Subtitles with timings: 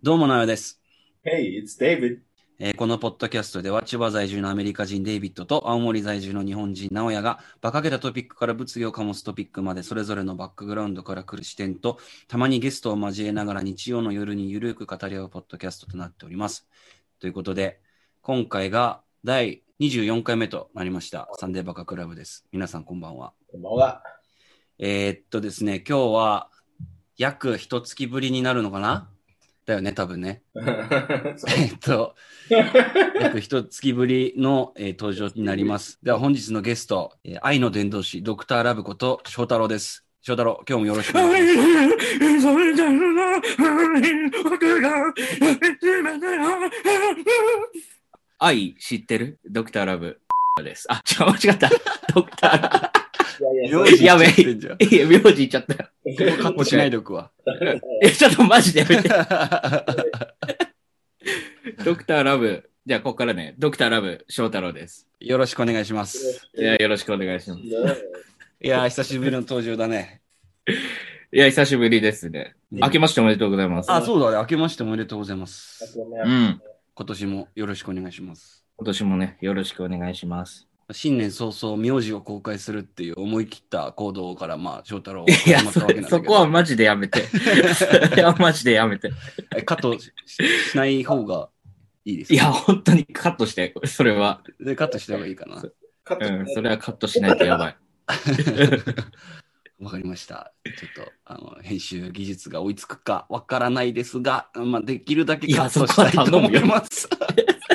[0.00, 0.80] どうも、なよです。
[1.24, 2.20] Hey, it's David.
[2.60, 11.98] えーこのポッドキャストでは、千葉在住のアメリカ人デイビッドと青森在住の日本人直哉が、馬鹿げたトピックから物議を醸すトピックまで、それぞれのバックグラウンドから来る視点と、
[12.28, 16.68] たまにゲストを交えながら日曜の夜にゆるく語り合うポッドキャストとなっております。
[17.18, 17.80] ということで、
[18.22, 22.46] 今回が第24回目となりました、サンデーバカクラブです。
[22.52, 23.32] 皆さんこんばんは。
[23.50, 24.04] こんばんは。
[24.78, 26.50] えーっとですね、今日は
[27.16, 29.10] 約一月ぶりになるのかな？
[29.68, 30.40] だよね、多分ね。
[30.56, 32.14] えっと、
[33.20, 35.98] 約一月ぶりの、えー登場になります。
[36.02, 40.06] では本日のゲスト、えー愛の伝道師、ドクターラブこと翔太郎です。
[40.22, 41.68] 翔太郎、今日もよろしくお願いします。
[48.40, 49.38] 愛知ってる？
[49.50, 50.18] ドクターラブ
[50.64, 50.86] です。
[50.88, 51.68] あ、違う、間違った。
[52.14, 52.92] ドクターラいや
[53.40, 54.28] いや、名字やべえ。
[54.84, 55.88] いや、名字言っちゃったよ。
[56.42, 57.30] カットしないでおくわ。
[58.02, 59.08] え、ちょっとマジでやめて。
[61.84, 62.68] ドクターラブ。
[62.86, 65.06] じゃあ、ここからね、ドクターラブ翔太郎です。
[65.20, 66.48] よろしくお願いします。
[66.56, 67.62] いや、よろしくお願いします。
[68.60, 70.22] いやー、久しぶりの登場だね。
[71.30, 72.56] いや、久しぶりですね。
[72.70, 73.92] ね明けましておめでとうございます。
[73.92, 74.36] あ、そうだね。
[74.38, 75.98] 明けましておめでとうございます。
[75.98, 76.60] うん。
[76.94, 78.64] 今年もよろしくお願いします。
[78.76, 80.67] 今年もね、よろしくお願いします。
[80.92, 86.16] 新年早々、名字を公開するっていう思い切った行動から、まあ、翔太郎いや、始まったそわけなんだけど。
[86.16, 87.22] そこはマジでやめて。
[87.74, 89.10] それはマジでやめて。
[89.54, 90.12] えカットし
[90.70, 91.50] しない方が
[92.06, 94.42] いいですかいや、本当にカットして、それは。
[94.60, 95.62] で、カットした方がいいかな。
[96.04, 97.76] カットうん、それはカットしないとやばい。
[99.78, 100.54] わかりました。
[100.64, 107.08] ちょっと、あの、編集技術が追いつくかわからないですが、まあ、できるだけカットしたいと思います。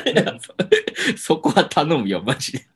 [0.05, 0.53] いやそ
[1.35, 2.72] そこは頼むよ、マジで。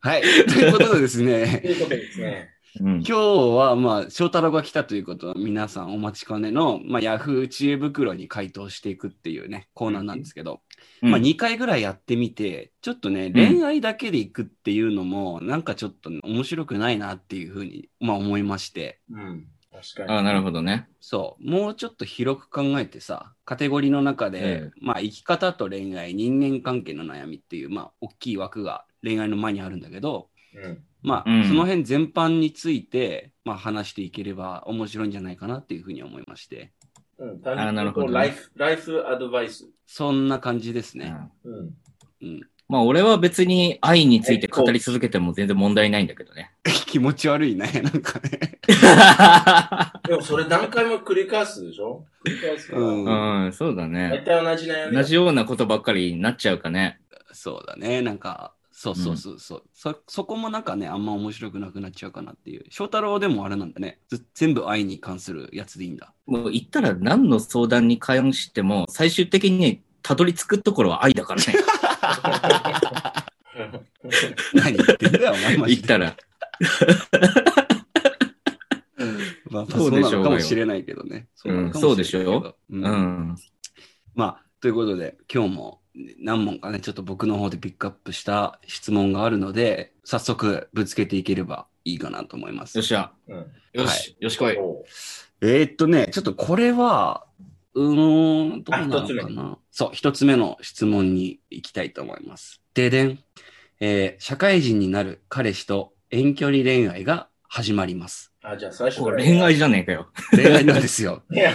[0.00, 0.22] はい。
[0.22, 2.50] ということでですとね、いうことですね。
[2.78, 10.60] うん今日は、まあ、翔太郎が来たということは、皆さんお待ちかねの、まあ、ヤフー知恵袋に回答していくっていうね、コーナーなんですけど、
[11.00, 19.46] まあ、2回ぐらいやってみて、ちょっとね、恋愛だけでいくっていうのも、なんかちょっと面白くないなっていうふうに、まあ思いまして、うん。
[19.72, 20.18] 確かに。
[20.18, 20.88] あなるほどね。
[21.00, 30.82] そう、もうちょっと広く考えてさ、カテゴリーの中で、えまあ生き方と恋愛、人間関係の悩みっていう、まあ大きい枠が恋愛の前にあるんだけど、うん。
[31.02, 36.72] まあ、うんその辺全般について、まあ話していければ面白いんじゃないかなっていうふうに思いまして、
[37.18, 37.40] うん。
[37.44, 39.68] あなるほどねライフ、ライフアドバイス。
[39.86, 41.14] そんな感じですね。
[41.44, 41.74] うんうん。
[42.22, 42.40] うん。
[42.68, 46.52] まあ、俺は別に愛について語り続けても全然問題ないんだけどね。
[46.86, 48.60] 気持ち悪いね、なんかね。
[50.06, 52.04] でもそれ何回も繰り返すでしょ？
[52.24, 52.82] 繰り返すから。
[52.82, 54.24] うんうん、そうだね大。
[54.24, 54.96] 体同じ悩み。
[54.96, 57.00] 同じようなことばっかりになっちゃうかね。
[57.32, 58.02] そうだね。
[58.02, 59.94] なんか、そうそうそうそう、そ。
[60.08, 62.64] そこもなんかね、あんま面白くなくなっちゃうかなっていう。
[62.70, 64.00] 翔太郎でもあれなんだね。
[64.08, 66.14] ず全部愛に関するやつでいいんだ。
[66.24, 71.54] もう言ったら何の相談に関しても、最終的にたどり着くところは愛だからね。
[74.54, 75.82] 何言ってんだよ、お前マジで。
[75.82, 76.16] 言ったら。
[79.50, 81.28] まあ、まあそそううでしょうがよなのかもしれないけどね。
[81.34, 81.50] そ
[81.92, 83.36] うでしょううんうん。
[84.14, 92.84] まあ、ということで、今日も何問かね、ちょっと僕の方でピックアップした質問があるので、早速ぶつけていければいいかなと思いますよっ。
[92.84, 93.12] しゃ。
[93.28, 93.46] うん。
[93.72, 94.56] よし、よしこい。
[95.42, 97.26] えーっとね、ちょっとこれは、
[97.74, 99.58] うーん、どうなのあ一つかな。
[99.70, 102.60] そう、一つ目の質問に行きたいと思います。
[102.74, 103.18] ででん。
[103.80, 108.29] えー社会人になる彼氏と遠距離恋愛が始まります。
[108.42, 110.08] あ、じゃあ最初恋愛じゃねえかよ。
[110.32, 111.22] 恋愛なんですよ。
[111.28, 111.50] 結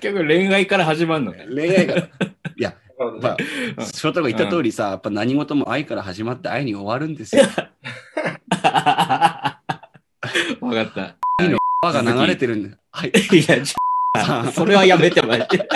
[0.00, 1.46] 局恋愛から始まるのね。
[1.48, 2.02] 恋愛が、い
[2.58, 2.74] や、
[3.20, 3.36] まあ
[3.78, 7.44] うん、翔太が言った通りさ、やっぱ何事も愛から始まって愛に終わるんですよ。
[8.52, 9.60] わ
[10.60, 11.16] かった。
[11.82, 12.76] 輪が流れてるんだよ。
[12.90, 13.10] はい。
[13.10, 13.12] い
[13.48, 15.68] や、ちょそれはやめて、マジで。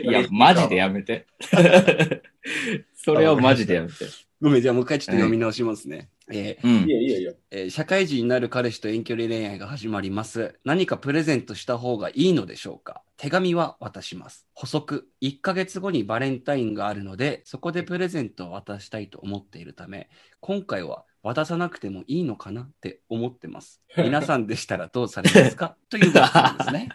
[0.04, 1.26] いや、マジでやめて。
[2.94, 3.94] それはマジでやめて。
[4.40, 6.10] ごめん、じゃあもう一回ちょっと読み直しますね。
[6.30, 6.90] えーうんい。
[6.92, 7.32] やいやいや。
[7.50, 10.58] えー社会人になる彼氏と遠距離恋愛が始まります。
[10.64, 13.02] 何かプレゼントした方がいいのでしょうか？
[13.16, 14.46] 手紙は渡します。
[14.52, 15.06] 補足。
[15.22, 20.10] 1ヶ月後にバレンタインがあるので、そこでプレゼントを渡したいと思っているため、
[20.40, 23.80] 今回は渡さなくてもいいのかなって思ってます。
[23.96, 25.76] 皆さんでしたらどうされますか？
[25.88, 26.88] というご質問ですね。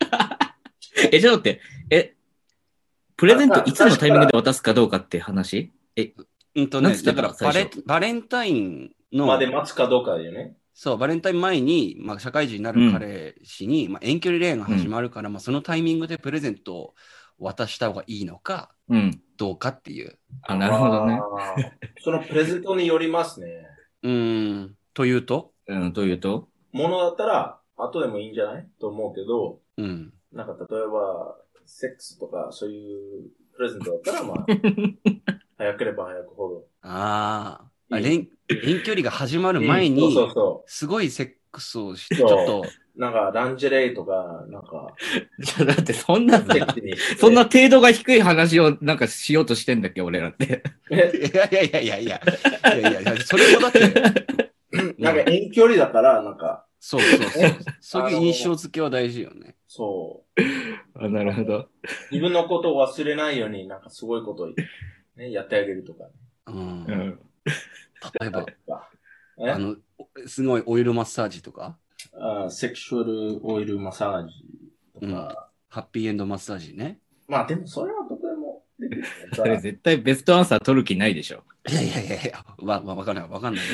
[1.10, 1.60] え、ちょっと待って。
[1.90, 2.14] え、
[3.16, 5.72] プレゼントいつのタイミングで渡すかどうかって話？
[5.96, 6.12] え、
[6.56, 10.56] うんとね、だからバレバレンタインの、まで待つかどうかだよね。
[10.72, 16.94] そう、バレンタイン前に、まあ、社会人になる彼氏に、まあ、遠距離恋愛が始まるから、まあ、そのタイミングでプレゼントを
[17.38, 19.20] 渡した方がいいのか、うん。
[19.36, 20.18] どうかっていう。
[20.42, 21.20] あ、なるほどね。
[22.00, 23.66] そのプレゼントによりますね。
[24.02, 25.52] うーん、というと？
[25.66, 26.48] うん、というと？
[26.72, 28.68] ものだったら、後でもいいんじゃない？
[28.80, 30.12] と思うけど、うん。
[30.32, 31.36] なんか例えば、
[31.66, 34.46] セックスとかそういうプレゼントだったら、まあ、
[35.64, 36.64] 早ければ早くほど。
[36.82, 43.00] ああ、遠遠距離が始まる前に、そうそうそすごいセックスをして、ちょっと、う。
[43.00, 44.94] なんか、ランジェレイとか、なんか、
[45.40, 46.44] じゃあだってそんな
[47.18, 50.62] そんな程度が低い話をなんかしようとしてんだっけ、俺らって。
[50.90, 51.30] え？
[51.32, 52.20] いやいやいやいやいや、
[52.78, 53.80] いやいや、それもだって、
[54.98, 57.50] なんか遠距離だから、なんか、そうそうそう。
[57.80, 59.56] そういう印象付けは大事よね。
[59.66, 60.42] そう。
[61.02, 61.68] あなるほど。
[62.10, 64.48] 自分のことを忘れないように、なんかすごいことを、
[65.16, 66.10] ね、やってあげるとか、ね。
[66.46, 66.56] うん。
[66.56, 67.20] うん。
[68.20, 68.46] 例えば、
[69.38, 69.50] え？
[69.50, 69.76] あの、
[70.26, 71.76] すごいオイルマッサージとか、
[72.12, 74.34] あセクシュアルオイルマッサージ
[75.00, 75.50] とか。
[75.74, 77.00] ハッピーエンドマッサージね。
[77.26, 81.42] まあでもそれはどこでもできる それ絶対ベストアンサー取る気ないでしょ。
[81.68, 83.64] いやいやいやいや、わ、わわかんないわかんない。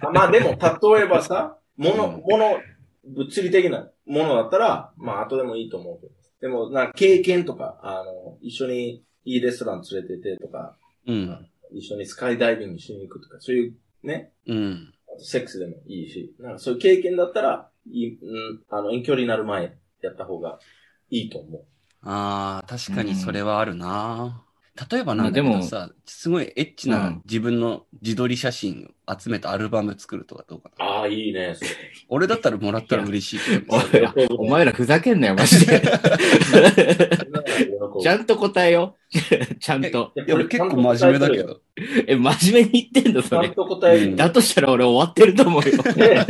[0.00, 2.60] あまあでも、例えばさ、もの、うんもの、
[3.04, 6.12] 物理的なものだったら、まあ後でもいいと思うけど。
[6.40, 10.76] でも、な経験とか、あの、一緒にいいレストラン連れてってとか、
[11.06, 11.46] うん。
[11.72, 14.92] 一緒にスカイダイビングしに行くとか、そういうね、うん。
[15.08, 20.58] あとセックスでもいいし、なんかそういう経験だったら、いい、うん、あの、遠距離になる前やった方が
[21.10, 21.64] いいと思う。
[22.02, 24.44] ああ、確かにそれはあるな。
[24.90, 30.84] 例えばなんだけさ、すごいエッチうなん自分の自撮り写真を集めたアルバム作るとかどうかな。
[30.84, 31.70] ああ、いいね、それ。
[32.08, 34.24] 俺だったらもらったら嬉しいけどおね。
[34.24, 35.82] いお前らふざけんなよ、マジで。
[38.00, 39.04] ちゃんと答えよう。
[39.60, 40.12] ちゃんと。
[40.16, 41.60] いや、俺結構真面目だけど。
[42.06, 43.48] え、真面目に言ってんの、ちゃんそれ。
[43.50, 44.14] と答え。
[44.14, 45.70] だとしたら俺終わってると思うよ。
[45.94, 46.24] ね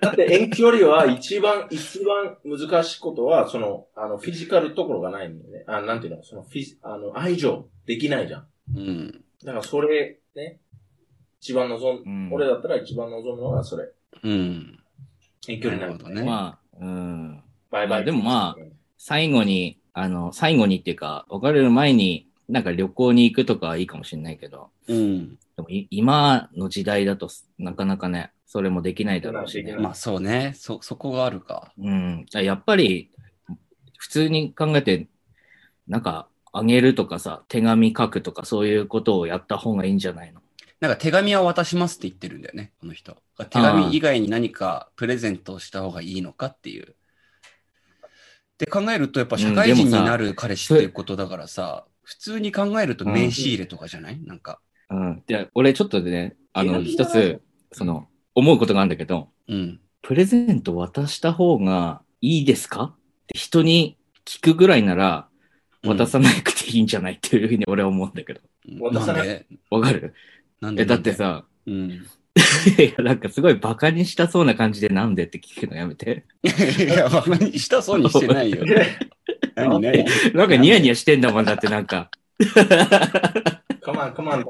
[0.00, 5.64] だって遠距離は一番、一番難しいことは、その、あの、フィジカルところがないんだよね。
[5.66, 8.46] あ、なんていうの、そのフィジ、あの、愛情できないじゃん。
[8.76, 9.24] うん。
[9.44, 10.60] だからそれ、ね、
[11.40, 13.88] 一番望む、うん俺だったら一番望むのはそれ。
[14.22, 14.78] うん。
[15.48, 16.22] 遠距離になるなるほどね。
[16.24, 17.42] まあ、うん。
[17.70, 17.88] バイバイ。
[17.88, 18.56] まあでもま
[18.98, 25.38] 最後に、あの、最後にっていうか、別れる前に、なんか旅行に行くとかはいいかもしれないけど、うん。
[25.56, 27.28] でもい今の時代だと
[27.58, 30.52] なかなかね、それもできないだろうしねまあそうね。
[30.56, 31.72] そ、そこがあるか。
[31.78, 32.26] うん。
[32.32, 33.10] やっぱり、
[33.96, 35.08] 普通に考えて、
[35.86, 40.40] なんか、あげるとかさ、手紙書くとかそういうことをやった方がいいんじゃないの？
[40.80, 43.16] なんか手紙は渡しますって言ってるんだよね、この人。
[43.38, 46.94] 手紙以外に何かプレゼントをした方がいいのかっていう。
[48.58, 54.20] で考えると、やっぱ社会人になる彼氏っていうことだからさ、普通に考えると名刺入れとかじゃない？
[54.22, 54.60] なんか。
[54.90, 55.22] うん。
[55.26, 57.40] で、俺ちょっとね、あの、一つ、
[57.72, 59.80] その、思うことがあるんだけど、うん。
[60.02, 62.82] プレゼント渡した方がいいですか？
[62.82, 62.96] っ
[63.28, 65.28] て人に聞くぐらいなら、
[65.82, 68.40] 渡さなくていいんじゃないっていうふうに俺は思うんだけど。
[68.80, 69.46] 渡さないんで？
[69.70, 70.14] わかる？
[70.60, 70.82] なんで？
[70.82, 71.90] え、だって、さ、うん。
[72.78, 76.24] いや、なんかすごいバカにしたそうな感じでなんでって聞くのやめて。
[76.42, 78.58] いや、バカにしたそうにしてないよ。
[79.56, 80.04] 何何？
[80.34, 82.10] なんかニヤニヤしてんだもんだってなんか。
[83.82, 84.44] カマン、カマン。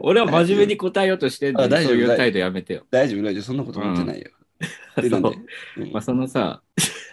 [0.00, 1.66] 俺は真面目に答えようとしてんだよ。
[1.66, 2.86] あ大丈夫そういう態度やめてよ。
[2.90, 3.42] 大丈夫、大丈夫。
[3.42, 4.30] そんなこと思ってないよ。
[4.96, 5.28] で、なんで？
[5.28, 6.62] そううんまあ、そのさ、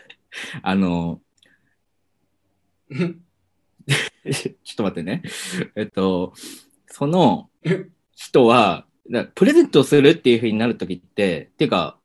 [0.62, 1.20] あの、
[4.34, 5.22] ちょっと待ってね。
[5.76, 6.34] えっと、
[6.88, 7.50] その
[8.16, 11.98] 人は、だプレゼントをするっていう風になるときって、っていうか、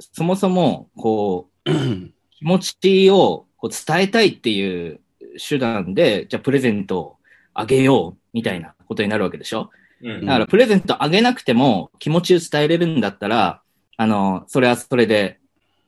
[0.00, 1.70] そもそも、こう、
[2.30, 5.00] 気持ちをこう伝えたいっていう
[5.48, 7.16] 手段で、じゃあプレゼントを
[7.52, 9.70] あげようみたいなことになるわけでしょ？
[10.02, 13.62] うんだからプレゼントあげなくても気持ちを伝えれるんだったら、
[13.96, 15.38] あの、それはそれで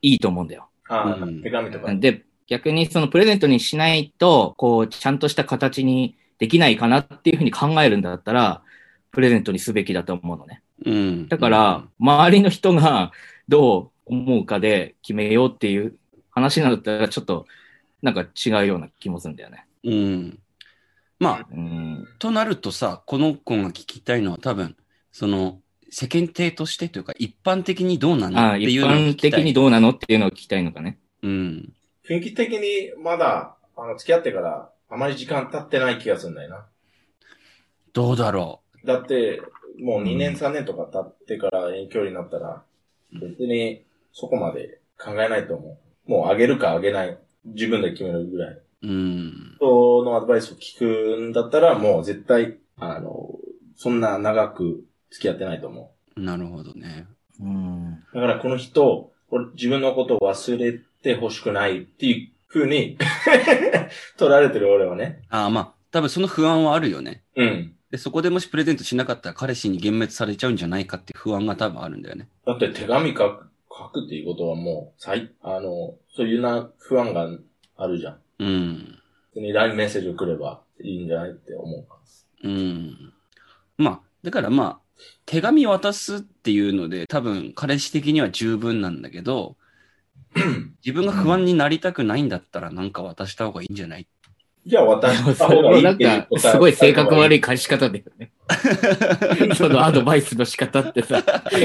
[0.00, 0.68] いいと思うんだよ。
[0.88, 1.94] あうん手紙とか。
[1.94, 8.62] で、逆にそのプレゼントにしないと、こう、ちゃんとした形にできないかなっていうふうに考えるんだったら、
[9.10, 10.62] プレゼントにすべきだと思うのね。
[10.84, 11.28] うん。
[11.28, 13.12] だから、周りの人が
[13.48, 15.96] どう思うかで決めようっていう
[16.30, 17.46] 話なんだったら、ちょっと、
[18.02, 19.66] なんか違うような気もするんだよね。
[19.84, 20.38] うん。
[21.18, 22.08] まあ、うん。
[22.18, 24.76] となるとさ、この子が聞きたいのは多分、
[25.12, 25.60] その、
[25.90, 29.30] 世間体としてというか、一般的にどうなのっていうのを聞般きたい。
[29.30, 30.98] 的にどうなのっていうのを聞きたいのかね。
[31.22, 31.72] うん。
[32.08, 36.66] 雰囲気的にまだ、あの、付き合ってから、あまり時間経ってない気がするんだよな。
[37.92, 39.42] どうだろだって、
[39.80, 42.62] もう2年うん3年とか経ってから遠距離になったら、
[43.12, 46.10] 別にそこまで考えないと思う。
[46.10, 47.18] もうあげるかあげない。
[47.44, 48.54] 自分で決めるぐらい。
[48.54, 48.62] う。
[48.82, 49.56] うん。
[49.56, 53.38] 人のアドバイスを聞くんだったら、もう絶対、あの、
[53.74, 57.06] そんな長く付き合ってないと思なるほどね。
[57.40, 57.92] うん。
[57.92, 58.04] う。
[58.14, 62.98] だからこの人、これ自分のことを忘れて欲しくないっていう風に
[64.18, 65.22] 取られてる俺はね。
[65.28, 67.22] ああ、まあ、多分その不安はあるよね。
[67.36, 67.74] うん。
[67.90, 72.28] で、そこでもしプレゼントしなかったら彼氏に幻滅されちゃうんじゃないかっていう不安が多分あるんだよね。
[72.44, 73.46] だって手紙書く
[73.78, 77.28] 書くっていうことはもう、最、あの、そういうな不安が
[77.76, 78.18] あるじゃん。
[78.38, 78.98] うん。
[79.30, 81.98] 普通に LINE メッセージを来ればいいんじゃないって思うか
[82.42, 82.50] ら。
[82.50, 83.12] うん。
[83.76, 84.80] まあ、だからまあ、
[85.26, 89.56] 手紙渡すっていうので、多分彼氏的には十分なんだけど、
[90.84, 94.06] 自分が不安になりたくないんだったらなんか渡した方がいいんじゃない？
[94.66, 97.38] じゃあ渡そした方がいいっていすごい性格悪い。
[97.38, 98.32] い返し方だよね。
[99.54, 101.22] そのアドバイスの仕方ってさ、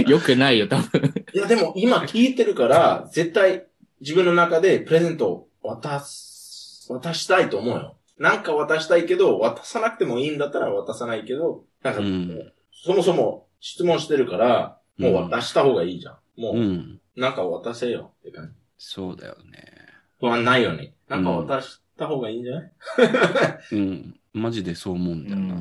[0.07, 1.13] 良くないよ、多分。
[1.33, 3.65] いや、でも今聞いてるから、絶対
[4.01, 7.97] 自分の中でプレゼントを渡す、渡したいと思うよ。
[8.19, 12.51] なんか渡したいけど、渡さなくてもいいんだったら渡さないけど、なんか、うん
[12.83, 16.17] そもそも質問してるから、もう渡した方がいいじゃん。
[16.39, 16.99] もう、うん。
[17.15, 18.60] なんか渡せよって感じ。
[18.83, 19.63] そうだよね。
[20.19, 20.91] 不安ないように。
[21.07, 22.71] なんか渡した方がいいんじゃない、
[23.73, 24.19] うん。
[24.33, 25.55] マジでそう思うんだよな。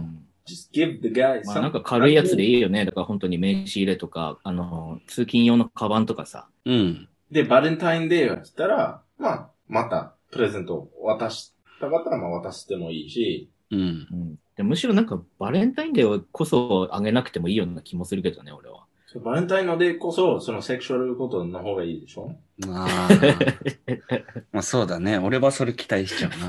[0.47, 2.87] ?just give the guy まあなんか軽いやつでいいよね。
[2.87, 6.49] だから本当に名刺入れとか、あの、通勤用のカバンとかさ。
[6.65, 7.09] うん。
[7.31, 13.81] で、バレンタインデーが来たら、まあ、また、プレゼントを渡したかったら、まあ渡してもいいし、うん。
[13.81, 13.83] う
[14.15, 18.87] ん、でむしろなんかバレンタインデーこそあげなくてもいいような気もするけどね、俺は。
[19.19, 22.37] バレンタインのデーこそ、そのセクシュアルことの方がいいでしょ？
[22.65, 23.09] まあ、
[24.53, 25.19] まあそうだね。
[25.19, 26.31] 俺はそれ期待しちゃう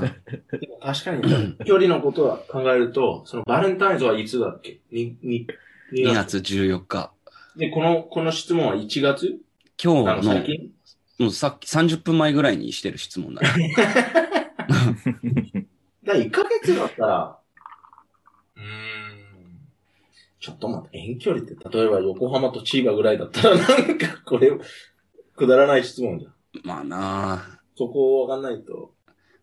[0.58, 4.78] で も確かに、距離のことは考えると、そのバレンタインズはいつだっけ？
[4.92, 5.46] に、に、
[5.92, 7.12] 2月14日。
[7.56, 9.40] で、この、この質問は1月？
[9.82, 10.70] 今日の最、近？
[11.18, 13.74] もうさっき30分前ぐらいにしてる質問だね。
[16.04, 17.38] だ1ヶ月だったら、
[18.56, 19.01] うーん。
[20.42, 24.50] ちょっと待って、遠距離って、例えば横浜と千葉ぐらいだったら、なんか、 これ、
[25.36, 26.34] くだらない質問じゃん。
[26.64, 28.92] まあなあそこわかんないと、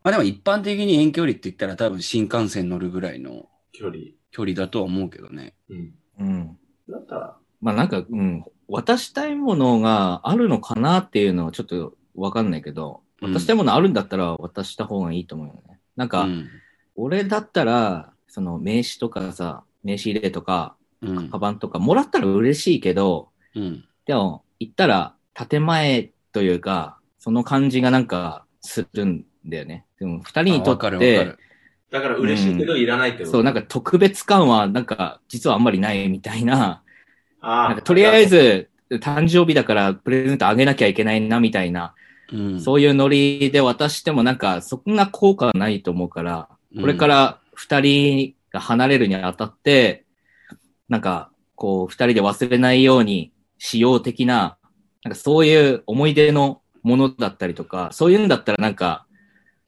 [0.03, 3.97] まあでも一般的に遠距離って言ったら多分新幹線乗るぐらいの距離。
[4.31, 5.55] 距離だとは思うけどね。
[5.69, 5.93] うん。
[6.19, 6.57] うん。
[6.89, 15.79] だったら、まあなんか、うん、渡したいものがあるのかなっていうのはちょっとわかんないけど、うん渡したいものあるんだったら渡した方がいいと思うよね。
[15.95, 16.47] なんか、うん。
[16.95, 21.37] 俺だったら、その名刺とかさ、名刺入れとか、うんカ。
[21.37, 23.85] バンとかもらったら嬉しいけど、うん。
[24.05, 29.85] でも、言ったら、建前というか、その感じがなんかするんだよね。
[29.99, 31.35] でも、二人にとって。
[31.91, 33.31] だから嬉しいけどいらないってこと？
[33.31, 36.83] そう、なんか特別感は、なんか、実はあんまりないみたいな、
[37.41, 41.95] あなんかとりあえ、ず、誕生日だからプレゼントあげなきゃいけないな、みたいな、
[42.31, 42.61] うん。
[42.61, 50.05] そういうノリで渡してもなんか、そこが効果はないと思うから、これから二人が離れるにあたって、
[50.89, 54.57] なんか、こう、二人で忘れないようにしよう的な、
[55.03, 59.05] なんかそういう思い出のものだったりとか、そういうんだったらなんか、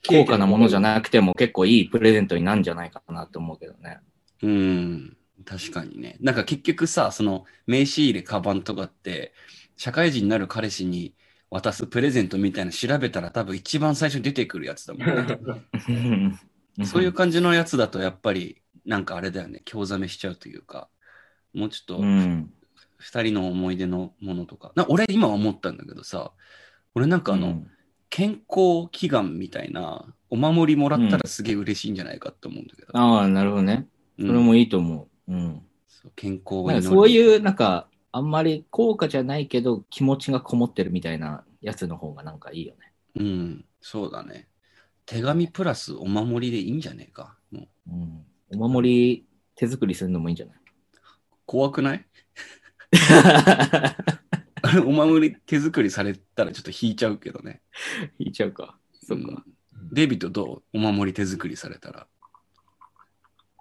[0.08, 4.00] 高価なものじゃなくても結構いいプレゼントになるんじゃないかなと思うけどね。
[4.42, 5.18] うん。
[5.46, 6.18] 確かにね。
[6.20, 9.34] なんか結局さ、その名刺入れ、カバンとかって、
[9.78, 11.16] 社会人になる彼氏に
[11.50, 16.36] 渡すプレゼントみたいなの調べたら多分一番最初に出てくるやつだもんね。
[16.86, 20.90] そういう感じのやつだとやっぱり、なんかあれだよね、興ざめしちゃうというか、
[21.54, 22.52] もうちょっとうん。
[22.98, 24.72] 二人の思い出のものとか。
[24.76, 26.32] な俺今思ったんだけどさ、
[26.94, 27.68] 俺なんかあの、うん
[28.14, 32.90] 健康祈願みたいなお守りもらったらすげえ嬉しいんじゃないかって思うんだけど。
[32.92, 33.88] ああ、なるほどね。
[34.18, 35.34] うんそれもいいと思う。
[35.34, 35.62] うん。
[35.88, 42.92] そう健康をなん祈るかそういう、なんか、あんまり高価じゃないけど、気持ちがこもってるみたいなやつの方がなんかいいよね。
[43.16, 44.50] うん、そうだね。
[45.06, 47.38] 手紙プラスお守りでいいんじゃねえか。
[47.50, 48.26] もううん。
[48.62, 50.56] お守り手作りするのもいいんじゃない？
[51.46, 52.06] 怖くない？
[54.64, 57.62] あ れお守り手作りされたらちょっと引いちゃうけどね。
[58.20, 58.78] 引いちゃうか。
[59.04, 59.28] そっか。
[59.28, 59.44] うん
[59.94, 60.78] デイビッドどう？
[60.78, 62.08] お守り手作りされたら。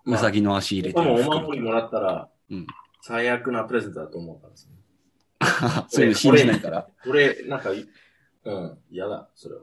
[0.04, 2.66] まあうさぎの足入れてでもるお守りもらったら、うん
[3.02, 4.70] 最悪なプレゼントだと思ったんですよ。
[5.88, 6.86] そういうの信じないから。
[7.06, 7.88] 俺、なんかい、
[8.44, 9.62] うん、嫌だ、それは。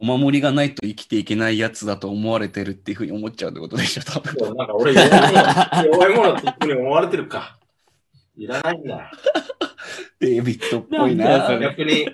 [0.00, 4.34] 俺お守りがないと生きていけないやつだと思われてるっていうふうに思っちゃうってことでしょ、多分。
[4.38, 7.58] そうなんか俺弱いもの、弱いものってふうに思われてるか。
[8.36, 9.10] いらないんだ。
[10.20, 11.48] デイビッドっぽいな。
[11.48, 12.06] な逆に、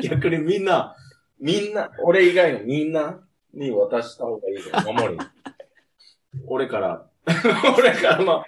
[0.00, 0.94] み 逆にみんな、
[1.40, 3.20] みんな、俺以外のみんな
[3.54, 5.18] に渡した方がいいよ、守り。
[6.46, 7.06] 俺から、
[7.78, 8.44] 俺からま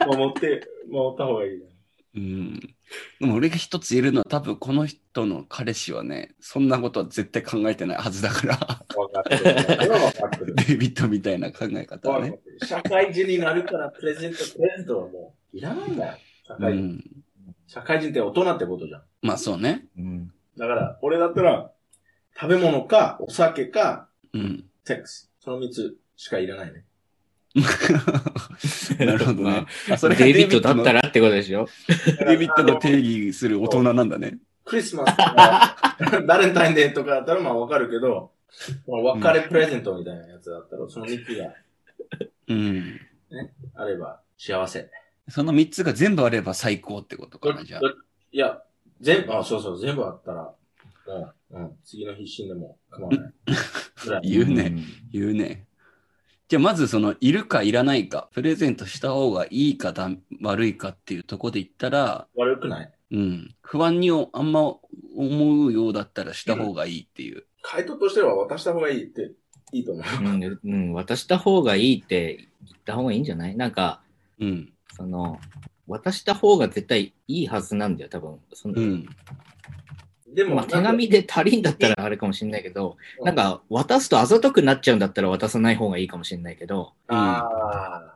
[0.00, 1.66] あ、守って、守った方がいいよ。
[2.16, 2.73] うん。
[3.20, 9.66] でも俺が一つ言えるのは多分この人の彼氏はね、そんなことは絶対考えてないはずだから、わかってる。
[9.80, 10.54] 俺はわかってる。
[10.54, 12.38] デイビッドみたいな考え方はね。
[12.62, 16.14] 社会人になるからプレゼント、プレゼントはもういらないんだよ。
[16.46, 16.84] 社う会人。
[16.86, 17.04] ん。
[17.66, 19.02] 社会人って大人ってことじゃん。
[19.22, 19.86] まあそうね。
[19.96, 20.32] うん。
[20.56, 21.70] だから、俺だったら、
[22.38, 24.64] 食べ物か、お酒か、うん。
[24.84, 25.30] セックス。
[25.40, 26.84] その三つしかいらないね。
[28.98, 29.66] なるほどね。
[29.90, 31.02] あそれがデイビッドだったら。
[31.02, 31.68] らってことでしょ？
[32.26, 34.38] デイビッドの定義する大人なんだね。
[34.64, 38.32] クリスマスとか、 バレンタインデーとかだったらまあわかるけど、
[38.88, 41.54] まあ別れプレゼントみたいなやつだったら、その3つが
[42.48, 43.00] うん。
[43.74, 44.90] あれば幸せ。
[45.28, 47.80] その3つが全部あれば最高ってことかな、じゃあ。
[47.80, 47.88] ど
[48.32, 48.62] いや、
[49.00, 50.54] 全部、あ、そうそう、全部あったら、
[51.06, 53.28] もう、うん、次の日死んでも構わな
[54.20, 54.74] い言うね。
[55.12, 55.66] 言うね。
[56.54, 60.08] じゃあまずその、いるかいらないか、プレゼントした方がいいかだ
[60.40, 63.54] 悪いかっていうところで言ったら、悪くないうん。
[63.60, 64.60] 不安にあんま
[65.16, 67.42] 思うようだったらした方がいいっていう。
[67.62, 69.32] 回答としては渡した方がいいって、
[69.72, 70.04] いいと思う。
[70.22, 73.56] うん、うん、渡した方がいいって言った方がいいんじゃない？
[73.56, 74.00] なんか、
[74.38, 74.72] うん。
[74.92, 75.40] その、
[75.88, 78.38] 渡した方が絶対いいはずなんだよ、多分。
[78.52, 79.06] そのうん。
[80.34, 88.14] でも、まあ、手紙で足りんだったらあれかもしれないけど、なんか、渡すとあざとくなっちゃうんだったら渡さない方がいいかもしれないけど、ああ、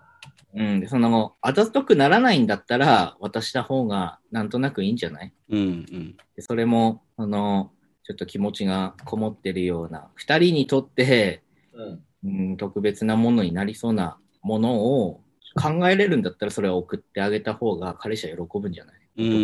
[0.55, 5.33] うん、その、あざとくならないんだったら渡した方がなんとなくいいんじゃない？
[5.51, 5.59] うん。
[5.59, 5.63] う
[5.97, 6.17] ん。
[6.37, 7.71] でそれも、その、
[8.05, 11.43] ちょっと気持ちがこもってるような、二人にとって、
[11.75, 12.05] うん。
[12.25, 15.21] うん、特別なものになりそうなものを
[15.55, 18.97] 考えれるんだったらそれを送ってあげた方が彼氏は喜ぶんじゃない？
[19.19, 19.27] うん。
[19.27, 19.35] うん。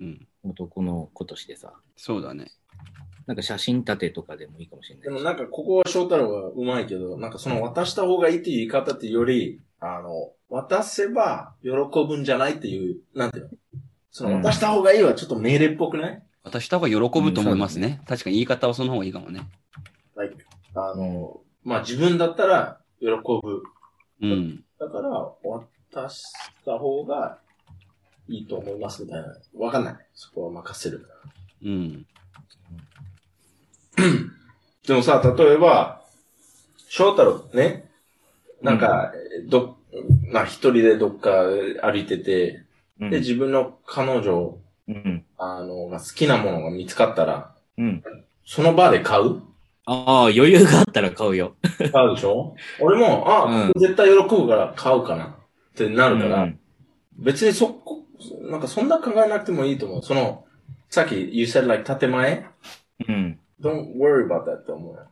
[0.00, 0.27] うん。
[0.44, 1.72] 男の子としてさ。
[1.96, 2.52] そうだね。
[3.26, 5.04] なんか写真立てとかでもいいかもしれないし。
[5.04, 13.50] でもなんかここは翔太郎はうまいけど、なんかその渡した方がいいっていう言い方っていうより、あの、渡せば喜ぶんじゃないっていう、なんていうの？
[14.10, 18.00] そのうん渡した方がいいはちょっと命令っぽくない、渡した方が喜ぶと思いますうんね。
[18.08, 19.42] 確かに言い方はその方がいいかもね。
[20.16, 20.34] like
[20.74, 23.62] あの、まあ自分だったら喜ぶ。
[24.22, 24.64] うん。
[24.80, 25.10] だから
[25.92, 26.24] 渡し
[26.64, 27.38] た方が
[28.28, 29.34] いいと思いますみたいな。
[29.58, 29.96] わかんない。
[30.14, 31.06] そこは任せる。
[31.64, 32.06] うん。
[34.86, 36.02] でもさ、例えば、
[36.88, 37.90] 翔太郎ね、
[38.62, 39.12] なんか、
[39.48, 39.76] ど、
[40.30, 41.30] まあ一人でどっか
[41.82, 42.64] 歩いてて、
[43.00, 44.58] うんで、自分の彼女、
[44.88, 45.24] うん。
[45.36, 48.02] あの、が好きなものが見つかったら、うん。
[48.44, 49.42] その場で買う？
[49.84, 51.56] ああ、余裕があったら買うよ。
[51.92, 52.56] 買うでしょ？
[52.80, 55.30] 俺も、あ、うん絶対喜ぶから買うかなっ
[55.74, 56.60] てなるから、うん
[57.20, 57.97] 別にそこ、
[58.50, 60.02] なんかそんな考えなくてもいいと思う。
[60.02, 60.44] その、
[60.90, 62.44] さっき you said like 建前？
[63.08, 63.38] うん。
[63.60, 65.06] don't worry about that って思うよ。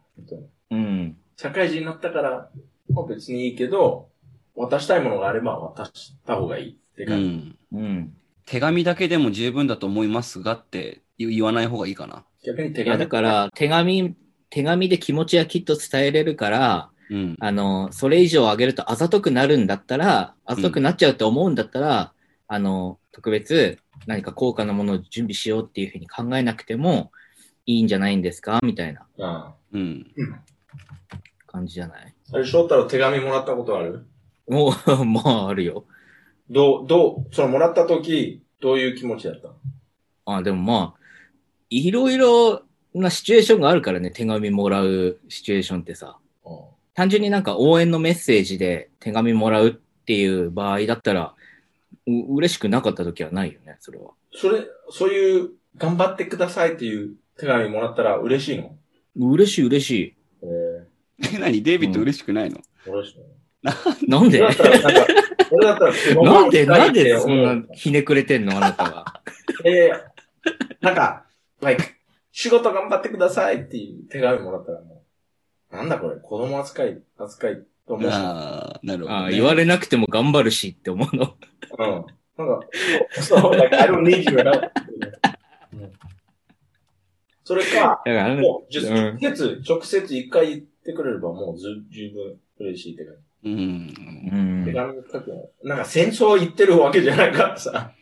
[0.71, 1.17] うん。
[1.37, 2.51] 社会人になったから、
[2.91, 4.09] まあ別にいいけど、
[4.55, 7.27] 渡したいものがあれば渡した方がいいってう感じ。
[7.29, 7.57] ん。
[7.73, 8.17] うん。
[8.47, 12.25] 手紙だけでも十分だと思いますがって言言わない方がいいかな。
[12.43, 12.99] いや、逆に手紙。
[12.99, 14.15] だから、手紙、
[14.51, 17.37] 手紙で気持ちはきっと伝えれるから、うん。
[17.39, 22.13] あの、それ以上あげるとあざとくなるんだったら、あざとくなっちゃうと思うんだったら、
[22.49, 27.11] あの、特別何か高価なものを準備しようっていうふうに考えなくても
[27.67, 28.61] いいんじゃないんですか？
[28.63, 30.07] みたいなあうん。
[31.47, 32.15] 感じじゃない？
[32.33, 32.37] あ。
[32.37, 34.07] あれ、翔太郎手紙もらったことある？
[34.49, 35.85] もう、まあ、あるよ。
[36.49, 39.49] どう、どう、そのもらった時、どういう気持ちだった？
[40.27, 41.01] あ、でもまあ、
[41.71, 42.63] いろいろ
[42.95, 46.19] なシチュエーションがあるからね、手紙もらうシチュエーションってさ。
[46.45, 51.35] の単純になんか応援のメッセージで手紙もらうっていう場合だったら、
[52.07, 54.11] う嬉しくなかった時はないよね、それは。
[54.33, 58.77] それ、そういう、頑張ってくださいっていう手紙もらったら嬉しいの？
[59.17, 60.15] 嬉しい嬉しい。
[60.43, 60.47] え
[61.35, 61.63] え、何？
[61.63, 63.29] デイビッド嬉しくないの、ー、嬉しいの？
[64.21, 64.41] なんで？
[64.41, 64.63] なんか、
[65.51, 68.57] 俺だったら手紙なんで、なんでそんなひねくれてんの？
[68.57, 69.23] あなたは。
[69.65, 71.27] えー、なんか、
[71.61, 71.83] like、
[72.33, 75.05] 仕事頑張ってくださいっていう手紙もらったらも
[75.73, 77.57] う、なんだこれ、子供扱い、扱い。
[77.57, 77.63] と
[77.95, 78.15] 思うし。
[78.15, 79.27] ああ、なるほど、ね。
[79.27, 81.35] あ言われなくても頑張るしって思うの。
[81.79, 82.07] うん。
[82.37, 82.67] なんか、
[83.23, 84.39] そう、like, I don't need you
[87.45, 93.51] それか、もう、直接、直接一回言ってくれればもうず十分嬉しいって感じ。
[93.51, 93.59] うん。
[94.33, 94.73] うん手。
[94.73, 95.49] 紙書くの。
[95.63, 97.93] なんか戦争言ってるわけじゃないからさ。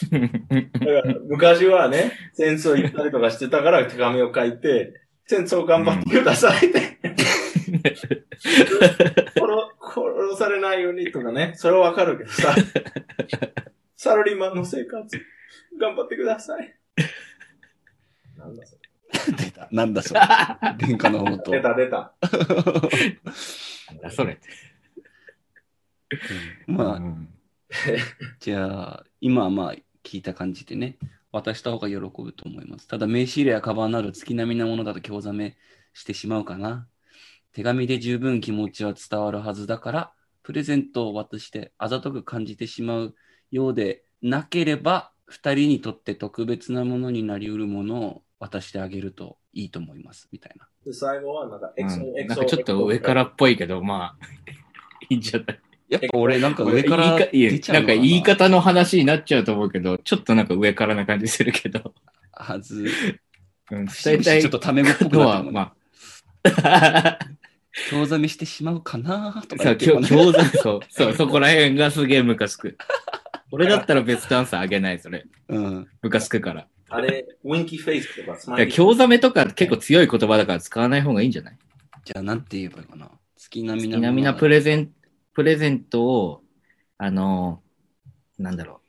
[0.00, 4.92] だから昔はね、戦争行ったりとかしてたから手紙を書いて、
[5.26, 6.98] 戦争頑張ってくださいって。
[8.44, 9.34] 殺
[9.80, 12.54] 殺されないようにとかね、それはわかるけどさ。
[13.96, 15.20] サラリーマンの生活、
[15.78, 16.74] 頑張ってください。
[18.36, 18.76] なんだそ
[19.36, 19.68] 出た。
[19.70, 20.20] なんだそれ。
[20.78, 21.52] 殿下の元。
[21.52, 21.58] れ。
[21.58, 22.14] 出た出た。
[23.90, 24.38] なんだそれ。
[26.66, 27.28] まあ、うん
[28.40, 30.96] じゃあ、今はまあ聞いた感じでね、
[31.32, 32.86] 渡した方が喜ぶと思います。
[32.86, 35.56] ただ、名刺入れやカバンなど月並みなものだと興ざめ
[35.92, 36.86] してしまうかな。
[37.54, 40.12] 手紙で十分気持ちは伝わるはずだから、
[40.42, 43.14] プレゼントを渡してあざとく感じてしまう
[43.52, 50.66] ようでなければ、二人にとって特別なものになりうるものを渡してあげるといいと思います、みたいな。
[50.84, 52.26] で、最後はなんか、うん。
[52.26, 54.26] なんかちょっと上からっぽいけど、まあ、
[55.08, 55.60] いいんじゃない？
[55.90, 57.86] やっぱ俺なんか上から出ちゃうな。
[57.86, 61.94] なんか言い方の話になっちゃうと思うけど、ちょっとなんか上からな感じするけど、
[62.32, 62.90] はず。
[63.70, 67.18] うん、ち伝えたいょっとタメ語っぽくなってるもんねまあ、
[67.90, 72.76] 興ざめしてしまうかなとかそう、言ってきょ餃子、そう、そう、そこら辺がすげえムカつく。
[73.50, 75.24] 俺だったらベストアンサーあげない、それ。
[75.48, 75.88] うん。
[76.02, 76.68] ムカつくから。
[76.88, 78.76] あれ、ウィンキーフェイスとかスマいやイリー。
[78.76, 81.58] 興ざめとか結構強い言葉だから使わない方がいいんじゃない？
[82.04, 83.10] じゃあなんて言えばいいかな？
[83.36, 83.96] 月並みな。
[83.96, 84.92] 月並みなプレゼン、
[85.32, 86.42] プレゼントを、
[86.98, 87.62] あの、
[88.38, 88.80] なんだろ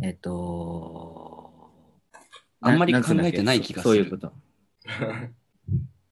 [0.00, 0.04] う。
[0.04, 1.50] えっ、と、
[2.60, 4.32] あんまり考えてない気がするそういうこと。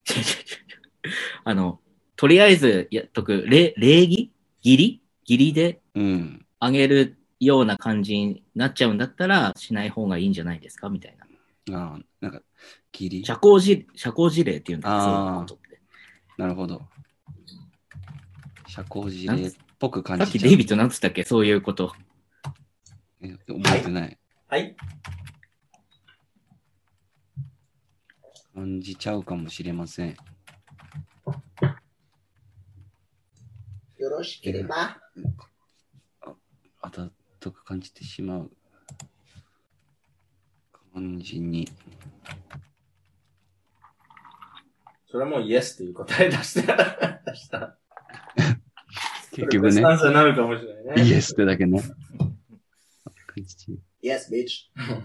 [1.45, 1.81] あの、
[2.17, 4.33] とりあえずやっとく、礼礼儀？
[4.63, 5.03] 義理？
[5.27, 6.47] 義理でうん。
[6.59, 10.89] あげるような感じになっちゃうんだったら、しない方がいいんじゃないですか？
[10.91, 11.79] みたいな。
[11.79, 12.43] ああ、なんか、
[12.93, 13.25] ギリ。
[13.25, 15.81] 社交辞、社交辞令っていうんだよ、そういうことって。
[16.37, 16.83] なるほど。
[18.67, 20.31] 社交辞令っぽく感じちゃう。
[20.31, 21.25] さっきデイビッドなんつったっけ？
[21.25, 21.95] そういうこと。
[23.23, 24.19] え覚えてない。
[24.49, 24.77] はい。
[28.55, 30.17] 感じちゃうかもしれません。
[33.99, 35.01] よろしければ。
[36.83, 38.51] あたとく感じてしまう
[40.95, 41.69] 感じに。
[45.11, 47.21] それはもうイエスっていう答え出した。
[47.27, 47.77] 出した。
[49.33, 51.05] 結局ねベスト、アンなるかもしれないね。
[51.09, 51.83] イエスってだけね。
[53.27, 54.71] 感じて Yes, bitch.
[54.77, 55.03] あ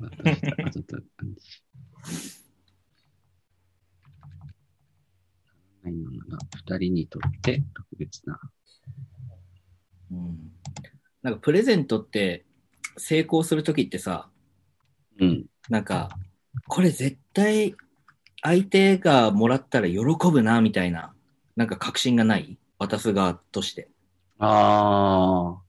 [0.70, 1.62] たと感じ。
[5.82, 8.40] ないのが二人にとって特別な。
[10.10, 10.52] うん。
[11.22, 12.44] なんかプレゼントって
[12.96, 14.28] 成功するときってさ、
[15.18, 15.46] うん。
[15.68, 16.10] なんか、
[16.66, 17.74] これ絶対
[18.42, 19.98] 相手がもらったら喜
[20.32, 21.14] ぶな、みたいな、
[21.56, 22.58] なんか確信がない？
[22.78, 23.90] 渡す側として。
[24.38, 25.62] ああ。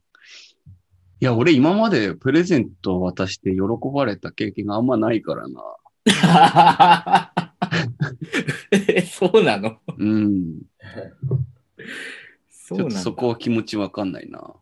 [1.20, 3.60] いや、俺今までプレゼントを渡して喜
[3.94, 5.62] ばれた経験があんまないからな。
[8.72, 9.80] え そうなの？
[9.98, 10.62] うん。
[12.50, 12.92] そうなんだ。
[12.92, 14.54] ちょっとそこは気持ちわかんないな。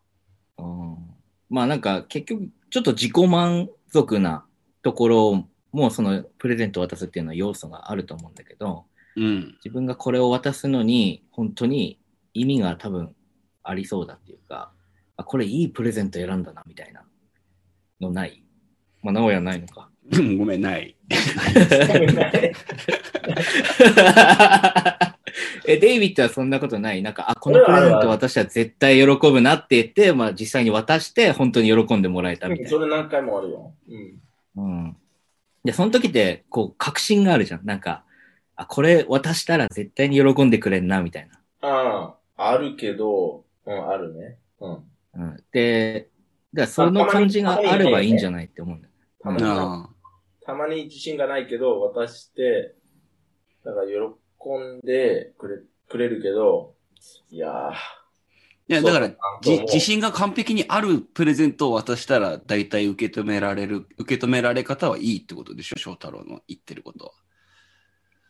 [0.57, 0.97] うん
[1.49, 4.45] まあなんか結局ちょっと自己満足な
[4.83, 9.55] ところもそのプレゼントを渡すっていうのは要素があると思うんだけど、うん。
[9.63, 11.99] 自分がこれを渡すのに本当に
[12.33, 13.15] 意味が多分
[13.63, 14.71] ありそうだっていうか、
[15.17, 17.03] あこれいいプレゼント選んだなみたいな
[17.99, 18.43] のない？
[19.01, 19.88] まあ、直哉ないのか。
[20.11, 20.95] うんごめん、ない。
[25.65, 27.01] え、デイビッドはそんなことない？
[27.03, 32.69] なんか、あ、このプレゼント私は絶対喜ぶなって言って、まあ実際に渡して本当に喜んでもらえたみたいな。
[32.69, 33.73] それ何回もあるよ。
[33.87, 34.19] うん。
[34.55, 34.97] うん。
[35.63, 37.65] で、その時って、こう、確信があるじゃん。
[37.65, 38.03] なんか、
[38.55, 41.29] あ、これ渡したら絶対に喜んでくれんな、みたい
[41.61, 44.37] ああ、あるけど、うん、あるね。
[44.59, 44.83] うん。
[45.15, 45.25] な。
[45.25, 45.43] うん。
[45.51, 46.07] で、
[46.53, 48.93] だからその感じがあればいいんじゃないって思うんだよ。
[49.21, 49.88] たまに、あ
[50.49, 52.73] たまに自信がないけど、渡して、
[53.63, 53.93] だから喜
[54.57, 55.57] んでくれ、
[55.87, 56.73] くれるけど、
[57.29, 57.71] いやー。
[57.71, 59.09] いや、だから、
[59.43, 67.11] じ自信が完璧にあるプレゼントを渡したら、大体受け止められる、受け止められ方はいいってことでしょ翔太郎の言ってることは。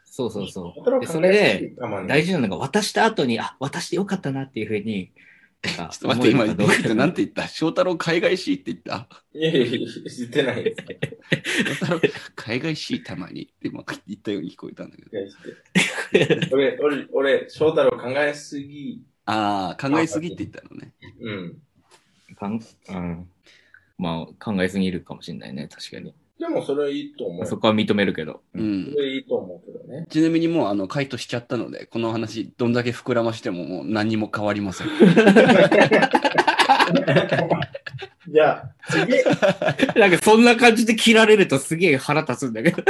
[0.03, 0.99] そうそうそう。
[0.99, 5.13] で、それで、たまに大事なのが渡した後に、あ、渡してよかったなっていうふうに、
[5.61, 7.47] ちょっと待って、今、どうかどうってなんて言った？
[7.47, 9.09] 翔太郎海外しいって言った？
[9.33, 11.75] いやいやいや、言ってないです。
[11.79, 12.01] 翔太郎
[12.35, 16.55] 海外しいたまにって今言ったように聞こえたんだけど。
[16.55, 19.03] 俺、俺、俺、翔太郎考えすぎ。
[19.25, 20.93] ああ、考えすぎって言ったのね。
[21.19, 21.61] うん。
[22.35, 23.29] かんうん。
[23.97, 26.13] まあ、考えすぎるかもしれないね、確かに。
[26.39, 27.45] でもそれはいいと思う。
[27.45, 28.41] そそこは認めるけど。
[28.55, 28.93] うん。
[28.93, 30.05] れいいと思うけどね。
[30.09, 34.87] ちなみにもう、あの、回答しちゃったので、この話、どんだけ膨らましてももう何にも変わりません。
[38.29, 39.13] じゃあ、次。
[39.99, 42.83] なんかそんな感じで切られるとすげえ腹立つんだけど。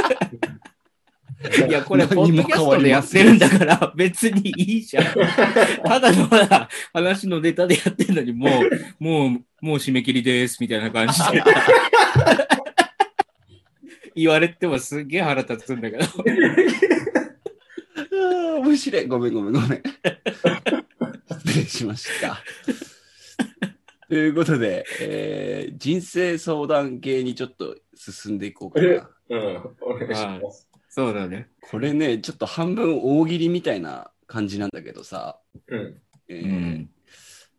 [1.66, 5.04] いや、これ、ポッドキャストでやってるんだから、別にいいじゃん。
[5.84, 6.28] ただの
[6.92, 8.48] 話のネタでやってるのに、も
[9.00, 9.30] う、もう、
[9.66, 11.42] もう締め切りです、みたいな感じで。
[14.14, 16.04] 言われてもすげえ腹立つんだけど。
[16.04, 19.06] あー面白い。
[19.06, 19.82] ごめんごめんごめん。
[21.44, 22.38] 失礼しました。
[24.08, 29.10] ということで、えー人生相談系にちょっと進んでいこうかな。
[29.30, 30.68] うん、お願いします。
[30.88, 31.48] そうだね。
[31.60, 36.02] これね、ちょっと半分大喜利みたいな感じなんだけどさ、うん。
[36.28, 36.90] えーうん。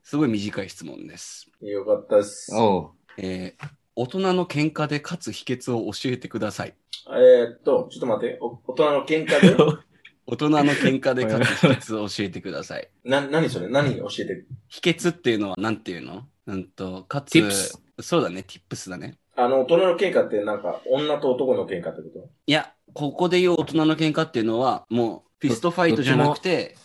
[0.03, 1.49] すごい短い質問です。
[1.61, 2.53] よかったです。
[2.53, 2.91] おう。
[3.17, 6.73] えー大人の喧嘩で勝つ秘訣を教えてください。
[7.09, 8.37] えーっと、ちょっと待って。
[8.41, 9.55] お大人の喧嘩で？
[10.27, 12.89] 大人の喧嘩で勝つ秘訣を教えてください。
[13.03, 13.67] な、何それ？
[13.67, 14.45] 何教えて？
[14.69, 16.25] 秘訣っていうのは何ていうの？
[16.47, 19.17] うんと、かつ、Tips そうだね、ティップスだね。
[19.35, 26.75] あの、大人の喧嘩ってなんか、女と男の喧嘩ってこいや、ここで言う大人の喧嘩っていうのは、もう、 fist fight じゃなくて、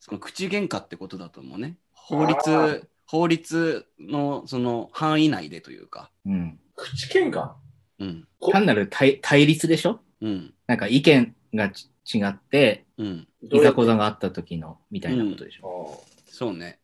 [0.00, 1.76] その口喧嘩ってことだと思うね。
[1.92, 6.12] 法あ律、法律のその範囲内でというか。
[6.24, 6.60] うん。
[6.76, 7.50] と口喧嘩？
[7.98, 8.28] うん。
[8.38, 9.98] こ単なる対対立でしょ？
[10.20, 10.54] うん。
[10.68, 13.26] なんか意見がち違って、うん。
[13.50, 16.04] いざこざがあった時の、みたいなことでしあょ？
[16.28, 16.78] ーそうね。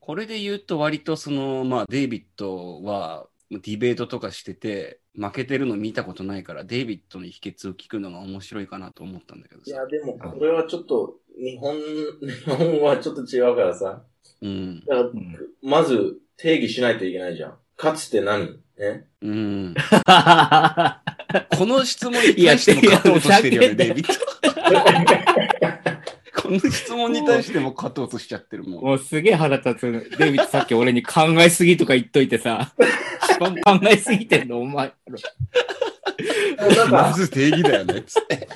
[0.00, 9.70] これで言うと割とその、まあ、デイビッドはディベートとかしてて、負けてるの見たことないから、デイビッドの秘訣を聞くのが面白いかなと思ったんだけどさ。
[9.70, 11.74] いや、でも、これはちょっと、日本、
[12.20, 14.02] 日本はちょっと違うからさ。
[14.42, 14.84] うん。
[14.84, 15.12] だからん
[15.62, 17.54] まず、定義しないといけないじゃん。
[17.78, 18.60] 勝つって何？
[18.78, 19.06] ね。
[19.22, 19.74] うん。
[20.06, 21.00] は
[21.56, 24.14] この質問に対しても勝とうとしてるよね、デイビッド。
[26.42, 28.84] この質問に対しても勝とうとしちゃってるもん。
[28.84, 30.16] もうすげえ腹立つ。
[30.18, 32.72] デイビッドさっき俺に考えすぎとか言っといてさ、
[33.30, 34.92] 一番考えすぎてんのお前。
[36.90, 38.48] まず定義だよね、つって。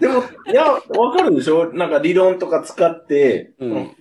[0.00, 0.80] でも、いや、わ
[1.14, 1.72] かるでしょ？
[1.72, 3.96] なんか理論とか使って、うん。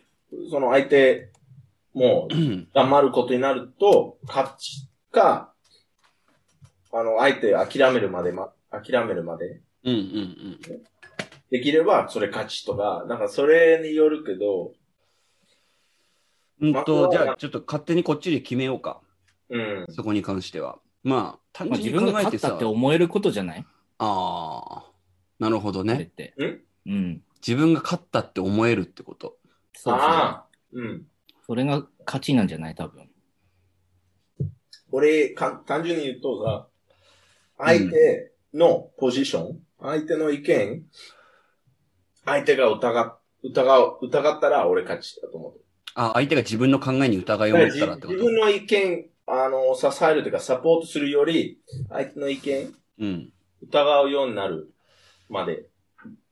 [0.50, 1.32] その相手、
[1.94, 2.34] もう、
[2.74, 5.54] 黙ることになると、勝ちか、
[6.92, 10.60] あの、相手諦めるまでま、諦めるまで、うんうんうん。
[11.50, 14.74] できれば、それ勝ちとか、なんかそれによるけど、
[16.62, 19.02] うんまと、あじゃあ、ちょっと勝手にこっちで決めようか。
[19.50, 19.86] うん。
[19.90, 20.80] そこに関しては。
[21.04, 23.66] まあ、単まあ、純自分がに考えてさ勝ったって、思えることじゃない？
[23.98, 24.92] ああ、
[25.40, 26.12] なるほどね。
[26.86, 27.22] うん。
[27.46, 29.38] 自分が勝ったって思えるってこと。
[29.74, 30.00] そうそう。
[30.00, 31.08] ああ、うん。
[31.48, 32.76] それが勝ちなんじゃない？
[32.76, 33.10] 多分。
[34.92, 36.68] 俺、か単純に言うとさ、
[37.58, 40.84] 相手のポジション、相手の意見、
[42.26, 45.54] 相手が疑っ、疑う、疑ったら俺勝ちだと思う。
[45.96, 48.14] あ、相手が自分の考えに疑いを持ったらってこと？
[48.14, 53.34] 自分の意見、あの、支えるというかサポートするより、相手の意見、うん。
[53.62, 54.72] 疑うようになる
[55.30, 55.66] まで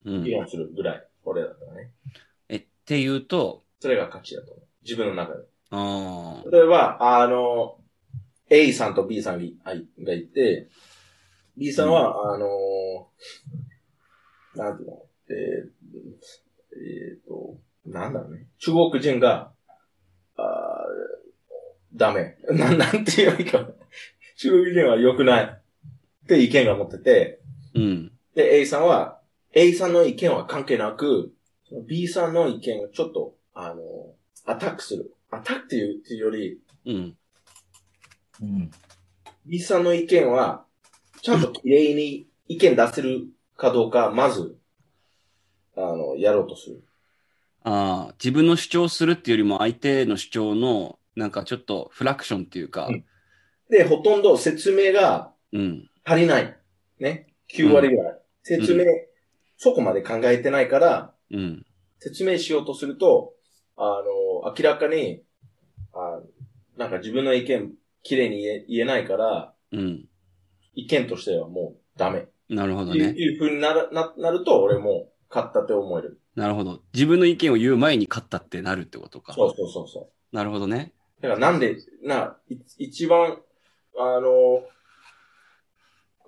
[0.05, 0.31] うん議。
[0.31, 1.91] 論するぐらい、俺だったらね。
[2.49, 4.65] え、っていうと、それが勝ちだと思う。
[4.83, 5.43] 自分の中で。
[5.71, 7.77] ああ、例えば、あの、
[8.49, 9.73] A さんと B さんが
[10.13, 10.69] いて、
[11.57, 13.09] B さんは、あの、
[14.55, 15.69] なんていうの、えー
[16.79, 18.47] えーと、なんだろうね。
[18.59, 19.51] 中国人が、
[20.37, 22.37] あーダメ。
[22.51, 23.69] な、なんていうか、
[24.37, 25.43] 中国人は良くない。
[25.43, 27.39] って意見が持ってて、
[27.73, 28.16] うん。
[28.37, 29.19] で、A さんは、
[29.53, 31.33] A さんの意見は関係なく、
[31.67, 33.81] その B さんの意見をちょっと、あの、
[34.45, 35.11] アタックする。
[35.31, 37.17] アタックっていうっていうより、うん。
[38.43, 38.71] うん。
[39.47, 40.65] B さんの意見は、
[41.23, 44.55] ちゃんと綺麗に意見出せるかどうか、まず、
[45.75, 46.83] あの、やろうとする。
[47.63, 53.05] ああ、自分の主張するっていうよりも相手の主張の、なんかちょっとフラクションっていうか、うん
[53.69, 55.89] で、ほとんど説明がうん。
[56.05, 56.57] 足りない。
[56.99, 57.27] ね。
[57.51, 58.26] 9割ぐらい。
[58.47, 58.85] 説明、
[59.57, 61.65] そこまで考えてないから、うん。
[61.99, 63.33] 説明しようとすると、
[63.75, 64.01] あ
[64.43, 65.23] の、明らかに、
[65.93, 66.21] あ
[66.77, 70.05] なんか自分の意見、綺麗に言えないから、うん。
[70.75, 72.27] 意見としてはもうダメ。
[72.47, 73.19] なるほどっていうね。
[73.19, 76.21] いう風になる、な、なると、俺も勝ったって思える。
[76.35, 76.81] なるほど。
[76.93, 79.33] 自分の意見を言う前に勝ったってなるってことか。
[79.33, 80.35] そうそうそうそう。
[80.35, 80.93] なるほどね。
[81.19, 83.39] だからなんで、な、い一番、
[83.99, 84.63] あの、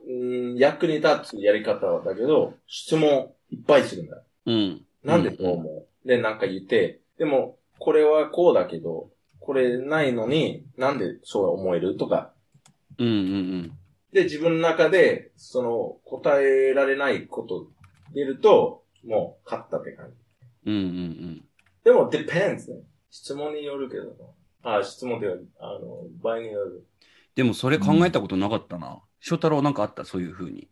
[0.07, 1.07] うん、役に立
[1.37, 4.21] つやり方はだけど、質問いっぱいするんだ。
[4.45, 4.85] うん。
[5.03, 9.09] なんでそう思う、で、なんか言って、でも、これはこうだけど、
[9.39, 11.97] これないのに、なんでそう思える？
[11.97, 12.33] とか。
[12.97, 13.71] うんうん
[14.11, 17.67] で、自分の中で、その、答えられないこと
[18.11, 20.09] 出ると、もう、勝ったって感
[20.65, 20.71] じ。
[20.71, 20.75] うん。
[20.75, 21.45] うんうん
[21.83, 22.81] でも、depends ね。
[23.11, 24.05] 質問によるけど
[24.63, 24.79] な。
[24.79, 26.87] あ、質問では、あの、場合による。
[27.35, 28.99] でもそれ考えたことなかったな。
[29.19, 30.05] 翔太郎なんかあった？
[30.05, 30.67] そういうふうに。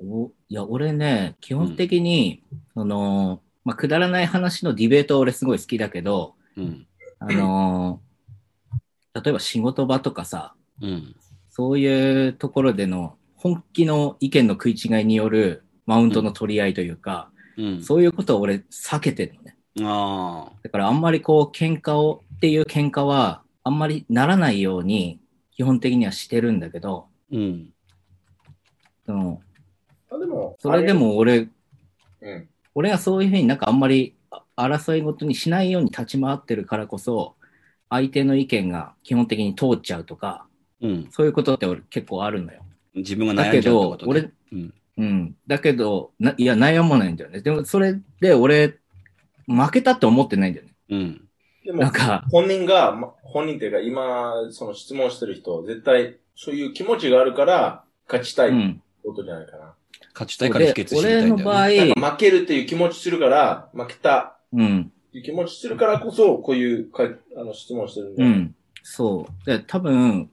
[0.00, 6.86] おいや、俺ね、基本的に、その、まあ、くだらない話のディベートは俺すごい好きだけど、うん。
[7.18, 8.08] あのー
[9.24, 11.16] 例えば仕事場とかさ、うん。
[11.50, 17.82] そういうところでの本気の意見の食い違いによるマウントの取り合いというか、うん。
[17.82, 19.56] そういうことを俺避けてるのね。
[19.82, 20.52] ああ。
[20.62, 27.72] だからあんまりこう喧嘩をっていう喧嘩はあんまりならないように基本的にはしてるんだけど、うん。
[29.08, 29.40] その
[30.12, 31.48] あ、でも、それでも俺、
[32.20, 32.48] うん。
[32.74, 37.34] 俺がそういうふうになんかあんまりあ争いごとにしないように立ち回ってるからこそ、
[37.88, 40.44] 相手の意見が基本的に通っちゃうとか、
[40.82, 41.08] うん。
[41.10, 42.60] そういうことって俺結構あるのよ。
[42.94, 44.74] 自分が悩んだけど、じゃうってことね俺、うん。
[44.98, 45.36] うん。
[45.46, 47.40] だけど、な、いや、悩まないんだよね。
[47.40, 48.74] でも、それで俺、
[49.46, 50.74] 負けたって思ってないんだよね。
[50.90, 51.28] うん。
[51.64, 58.82] でも、なんか、本人が、ま本人っていうか今、その質問してる人、絶対、そういう気持ちがあるから、勝ちたいってうん。
[59.04, 59.74] ことじゃないかな。
[60.14, 61.80] 勝ちたいから秘訣知りたい俺の場んだよ、ね。
[61.82, 64.92] 合、なんか負けるっていう気持ちするから、負けたうん。
[65.08, 67.04] っていう気持ちするからこそ、こういうか
[67.36, 68.28] あの質問してるんだよ。
[68.28, 68.54] うん。
[68.82, 69.46] そう。
[69.46, 70.30] で、多分、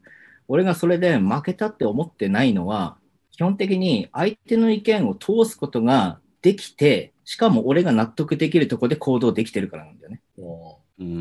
[0.48, 2.98] 俺がそれで負けたって思ってないのは、
[3.32, 10.22] 基本的に相手の意見を通すことができて、しかも俺が納得できるところで行動できてるからなんだよね。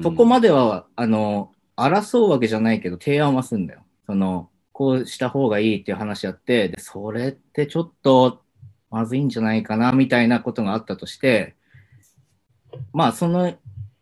[0.03, 3.81] そこまでは、あの、争うわけじゃないけど、提案はするんだよ。
[4.07, 8.43] その、こうした方がいいっていう話やって、で、それってちょっと、
[8.91, 11.55] まずいんじゃないかな、みたいなことがあったとして、
[12.93, 13.55] まあ、その、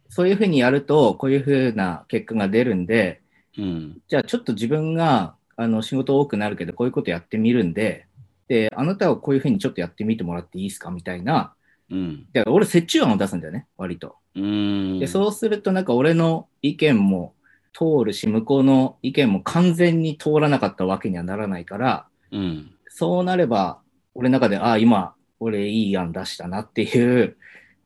[0.08, 3.20] そういうふうにやると、こういうふうな結果が出るんで、
[3.58, 3.98] うん。
[4.08, 8.06] じゃあちょっと自分が、あの、仕事多くなるけど、こういうことやってみるんで、
[8.48, 11.52] で、あなたはこういうふうにちょっとやってみてもらっていいですかみたいな。
[11.90, 12.26] うん。
[12.32, 14.16] で、俺、折衷案を出すんだよね、割と。
[14.34, 14.98] うん。
[14.98, 17.34] で、そうするとなんか俺の意見も
[17.72, 22.74] 通るし、向こうの意見も完全に通らなかったわけにはならないから、うん。
[22.88, 23.80] そうなれば、
[24.14, 27.36] 俺の中で、ああ、今、俺いい案出したなっていう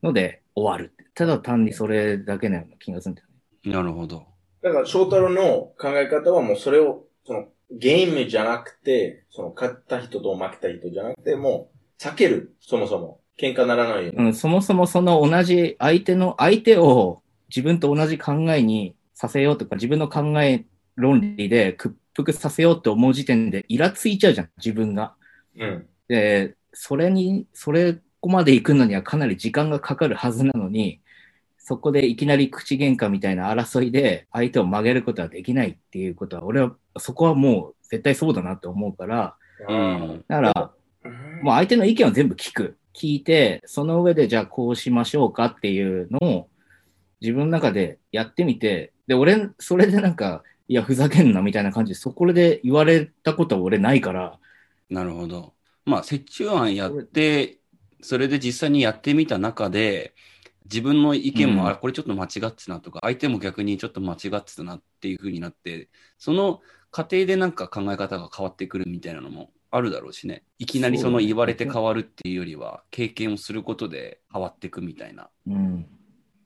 [0.02, 0.92] ので終わる。
[1.14, 3.28] ただ単にそれだけのような気がするんだよ
[3.64, 3.72] ね。
[3.72, 4.26] なるほど。
[4.62, 12.54] だから、翔太郎の考え方はもうそれを、その、ゲームじゃなくて、その、勝った人と負けた人じゃなくて、もう、避ける。
[12.60, 13.20] そもそも。
[13.38, 14.26] 喧嘩ならないように。
[14.26, 25.14] うん、そもそもその同じ相手の、相手を自分と同じ考えにさせようとか、自分の考え論理で屈服させようって思う時点でイラついちゃうじゃん、自分が。
[25.58, 25.86] うん。
[26.06, 31.00] で、それに、それここまで行くのにはかなり時間がかかるはずなのに、
[31.58, 40.24] そこでいきなり口喧嘩みたいな争いで相手を曲げることはできないっていうことは、俺はそこはもう絶対そうだなって思うから、うん。
[40.28, 40.72] だから、
[41.42, 42.76] もう相手の意見を全部聞く。
[42.94, 46.48] 聞いて、その上でじゃあこうしましょうかっていうのを
[47.20, 54.38] 自分の中でやってみて、で、俺、それでなんか、いや、ふざけんなみたいな感じで、そこで言われたことは俺ないから、
[54.90, 55.54] なるほど。
[55.84, 57.58] まあ、折衷案やって、
[58.00, 60.14] それで実際にやってみた中で、
[60.64, 65.88] 自分の意見も、うんあ、これちょっと間違ってたなとか、相手も逆にちょっと間違ってたなっていう風になって、
[66.18, 70.42] その過程でなんか考え方が変わってくるみたいなのもあるだろうしね。
[70.58, 75.28] いきなりその言われて変わるっていうよりは、経験をすることで変わっていくみたいな。
[75.46, 75.86] うん。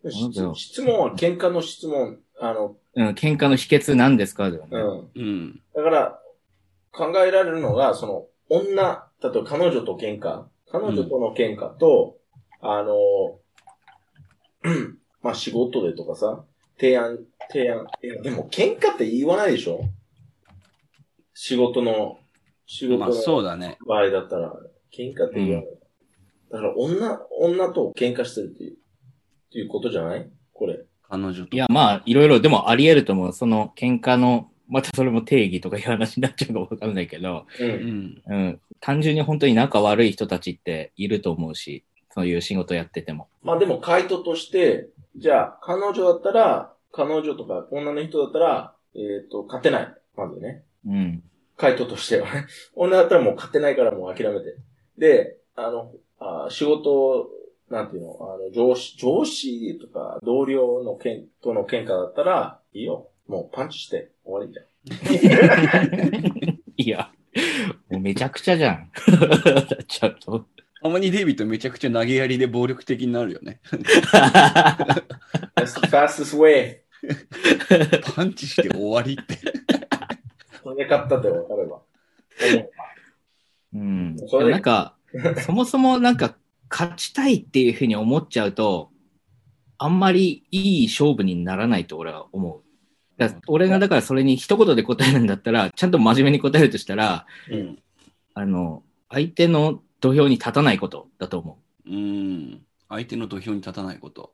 [0.08, 2.18] 質質問は喧嘩の質問。
[2.40, 4.50] あの、うん、喧嘩の秘訣なんですか？
[4.50, 4.68] だよね。
[4.72, 5.22] うん。
[5.22, 5.60] うん。
[5.74, 6.20] だから、
[6.92, 12.16] 考えられるのが、その、女、例えば彼女と喧嘩、彼女との喧嘩と、
[12.60, 12.94] あの、
[14.64, 16.44] う んまあ仕事でとかさ、
[16.78, 17.18] 提案、
[17.50, 19.82] 提案、いやでも喧嘩って言わないでしょ？
[21.34, 22.18] 仕事の、
[22.66, 23.78] 仕事まあ、のそうだね。
[23.86, 24.52] 場合だったら、
[24.92, 25.66] 喧嘩って言わない。
[26.50, 28.76] だから女、女と喧嘩してるっていう、っ
[29.52, 30.28] ていうことじゃない？
[30.52, 30.80] これ。
[31.10, 31.48] 彼女と。
[31.50, 33.32] いや、まあ、いろいろ、でもあり得ると思う。
[33.32, 37.64] その喧嘩の、またそれも定義とかいう話になっちゃうかわかんないけど、う。
[37.64, 38.22] うんん。
[38.26, 43.28] うん、単純に本当に仲悪い人たちっていると思うし、そういう仕事やってても。
[43.42, 49.94] まあでも回答として、じゃあ、彼女だったら、彼女とか女の人だったら、えっ、と、勝てない。
[50.16, 50.62] まずね。
[50.86, 51.22] うん。
[51.56, 52.46] 回答としてはね。
[52.74, 54.56] 女だったらもう勝てないからもう諦めて。
[54.98, 57.28] で、あの、あ仕事、
[57.70, 63.08] なんていうの、あの、上司、上司とか同僚のけんとの喧嘩だったら、いいよ。
[63.28, 64.66] もうパンチして終わりじゃん。
[66.76, 67.10] いや、
[67.88, 68.90] もうめちゃくちゃじゃん。
[69.86, 70.46] ちょっと。
[70.82, 73.60] たまにデイビッドめちゃくちゃ投げやりで暴力的になるよね。
[75.54, 76.78] That's the fastest way.
[78.14, 79.38] パンチして終わりって。
[80.62, 81.80] それで勝ったって分かれば。
[83.74, 84.16] うん。
[84.26, 84.96] それでなんか、
[85.44, 86.34] そもそもなんか、
[86.70, 88.90] 勝ちたいっていうふうに思っちゃうと、
[89.76, 92.62] あんまりいい勝負にならないと俺は思う。
[93.18, 97.78] だ俺がだからそれに一言で答えるんだったら、ちゃんと真面目に答えるとしたら、うん。
[98.34, 102.62] あの、相手の土俵に立たないことだと思うん。
[102.88, 104.32] 相手の土俵に立たないこと。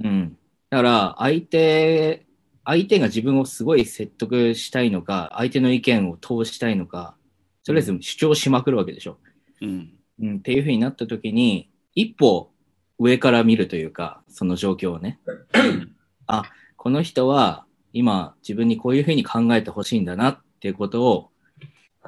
[0.00, 0.08] う。
[0.08, 0.38] うん。
[0.70, 2.26] だから、相手、
[2.64, 7.16] 相手が自分をすごい説得したいのか、相手の意見を通したいのか、
[7.64, 9.18] とりあえず主張しまくるわけでしょ。
[9.60, 9.93] うん。
[10.20, 12.50] うん、っていう風になった時に、一歩
[12.98, 15.18] 上から見るというか、その状況をね。
[16.26, 16.44] あ、
[16.76, 21.30] この人は今自分にこういう風に考えてほしいんだなっていうことを、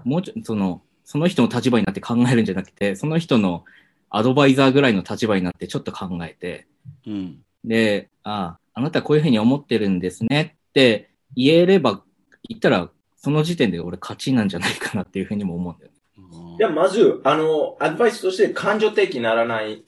[0.05, 3.65] もうちょその、その人の立場になって考えるんじゃなくて、その人の
[4.11, 6.67] アドバイザーぐらいの立場になってちょっと考えて、
[7.07, 7.39] うん。
[7.65, 12.03] で、あ、あなたこういう風に思ってるんですねって言えれば、
[12.49, 15.96] 言ったら、その時点で俺勝ちなんじゃないかなっていう風にも思うんだよね。
[16.19, 19.75] あいや、まず、あの、アドバイスとして感情的にならない。
[19.75, 19.85] う。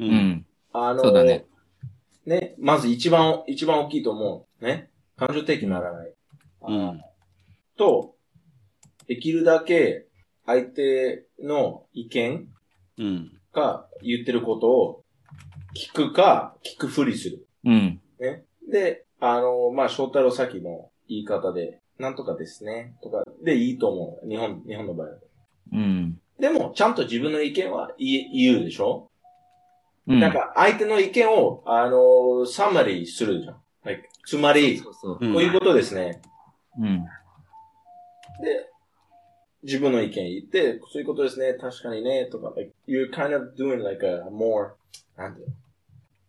[0.00, 0.46] うんん。
[0.72, 1.46] あの、そうだね。
[2.26, 4.64] ね、まず一番、一番大きいと思う。
[4.64, 4.90] ね。
[5.16, 6.14] 感情的にならない。
[6.68, 7.02] うん。
[7.76, 8.14] と、
[9.06, 10.06] できるだけ
[10.46, 12.48] 相手の意見
[12.98, 13.30] うん。
[13.52, 15.04] か言ってることを
[15.74, 17.46] 聞くか、聞くふりする。
[17.64, 18.00] うん。
[18.20, 18.44] ね。
[18.70, 24.28] で、あの、まあ、翔太郎さっきの言い方で、なんとかですね、とかでいいと思う。
[24.28, 25.14] 日本、日本の場合は。
[25.74, 26.20] うん。
[26.40, 29.10] でも、ちゃんと自分の意見は言え言うでしょ、
[30.06, 30.20] うん。
[30.20, 33.56] なんか、相手の意見を、あの、サマリーするじゃん。
[33.84, 35.18] like つまり、そうそう。
[35.20, 36.22] うんこういうことですね。
[36.78, 37.04] うん。
[38.42, 38.70] で、
[39.62, 44.72] 自分の意見言って、そういうことですね、確かにね、とか、like, you're kind of doing like a more,
[45.16, 45.54] なんていうの？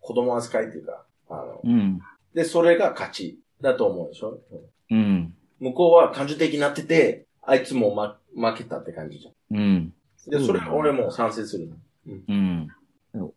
[0.01, 1.99] 子供扱いっていうか、あの、うん。
[2.33, 4.37] で、それが勝ちだと思うでしょ？
[4.91, 5.33] うん。
[5.59, 9.57] 向こうは感情的になってて、あいつも、ま、負けたって感じじゃん。
[9.57, 9.93] うん。
[10.27, 11.75] で、それは俺も賛成するの。
[12.27, 12.67] うん。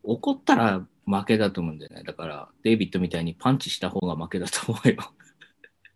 [0.03, 2.03] 怒ったら負けだと思うんだよね。
[2.05, 4.97] だから、デイビッドみたいにパンチした方が負けだと思うよ。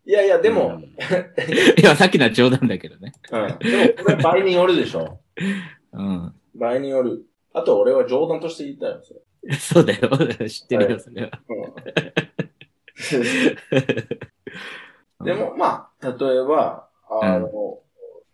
[0.04, 3.12] いやいや、でも、うんいや、さっきのは冗談だけどね。
[3.30, 3.58] うん。
[3.58, 5.20] でも、これ場合によるでしょ。
[5.92, 6.34] うん。
[6.54, 7.24] 場合による。
[7.52, 9.20] あと、俺は冗談として言ったよ、それ。
[9.56, 10.08] そうだよ。
[10.48, 11.30] 知ってるよ、それは。
[15.20, 17.81] うん、 でも、まあ、例えば、あの、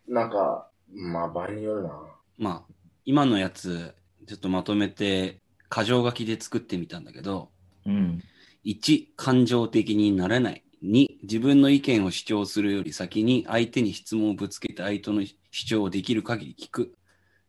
[0.09, 1.91] なんか、まあ、場合によるな。
[2.37, 2.73] まあ、
[3.05, 3.93] 今のやつ、
[4.27, 5.39] ちょっとまとめて、
[5.71, 7.51] 箇条書きで作ってみたんだけど、
[7.85, 8.23] うん。
[8.65, 10.63] 1、感情的にならない。
[10.83, 16.95] 2、自分の意見を主張するより先に相手に質問をぶつけて相手の主張をできる限り聞く。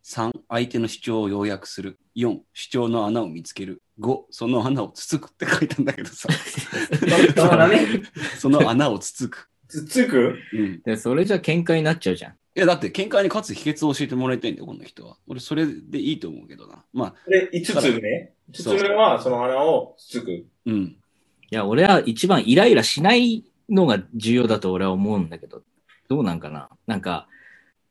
[0.04, 1.98] 3、相手の主張を要約する。
[2.14, 3.82] 4、主張の穴を見つける。
[4.00, 6.28] 5、その穴をつつくって書いたんだけどさ。
[8.38, 9.48] その穴をつつく。
[9.68, 10.36] つつく？
[10.52, 10.82] うん。
[10.82, 12.34] で、それじゃ喧嘩になっちゃうじゃん。
[12.56, 15.16] いや、だって喧嘩に勝つ秘訣を教えてもらいたいんだよ、この人は。
[15.28, 16.84] 俺、それでいいと思うけどな。
[16.92, 20.46] まあ、で、5つね？5つ目は、その穴をつつく。
[20.66, 20.74] うん。
[20.74, 20.96] い
[21.50, 25.62] や、俺は一番イライラしないのが重要だと俺は思うんだけど、
[26.08, 26.70] どうなんかな？
[26.88, 27.28] なんか、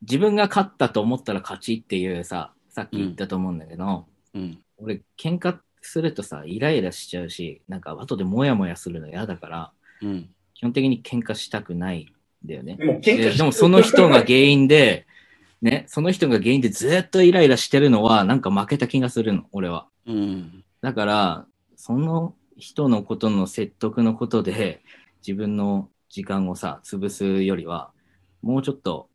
[0.02, 4.58] 自分が勝ったと思ったら勝ちっていうさ、さっき言ったと思うんだけど、うん。
[4.76, 10.28] 俺、喧嘩するとさ、イライラしちゃうし、なんか後でモヤモヤするの嫌だから、うん。
[10.52, 12.06] 基本的に喧嘩したくないん
[12.44, 12.76] だよね。
[12.76, 15.06] でも、ででもその人が原因で、
[15.62, 19.86] ね、その人が原因でずっとイライラしてるのは、なんか負けた気がするの、俺は。
[20.06, 20.64] うん。
[20.80, 24.82] だから、その人のことの説得のことで、
[25.26, 27.92] 自分の時間をさ、潰すよりは、
[28.40, 29.08] もうちょっと、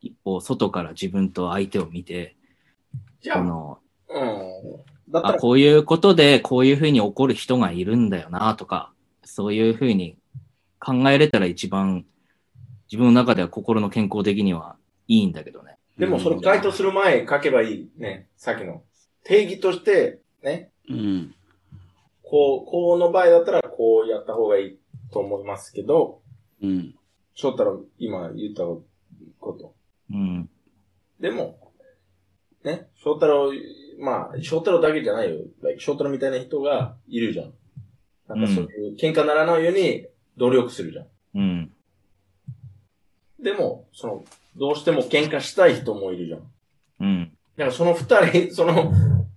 [0.00, 2.36] 一歩外から自分と相手を見て、
[3.20, 3.78] じゃあ、この、
[4.08, 4.18] う
[5.12, 5.18] ん。
[5.18, 8.92] あ、ら、こういうことでこういうふうに起こる人がいるんだよな、とか、
[9.24, 10.16] そういうふうに
[10.80, 12.04] 考えれたら一番、
[12.90, 14.76] 自分の中では心の健康的には
[15.06, 15.76] いいんだけどね。
[15.98, 17.90] でも、それ回答する前書けばいい。
[17.98, 18.28] ね。
[18.36, 18.82] さっきの。
[19.22, 20.70] 定義として、ね。
[20.88, 21.34] うん。
[22.22, 24.78] こう、この場合だったら、こうやった方がいい
[25.12, 26.22] と思いますけど、
[26.62, 26.94] うん。
[27.34, 28.64] 翔太郎、今言った
[29.38, 29.74] こと。
[30.10, 30.48] うん。
[31.20, 31.58] でも、
[32.64, 33.52] ね、翔太郎、
[33.98, 35.44] まあ、翔太郎だけじゃないよ。
[35.78, 37.52] 翔太郎みたいな人がいるじゃん。
[38.28, 40.06] なんかそういう、喧嘩ならないように
[40.40, 41.06] 努力するじゃん。
[41.34, 41.72] うん。
[43.38, 44.24] でも、その、
[44.56, 46.40] どうしても喧嘩したい人もいるじゃん。
[47.00, 47.32] うん。
[47.56, 48.90] だからその二人、 その、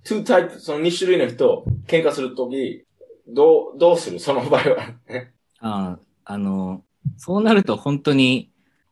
[0.06, 2.86] two type、その二種類の人、喧嘩するとき、
[3.28, 4.20] どう、どうする？
[4.20, 4.94] その場合は。
[5.10, 6.84] ねああの、
[7.18, 8.50] そうなると本当に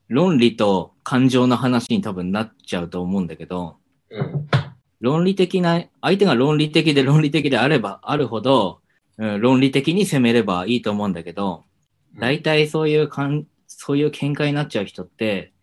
[0.10, 3.78] 論理と感情の話に多分なっちゃうと思うんだけど、
[4.10, 4.48] うん。
[5.00, 8.82] 論理的な、相手が論理的で論理的であればあるほど、
[9.18, 11.64] うん、論理的に攻めればいいと思うんだけど、
[12.18, 15.54] 大体そういうかん、そういう喧嘩になっちゃう人って、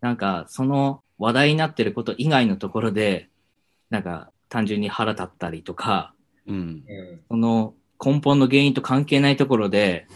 [0.00, 3.28] なんかその話題になってること以外のところで、
[3.90, 6.14] なんか単純に腹立ったりとか、
[6.46, 6.56] うん。
[6.56, 7.20] うん。
[7.28, 7.74] その
[8.04, 10.06] 根本の原因と関係ないところで、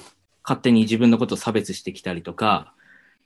[0.44, 2.74] 勝手に自分のことを差別してきたりとか、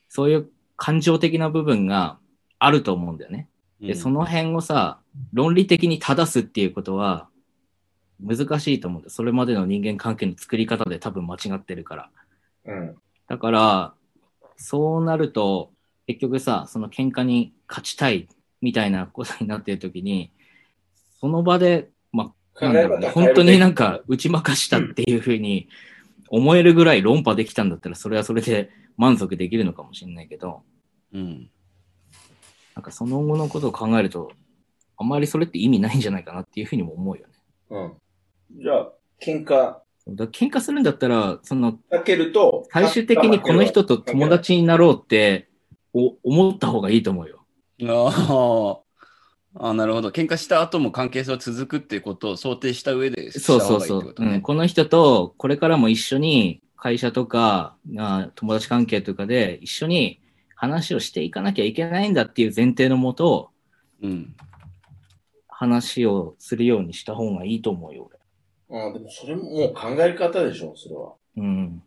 [0.09, 2.19] そういう感情的な部分が
[2.59, 3.49] あると思うんだよね。
[3.81, 5.01] で、その辺をさ、
[5.33, 7.29] 論理的に正すっていうことは
[8.21, 9.11] 難しいと思うんだよ。
[9.11, 12.11] それまでの人間関係の作り方で多分間違ってるから。
[12.67, 12.97] うん。
[13.29, 13.95] だから、
[14.57, 15.73] そうなると、
[16.07, 18.29] 結局さ、その喧嘩に勝ちたい
[18.61, 20.33] みたいなことになってる時に、
[21.21, 25.69] その場で、まあ、なんだろうね、本当になんか打ち負かしたっていうふうに
[26.29, 30.63] 思えるぐらい論破できたんだったら、それはそれで満足できるのかもしれないけど、
[31.13, 31.51] うん。
[32.75, 34.33] なんかその後のことを考えると、
[34.99, 37.33] あんまりそれって意味ないんじゃないかなっていうふうにも思うよね。
[37.71, 38.63] うん。
[38.63, 39.79] じゃあ、喧嘩、
[40.09, 45.49] だ喧嘩するんだったら、そのかけると、最終的にこの人と友達になろうって
[45.93, 47.45] お思った方がいいと思うよ。
[47.83, 49.69] ああ。
[49.69, 50.11] あなるほど。
[50.11, 54.15] 喧嘩した後も関係性は続くっていうことを想定した上でそう方そうそう。
[54.17, 54.43] うん。
[54.43, 60.21] この人とこれからも一緒に会社とかあ友達関係とかで一緒に
[60.55, 63.51] 話をしていかなきゃいけないんだっていう前提のもと
[64.03, 64.37] うん。
[65.49, 68.11] 話をするようにした方がいいと思うよ、
[68.71, 71.15] あでもそれももう考え方でしょ、それは。
[71.37, 71.47] 俺。
[71.47, 71.83] うん。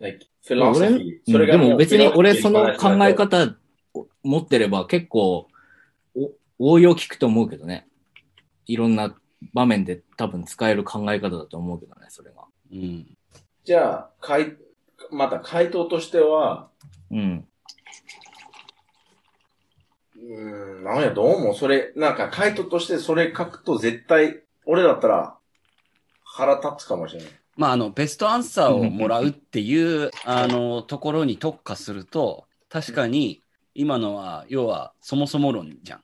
[0.00, 1.18] like, フィロソフィー。
[1.30, 3.54] それでがもうも別に俺その考え方
[3.94, 5.48] を持ってれば結構
[6.58, 7.86] お応用聞くと思うけどね。
[8.66, 9.14] いろんな
[9.52, 12.44] 場面で多分使える考え方だと思うけどね、それが。
[12.72, 13.06] うん。
[13.64, 14.56] じゃあ、回、
[15.10, 16.68] また回答としては、
[17.10, 17.46] うん。
[20.16, 25.36] うーん、なんや、どうも、それ、なんか回答としてそれ書くと絶対、俺だったら
[26.34, 27.30] 腹立つかもしれない。
[27.56, 33.42] まあ、あの、ベストアンサーをもらうっていう、あの、ところに特化すると、確かに、
[33.74, 36.00] 今のは、要は、そもそも論じゃん。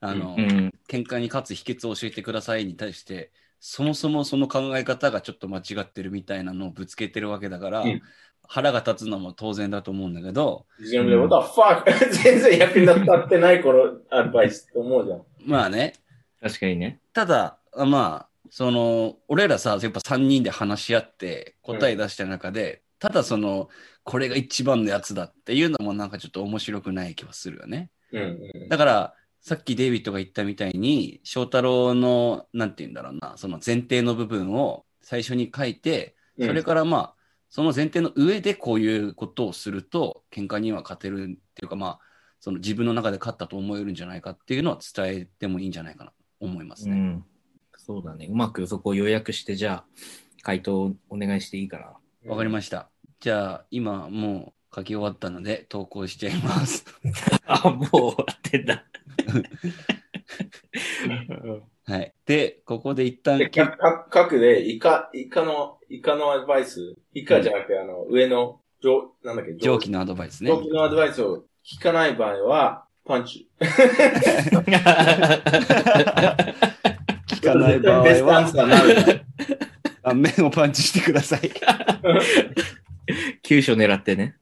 [0.00, 0.74] あの、うん。
[0.88, 3.30] 喧嘩に勝つ秘訣を教えてくださいに対して、
[3.60, 8.02] そもそもその考え方がちょっと間違ってるみたいなのをぶつけてるわけだから、うん
[8.46, 11.84] 腹が立つのも当然だと思うんだけど、be like, what the fuck?
[12.22, 15.22] 全然役に立ってないこのアドバイスって思うじゃん。
[15.46, 15.94] まあね、
[16.42, 17.00] 確かにね。
[17.14, 23.68] ただ、あまあ、その、俺らさ、やっぱ3人で話し合って答え出した中で、ただその、
[24.04, 27.90] これが一番のやつだっていうのもなんかちょっと面白くない気はするよね。
[28.12, 28.22] うん
[28.54, 28.68] うん。
[28.68, 37.14] だから、さっきデイビッドが言ったみたいに、翔太郎の、なんて言うんだろうな、その前提の部分を最初に書いて、それからまあ、
[37.48, 42.00] その前提の上でこういうことをすると、喧嘩には勝てるっていうか、まあ、
[42.38, 46.96] その自分の中で勝ったと思えるんじゃないかっていうのは伝えてもいいんじゃないかなと思いますね。
[46.96, 47.24] うん。
[47.86, 48.28] そうだね。
[48.30, 49.84] うまくそこを要約して、じゃあ、
[50.42, 51.92] 回答お願いしていいかな。
[52.30, 52.88] わかりました。
[53.20, 56.86] じゃあ、今もう書き終わったので投稿しちゃいます。
[57.46, 58.86] あ、もう終わってんだ。
[61.86, 62.14] はい。
[62.24, 70.50] で、ここで一旦、で、かか書くで、イカ、イカの、イカのアドバイス、イカじゃなくて、あの、上の、上、なんだっけ、上記のアドバイスね。
[70.50, 73.50] 上記のアドバイスを聞かない場合は、パンチ。
[77.44, 79.24] 聞かない場合ベストアンは、サーになる。
[80.02, 81.50] 顔面をパンチしてください。
[83.42, 84.36] 急所狙ってね。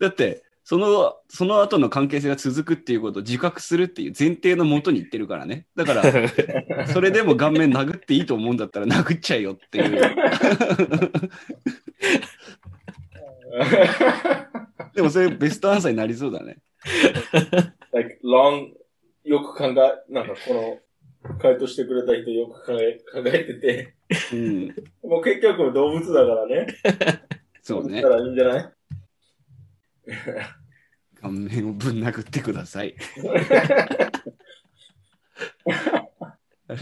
[0.00, 5.66] だって、その、その後の関係性が続くっていうことを自覚するっていう前提のもとに言ってるからね。
[5.74, 6.04] だから、
[6.88, 10.00] それでも顔面殴っていいと思うんだったら殴っちゃえよっていう。
[14.94, 16.58] でもそれベストアンサーになりそうだね。
[17.92, 18.68] like, long,
[19.24, 19.74] よく考え、
[20.12, 20.78] なんかこの、
[21.40, 23.94] 回答してくれた人よく考え、考えてて、
[24.32, 24.74] うん。
[25.02, 26.66] もう結局動物だからね。
[27.62, 28.16] そうねだか。
[28.16, 28.72] らいいんじゃない？
[31.20, 32.94] 顔面をぶん殴ってください。
[36.68, 36.78] あれ？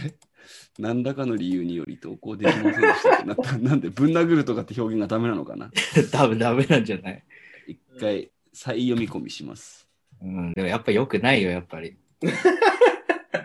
[0.78, 3.58] 何らかの理由により投稿できませんでしたなった。
[3.58, 5.70] なんでぶん殴るとかって表現がダメなのかな？
[6.12, 7.24] 多分ダメなんじゃない？
[7.66, 9.88] 一回再読み込みします。
[10.22, 10.52] うん。
[10.54, 11.98] でもやっぱ良くないよ、やっぱり。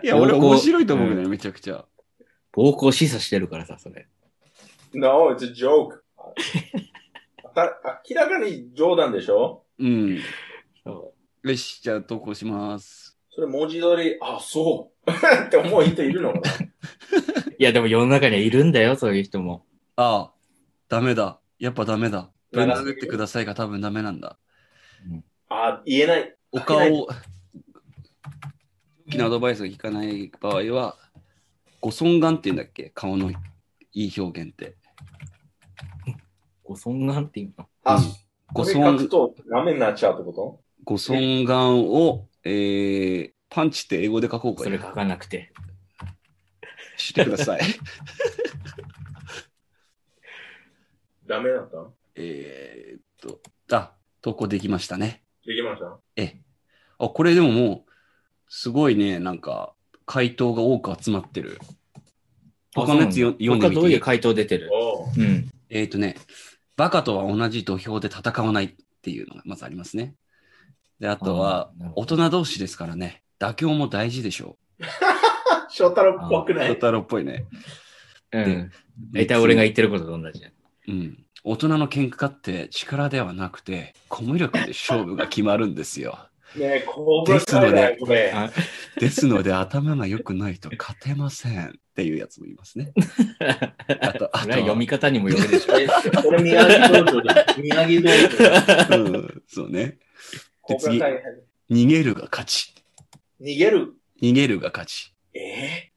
[0.02, 1.84] いや、俺面白いと思うけどね、めちゃくちゃ。
[2.52, 4.06] 暴行示唆してるからさ、それ。
[4.92, 6.00] ?No, it's a joke.
[7.54, 9.64] た明らかに冗談でしょ？
[9.78, 10.18] うん。
[10.84, 11.12] そ
[11.42, 13.18] よし、じゃあ投稿します。
[13.30, 15.10] それ文字通り、あ、そう。
[15.10, 16.32] って思う人いるの？
[16.32, 17.54] かなう。
[17.58, 19.64] いや、でも世の中にはいるんだよ、そういう人も。
[19.96, 20.32] ああ、
[20.88, 21.40] ダメだ。
[21.58, 22.30] やっぱダメだ。
[22.52, 24.38] ぶん殴ってくださいが多分ダメなんだ。
[25.48, 26.36] あ、言えない。
[26.52, 27.16] お顔を、大
[29.14, 30.96] きなアドバイスが聞かない場合は、
[31.80, 32.90] ご尊顔って言うんだっけ？
[32.94, 33.34] 顔のい
[33.92, 34.76] い表現って。
[36.62, 37.68] ご尊顔っていうの？
[37.84, 38.02] あ、うん
[38.52, 45.52] ご尊書くとダメになっちゃうってこご尊顔を、えー、パンチって英語で書こうかそれ書かなくて。
[46.96, 47.60] してください。
[47.60, 47.66] と
[51.26, 51.76] ダメだった？
[52.16, 53.40] えーっと、
[53.74, 55.24] あ、投稿できましたね。
[55.44, 55.98] できました？
[56.16, 56.40] ええ。
[56.98, 57.90] あ、これでももう、
[58.56, 59.72] すごいね、なんか、
[60.06, 61.58] 回答が多く集まってる。
[62.72, 64.70] 他のやつよ読んでみてどういう回答出てる？
[64.72, 65.50] おううん。
[65.70, 66.14] えーっとね、
[66.76, 70.14] バカとは同じ土俵で戦わないっていうのがまずありますね。
[71.00, 74.56] で、あとはあーなる、ほ大人同士ですからね、妥協も大事でしょ
[75.68, 76.54] 翔太郎っぽくう。
[76.54, 77.46] ない太郎っぽいね。
[78.30, 78.70] うん。
[79.10, 80.40] 大体俺が言ってることと同じ。
[80.86, 81.24] うん。
[81.42, 86.28] 大人の喧嘩って力ではなくて、コミュ力で勝負が決まるんですよ。
[86.56, 88.30] ねえ、コブラ会だよ、これ。
[88.32, 88.50] あ
[89.00, 92.92] ですので、頭が良くないと勝てませんっていうやつもいますね。
[94.00, 95.78] あと、あと読み方にもよるでしょ。
[95.78, 95.88] え
[96.22, 97.62] これ宮城道場じゃん。
[97.62, 98.08] 宮城道
[98.88, 98.96] 場。
[98.96, 99.86] うん、そうね。
[99.86, 99.98] で
[100.62, 101.22] コブラ会
[101.70, 102.74] 逃げるが勝ち。
[103.40, 103.94] 逃げる？
[104.22, 105.12] 逃げるが勝ち。
[105.34, 105.40] え？
[105.40, 105.90] え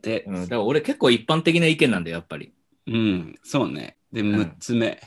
[0.00, 0.34] で、うん。
[0.42, 2.52] だから俺結構一般的な意見なんだよ、やっぱり。
[2.86, 3.96] うん、そうね。
[4.12, 5.00] で、ん6つ目。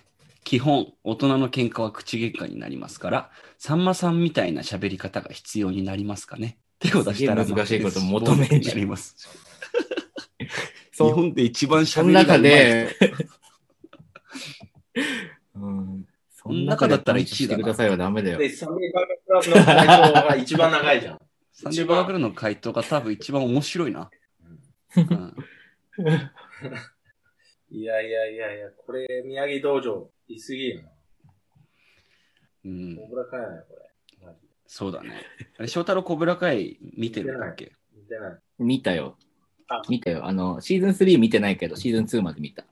[0.48, 6.58] 基本、大人の喧嘩は口喧嘩になりますから、さんまさんみたいな喋り方が必要になりますかね。
[6.80, 9.28] 手を出したら難しいこと求めんじゃんになります。
[10.94, 12.96] そう日本で一番喋りが上手い中で
[14.96, 16.06] 人。、うん。
[16.30, 18.38] その中だったら一位だなしてくださいはダメだよ。
[18.38, 21.20] で、サメバカクラブの回答が一番長いじゃん。
[21.52, 24.10] サンデーバーグルの回答が多分一番面白いな。
[24.96, 25.36] うん
[27.70, 30.90] いやいやいやいや、これ、宮城道場、言い過ぎよな。
[32.66, 34.34] うん小倉かやな、これ。
[34.66, 35.22] そうだね。
[35.58, 37.72] あれ、翔太郎コブラ会見てるんだっけ？
[37.96, 38.38] 見てない。
[38.60, 39.18] 見たよ
[39.70, 39.82] あ。
[39.90, 40.26] 見たよ。
[40.26, 42.66] あの、シーズン3見てないけど、シーズン2まで見た。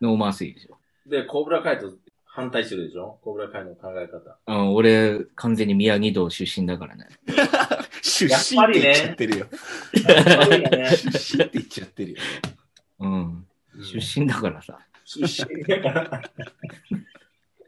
[0.00, 0.78] No mercy でしょ。
[1.06, 1.92] で、コブラ会と
[2.24, 3.18] 反対するでしょ？
[3.22, 4.38] コブラ会の考え方。
[4.46, 7.08] うん、俺、完全にミヤギ道出身だからね。
[8.02, 9.46] 出身って言っちゃってるよ。
[9.92, 12.18] 出身って言っちゃってるよ。
[13.00, 13.46] うん。
[13.82, 14.78] 出身だからさ。
[15.04, 15.90] 出身だか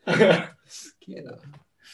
[0.07, 0.57] ら。
[0.67, 1.33] すげえな。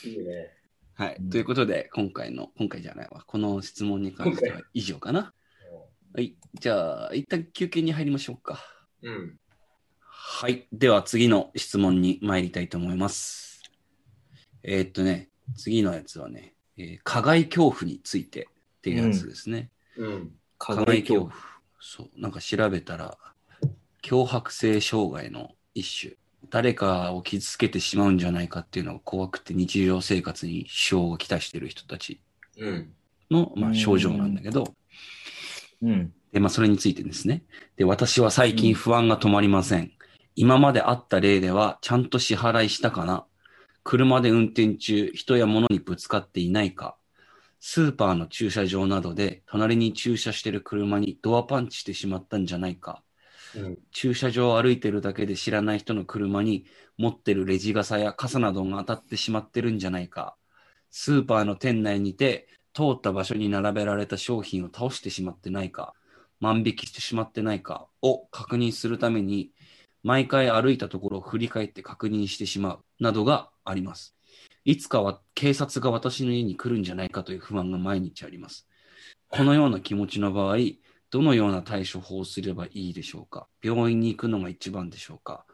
[0.05, 0.57] いいね。
[0.95, 1.17] はい。
[1.19, 3.23] うんということで、今回の、今回じゃないわ。
[3.27, 5.33] この質問に関しては以上かな。
[6.15, 6.37] はい。
[6.55, 8.63] じゃあ、一旦休憩に入りましょうか。
[9.03, 9.39] うん。
[10.01, 10.67] はい。
[10.73, 13.63] では、次の質問に参りたいと思います。
[14.63, 19.71] えーっとね、次のやつはね、えー加害恐怖についてっていうやつですね。
[19.97, 20.33] うん。
[20.59, 21.33] 加害恐怖。
[21.81, 22.09] そう。
[22.21, 23.17] なんか調べたら、
[24.03, 26.17] 脅迫性障害の一種。
[26.49, 32.21] 誰かを傷つけてしまうんじゃないかっていうのが怖くて日常生活に支障をきたしている人たち
[32.59, 32.93] うん。
[33.31, 34.75] の、まあ、症状なんだけど、
[35.83, 36.13] うん。
[36.33, 37.45] で、まあ、それについてですね。
[37.77, 39.93] で、私は最近不安が止まりません。
[40.35, 43.27] 今まであった例では、ちゃんと支払いしたかな
[43.83, 46.97] 車で運転中、人や物にぶつかっていないか
[47.61, 53.03] スーパーの駐車場などで、隣に駐車してる車にドアパンチしてしまったんじゃないか
[53.93, 60.37] 駐車場を歩いてるだけで知らない人の車に持ってるレジ傘や傘などが当たってしまってるんじゃないか。
[60.91, 65.95] スーパーの店内にて通った場所に並べられた商品を倒してしまってないか、
[66.41, 69.53] 万引きしてしまってないかを確認するために、
[70.03, 74.15] 毎回歩いたところを振り返って確認してしまうなどがあります。
[74.65, 78.67] いつかは警察が私の家に来るんじゃないかという不安が毎日あります。
[79.29, 80.57] このような気持ちの場合、
[81.11, 83.49] どのような対処法をすればいいでしょうか？
[83.63, 85.45] 病院に行くのが一番でしょうか？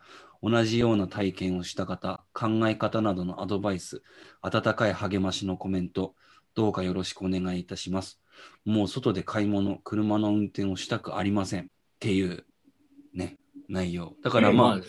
[0.43, 4.03] 同じような体験をした方、考え方などのアドバイス、
[4.43, 6.15] 温かい励ましのコメント、
[6.55, 8.21] どうかよろしくお願いいたします。
[8.65, 11.63] もう外で買い物、車の運転をしたくありません。
[11.63, 11.67] っ
[12.01, 12.45] ていう、
[13.15, 13.37] ね、
[13.69, 14.13] 内容。
[14.23, 14.83] だからまあ、うん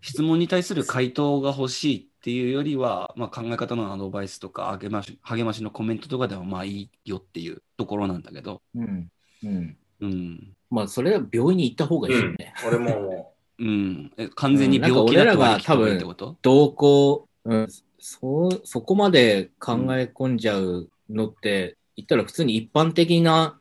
[0.00, 9.08] 質問に対する回答が欲しいっていうよりは、まあ、考え方のアドバイスとか励まし励ましのコメントとかではまあいいよっていうところなんだけど、うん。
[9.42, 9.76] うん。
[10.00, 10.54] うん。
[10.70, 12.54] まあ、それは病院に行った方がいいよね。
[12.66, 13.64] 俺ももう。
[13.64, 14.12] ん。
[14.16, 16.36] え完全に病気だと俺らが割り切ってこと？
[16.42, 17.68] 同行、うん、
[17.98, 23.58] そ、そこまで考え込んじゃうのって、言ったら普通に一般的な、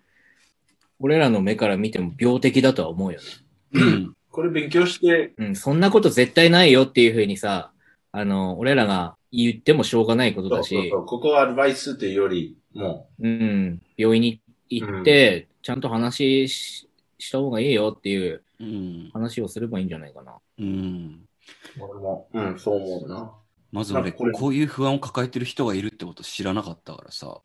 [1.00, 3.26] 俺らの目から見ても病的だとは思うよね。
[3.74, 4.04] うん。
[4.06, 7.72] う、これ勉強して、うん、そんなこと絶対ないよっていうふうにさ、
[8.12, 10.76] あの、俺らが言ってもしょうがないことだし。
[10.76, 11.06] そうそうそ、う。
[11.06, 13.10] ここはアドバイスっていうより、も。
[13.20, 16.88] うん、病院に行って、ちゃんと話し
[17.20, 19.10] した方がいいよっていううん。
[19.12, 20.38] 話をすればいいんじゃないかな。
[20.60, 21.26] うん。
[21.78, 23.34] う、俺も、うん、そう思うな。
[23.74, 27.42] まず俺、これこういう不安を抱えてる人がいるってこと知らなかったからさ。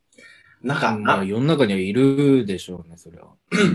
[0.63, 3.31] なんか、まあ、あ世の中にはいるでしょうね、それは。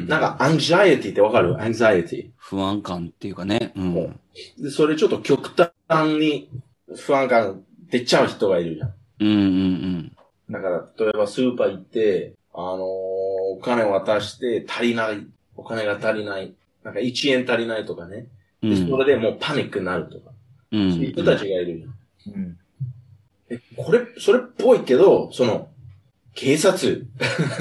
[0.08, 1.62] なんか、アンジャイティってわかる？
[1.62, 2.30] アンザイティ。
[2.38, 3.74] 不安感っていうかね。
[3.76, 4.20] うん。
[4.58, 5.52] で、それちょっと極
[5.90, 6.50] 端に
[6.96, 8.94] 不安感出ちゃう人がいるじゃん。
[9.20, 10.12] うんうん
[10.50, 13.27] だから、例えばスーパー行って、あのー
[13.58, 15.26] お金渡して足りない。
[15.56, 16.54] お金が足りない。
[16.84, 18.28] なんか1円足りないとかね。
[18.62, 18.70] うん。
[18.70, 20.30] で、うんそれでもうパニックになるとか。
[20.72, 20.76] う。
[20.76, 22.34] そういうん人たちがいるじゃん。
[22.36, 22.58] うん。
[23.50, 25.70] え、これ、それっぽいけど、その、
[26.36, 27.08] 警察、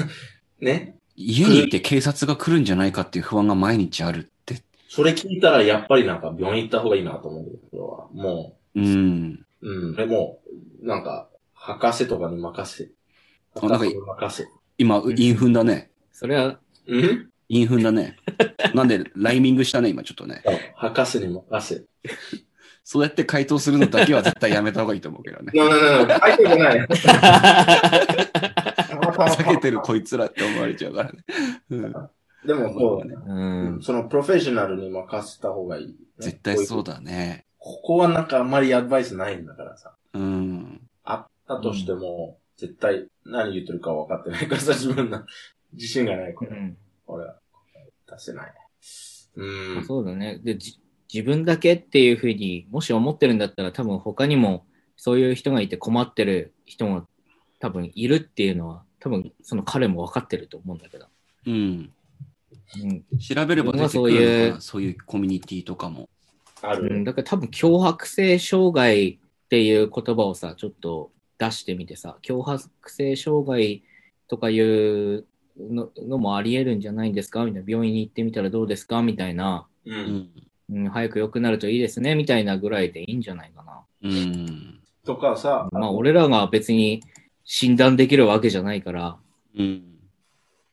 [0.61, 0.95] ね。
[1.15, 4.61] 家にいて警察が来るんじゃないかっていう不安が毎日あるって。
[4.87, 8.07] それ聞いたらやっぱりなんか病院行った方がいいなと思うけどは。
[8.13, 9.43] もうん。
[9.61, 9.95] う、うん。
[9.95, 10.39] でも、
[10.81, 12.91] なんか、博士とかに任せ。
[13.55, 14.47] 任せ。
[14.77, 15.89] 今、インフンだね。
[16.11, 17.29] それは、うん？
[17.49, 18.17] インフンだね。
[18.73, 20.43] なんで、ライミングしたね、今ちょっっとね。
[20.75, 21.83] 博士に任せ。
[22.83, 25.51] そうやって回答するのだけは絶対やめた方がいいと思うけどね。
[25.53, 26.79] なななな、書いてない。
[29.17, 31.19] 避けてるこいつらって思われちゃうからね。
[31.69, 31.81] うん。
[32.45, 33.15] でもそう、ね。
[33.25, 33.33] う
[33.77, 33.81] ん。
[33.81, 35.93] そのプロフェッショナルに任せた方がいい、ね。
[36.19, 37.45] 絶対そうだね。
[37.57, 39.93] ここはなんかあんまりアドバイスないんだからさ。
[40.13, 40.81] うん。
[41.03, 45.23] あったとしても、絶対何言ってるか分かってないからさ、自分の
[45.73, 46.77] 自信がないから、うん。
[47.05, 47.39] 俺は
[48.09, 48.53] 出せない。
[49.35, 49.85] うーん。
[49.85, 50.39] そうだね。
[50.43, 50.79] で、じ
[51.13, 54.65] 自分だけっていうふうに、もし思ってるんだったら、多分他にも
[54.97, 57.07] そういう人がいて困ってる人も
[57.59, 61.05] 多分いるっていうのは、多分その彼も分かってると思うんだけど。
[61.45, 61.93] うん。
[62.81, 63.19] うん。
[63.19, 66.09] 調べれば出てくるのかなそういうそういうコミュニティとかも。
[66.61, 66.95] ある。
[66.95, 73.83] うん、だから多分強迫性障害っていう言葉をさ、ちょっと出してみてさ、強迫性障害
[74.27, 75.25] とかいう
[75.59, 77.45] ののもあり得るんじゃないんですか？
[77.45, 79.01] みたいな、病院に行ってみたらどうですか？
[79.01, 79.91] みたいな、う。
[79.91, 80.29] うんん。
[80.69, 83.83] うん、早く良くなるといいですねみたいなぐらいでいいんじゃないかな。
[84.03, 84.81] うん。
[85.05, 87.01] とかさ、まあ、俺らが別に
[87.45, 89.17] 診断できるわけじゃないから、
[89.57, 89.83] うん。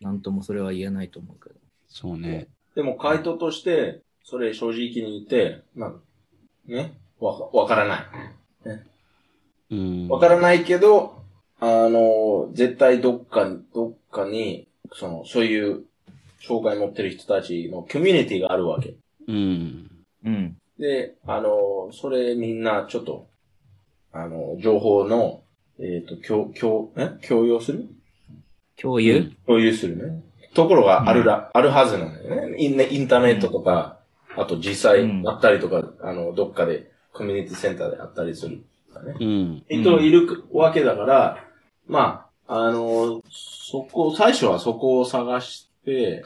[0.01, 1.55] なんともそれは言えないと思うけど。
[1.87, 2.49] そうね。
[2.75, 5.93] でも回答として、それ正直に言って、まあ、
[6.67, 8.05] ね、わか、わからない。
[9.75, 10.09] うん。
[10.09, 11.23] わからないけど、
[11.61, 15.85] あの、絶対どっかに、どっかに、その、そういう、
[16.47, 18.95] 障害持ってる人たちのコミュニティがあるわけ。
[19.27, 19.91] うん。
[20.25, 20.57] うん。
[20.79, 23.27] で、あの、それみんなちょっと、
[24.13, 25.43] あの、情報の、
[25.79, 27.09] えっ、と、共、共、え？
[27.27, 27.87] 共有する？
[28.81, 30.23] 共有、共有するね。
[30.55, 32.57] ところがあるら、あるはずなんだよね。
[32.59, 33.99] インインターネットとか、
[34.37, 38.63] あと実際うんあったりとか、あの、どっかで、コミュニティセンターであったりする。
[39.05, 39.15] ね。
[39.21, 39.65] うん。
[39.69, 41.45] 人いるわけだから、
[41.87, 46.25] まあ、あの、そこ、最初はそこを探して、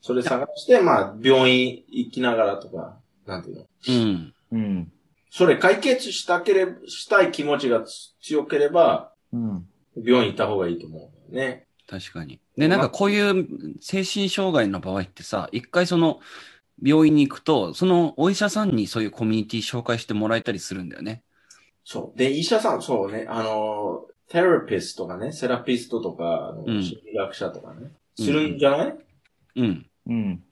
[0.00, 3.66] それ探して、まあ、病院行きながらとか、なんていうの？
[3.88, 4.34] うん。
[4.52, 4.92] うん。
[5.30, 9.66] それ解決したければ、したい気持ちがつ強ければ、うん。
[9.96, 11.66] 病院行った方がいいと思うんだよね。
[11.86, 12.40] 確かに。
[12.56, 13.46] で、なんかこういう
[13.80, 16.20] 精神障害の場合ってさ、一回その
[16.82, 21.22] 病院に行くと、そのお医者さんにそういうコミュニティ紹介してもらえたりするんだよね。
[21.84, 22.18] そう。
[22.18, 28.96] で、医者さん、そうね、あの、テラピストとかね、セラピストとか、あのうん心理学者とかね、するんじゃない、
[29.56, 29.86] うん。
[30.06, 30.42] うん。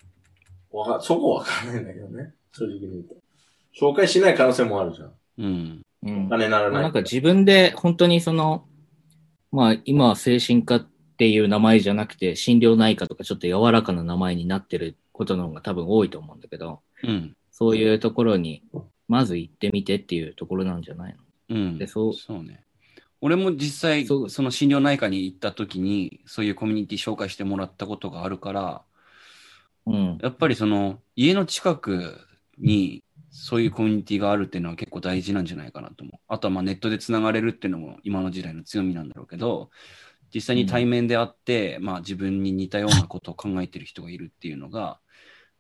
[0.70, 2.34] わか、そこわかんないんだけどね。
[2.52, 3.14] 正直に言うと。
[3.78, 5.12] 紹介しない可能性もあるじゃん。
[5.38, 5.82] うん。
[6.04, 6.28] うんお。
[6.28, 6.72] 金ならない。
[6.72, 8.66] まあなんか自分で本当にその、
[9.50, 10.80] まあ今は精神科っ
[11.16, 17.36] ていう名前じゃなくて心療内科とかちょっと柔らかな名前になってることの方が多分多いと思うんだけど、うん。
[17.50, 18.62] そういうところに
[19.08, 21.16] まず行ってみてっていうところなんじゃない
[21.48, 21.56] の？
[21.56, 21.78] うん。
[21.78, 22.64] でそうそうね。
[23.20, 28.82] 俺も実際、その心療内科に行った時に、そういうコミュニティ紹介してもらったことがあるから、
[29.86, 30.18] うん。
[30.20, 32.18] やっぱりその家の近く
[32.58, 36.20] にそういうコミュニティがあるっていうのは結構大事なんじゃないかなと思う。
[36.26, 39.70] あとはまあネットでつながれるっていうのも今の時代の強みなんだろうけど、
[40.34, 44.98] 実際に対面であって、まあ自分に似たようなことを考えてる人がいるっていうのが、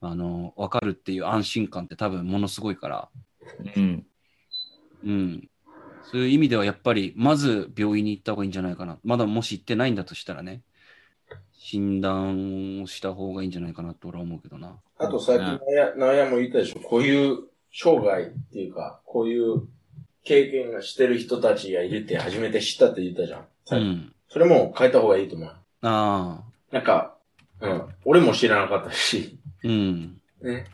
[0.00, 3.08] あの、わかるっていう安心感って多分ものすごいから、
[3.76, 4.06] うん。
[5.04, 5.48] うん。
[6.10, 8.98] そういう意味ではやっぱり、まず病院に行った方がいいんじゃないかな。
[9.04, 10.62] まだもし行ってないんだとしたらね、
[11.54, 14.76] 診断をした方がいいんじゃないかなと俺は思うけどな。
[14.98, 15.60] あと最近、
[15.96, 16.80] ナヤも言ったでしょ。
[16.80, 19.62] こういう障害っていうか、こういう
[20.24, 23.46] 経験がしてる人たちがいるって初めて知ったって言ったじゃん。
[23.70, 24.12] うん。
[24.28, 25.48] それも変えた方がいいと思う。
[25.48, 26.42] ああ。
[26.70, 27.16] なんか、
[27.60, 27.84] うん。
[28.04, 30.20] 俺も知らなかったし、うん。
[30.42, 30.66] ね。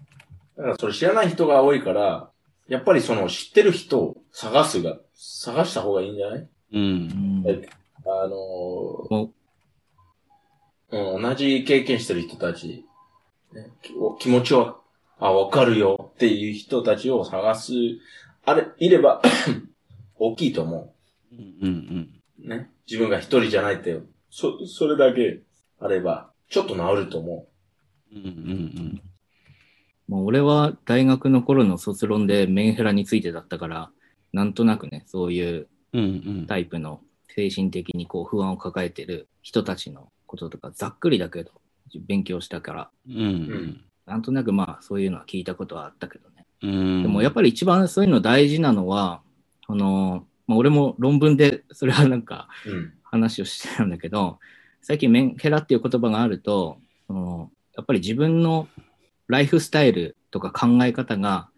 [0.56, 2.30] だからそれ知らない人が多いから、
[2.68, 6.48] やっぱりその知ってる人を探すが、探した方がいいんじゃない？
[6.74, 7.44] うん。
[8.04, 9.32] あのも
[10.90, 12.84] うん、同じ経験してる人たち、
[13.52, 14.76] ね、き気持ちは、
[15.18, 17.72] あ、わかるよっていう人たちを探す、
[18.44, 19.20] あれ、いれば、
[20.18, 20.94] 大きいと思
[21.32, 22.08] うんうん
[22.44, 22.48] う。
[22.48, 22.70] ね。
[22.86, 24.00] 自分が一人じゃないって、
[24.30, 25.42] そ、それだけ
[25.80, 27.46] あれば、ちょっと治ると思
[28.12, 28.18] うん。
[28.18, 29.02] うんうん
[30.08, 33.90] もう俺は大学の頃の卒論でメンヘラについてだったから、
[34.32, 36.02] なんとなくね、そういううん。
[36.02, 37.00] うんタイプの
[37.34, 41.52] 精神的にこう不安を抱えてる人たちのこととかざっくりだけど
[42.06, 43.16] 勉強したから、うん。
[43.16, 46.46] うんなんとなくまあそういうのは聞いたことはあったけどね。
[46.62, 47.02] うん。
[47.02, 49.20] でもやっぱり一番そういうの大事なのは、
[49.66, 52.70] あの、まあ、俺も論文でそれはなんかう。
[52.70, 52.92] うん。
[53.10, 54.38] 話をしてたんだけど、
[54.82, 58.68] 最近メンヘラっていう言葉があると、そのやっぱり自分の
[59.28, 61.48] ライフスタイルとか考え方が、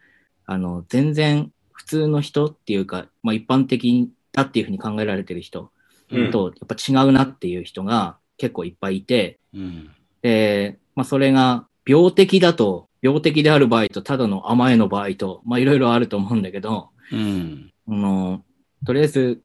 [0.47, 5.71] あの、全然普通の人っていうか、まあ一般的だっていうふうに考えられてる人
[6.13, 9.91] うんと、やっぱ違うなっていう人が結構いっぱいいて、うん。
[10.23, 17.73] で、まあそれが病的だと、病的である場合と、ただの甘えの場合と、まあいろいろあると思うんだけど、うん。
[17.89, 18.45] あの、
[18.85, 19.43] とりあえず、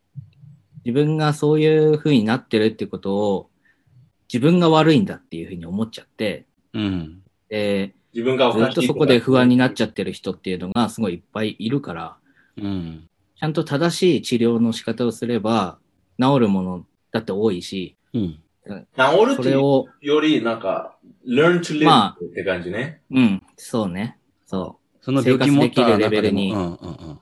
[0.84, 3.49] 自分がそういう風になってるってことを、
[4.32, 7.21] 自分が悪いんだっていう風に思っちゃって、うん。
[7.49, 12.16] で、自分がずっとそこで不安になっちゃってる人っていうのがすごいいっぱいいるから、
[12.57, 13.09] うん。
[13.38, 15.78] ちゃんと正しい治療の仕方をすれば、
[16.18, 18.39] 治るものだって多いし、うん。
[18.66, 20.95] 治るそってより、なんか、
[21.28, 23.01] learn to live まあって感じね。
[23.11, 24.18] うん、そうね。
[24.45, 27.20] そその病気持った生活できるレベルにうんうん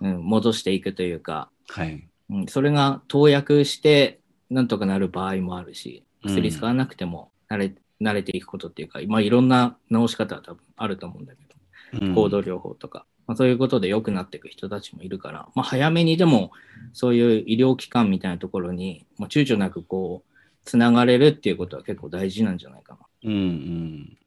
[0.00, 0.10] うん。
[0.10, 0.14] う。
[0.16, 2.08] うん、戻していくというか、はい。
[2.30, 4.18] うん、それが投薬して、
[4.50, 7.74] なんとかなる場合もあるし、薬使うんわなくても慣れ、
[8.04, 16.50] 慣れていくことっていうか、まあいろんな治し方は多分あると思うんだけど、うん行動療法とか、まあ、そういうことで良くなっていく人たちもいるから、まあ早めにでも、
[16.92, 20.30] そういう医療機関みたいなところに、もう躊躇なくこう、
[20.64, 24.18] つながれるっていうことは結構大事なんじゃないかうんうん。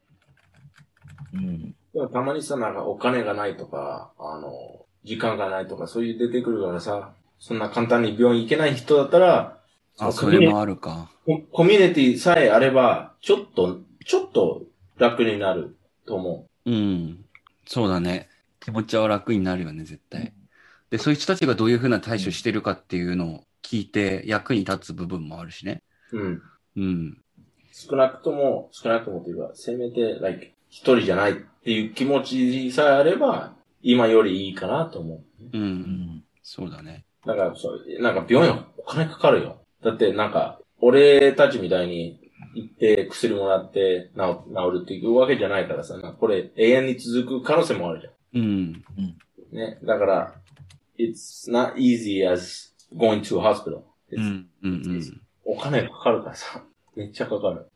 [1.34, 1.40] な。
[1.40, 1.76] うん。
[1.94, 9.57] でもたまにさ、なんかお金がないとか、あの、時間がないとか、そういう出てくるからさ、そんな簡単に病院行けない人だったら、
[10.00, 11.10] あ、それもあるか。
[11.26, 14.64] ココミュニティさえあれば、ちょっと、ちょっと
[14.98, 17.26] 楽になると思うん。
[17.66, 18.30] そうだね。
[18.60, 20.34] 気持ちは楽になるよね、絶対。
[20.90, 25.82] で、そういう人たちがどういうふうな対処してるかっていうのを聞いて役に立つ部分もあるしね。
[26.12, 26.18] う。
[26.18, 26.42] うん。
[26.78, 27.18] うん。
[27.74, 35.18] 少なくとも、少なくともというか、せめて、like、一人じゃないっていう気持ちさえあれば、今よりいいかなと思う。
[35.18, 35.22] う。
[35.54, 36.24] うんん。
[36.42, 37.06] そうだね。
[37.26, 39.62] だから、そう、なんか病院はお金かかるよ。
[39.88, 42.20] だってなんか、俺たちみたいに
[42.56, 44.20] 行って薬もらって治
[44.54, 48.42] 治るっていうわけじゃないからさ、これ永遠に続く可能性もあるじゃうん。
[48.42, 48.84] ん。
[49.52, 49.80] ね。
[49.84, 50.34] だから、
[51.00, 53.84] it's not easy as going to a hospital.
[54.12, 54.50] うん。
[54.62, 54.72] うん。
[54.72, 55.22] うん。
[55.46, 56.64] お金かかるからさ、
[56.96, 57.68] めっちゃかかる。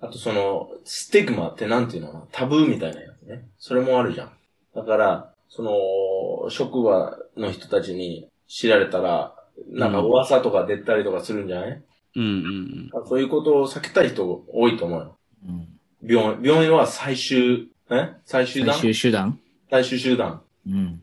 [0.00, 2.12] あとその、スティグマってなんていうの？
[2.12, 3.48] かなタブーみたいなやつね。
[3.58, 4.32] それもあるじゃん。
[4.74, 9.34] だから、その、職場の人たちに知られたら、
[9.66, 11.82] なんか噂とか出たりとかするんじゃない、
[12.16, 12.22] うん。
[12.22, 12.90] うん。
[13.06, 15.16] そういうことを避けたい人多いと思うよ。
[15.46, 15.68] うん。
[16.02, 18.14] 病院、病院は最終、え？
[18.24, 19.38] 最終最段終手段？
[19.70, 20.40] 最終手段。
[20.66, 21.02] うん。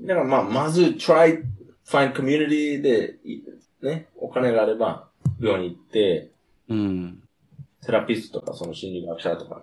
[0.00, 1.42] だからまあ、まず try,
[1.86, 3.40] find community で、い
[3.82, 5.08] ね、お金があれば、
[5.40, 6.30] 病院行って、
[6.68, 7.22] うん。
[7.80, 9.62] セラピストとかその心理学者とかね。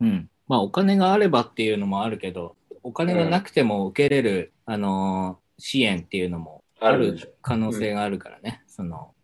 [0.00, 0.30] うん。
[0.46, 7.36] まあ、お金があればっていうのもあるけど、お金がなくても受けれる、あのー支援っていうのもある。
[7.42, 8.62] 可能性があるからね。
[8.66, 9.14] その、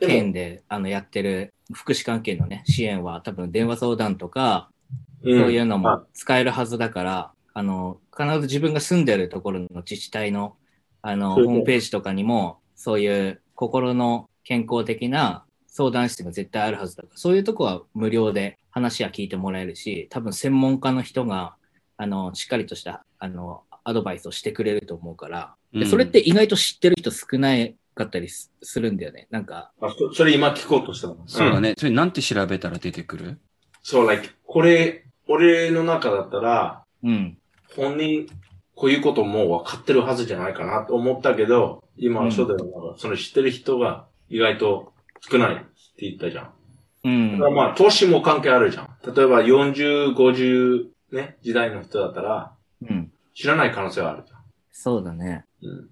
[0.00, 0.12] でも。
[0.12, 4.70] 県であのやってる福祉関係のね、支援は多分電話相談とか、
[5.22, 5.40] うん。
[5.40, 5.78] そういうのあ。
[5.78, 10.56] も使えるはずだから、あの、必ず自分が住んでるところの自治体の、
[11.02, 21.56] あの、そうそうホームページとかにも、そういう心の健康的な相談室が絶対あるはずだから、そういうとこは無料で話は聞いてもらえるし、多分専門家の人が、
[21.96, 29.28] あの、しっかりとした、あの、アドバイスをしてくれると思うから、でそれって意外と知ってる人少ないかったりすするんだよね。
[29.30, 31.14] なんか、あそそれ今聞こうとしたの？
[31.14, 31.20] ね。
[31.26, 31.74] そうだね。
[31.76, 33.38] それなんて調べたら出てくる？
[33.82, 37.38] そう、like, これ、俺の中だったら、うん。
[37.76, 38.28] 本人、
[38.74, 45.64] こういうこともう分かってるはずじゃないかなと思ったけど、今はそうだよ、その知ってる人が意外と少ないって
[45.98, 46.50] 言ったじゃん。
[47.04, 48.88] うんだからまあ、年も関係あるじゃん。
[49.04, 52.52] 例えば40、50ね、時代の人だったら、
[52.82, 53.11] うん。
[53.34, 54.24] 知らない可能性はある。
[54.70, 55.44] そうだね。
[55.62, 55.88] うん。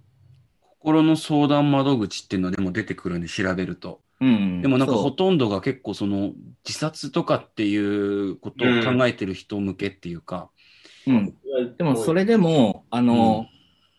[0.80, 4.00] 心の相談窓口っていうのでも出てくるんで調べると。
[4.20, 4.62] うん。
[4.62, 6.32] でもなんかほとんどが結構その
[6.66, 10.50] 自殺とかっていうことを考えてる人向けっていうか、
[11.06, 11.34] うん。
[11.76, 13.46] でもそれでも、あの、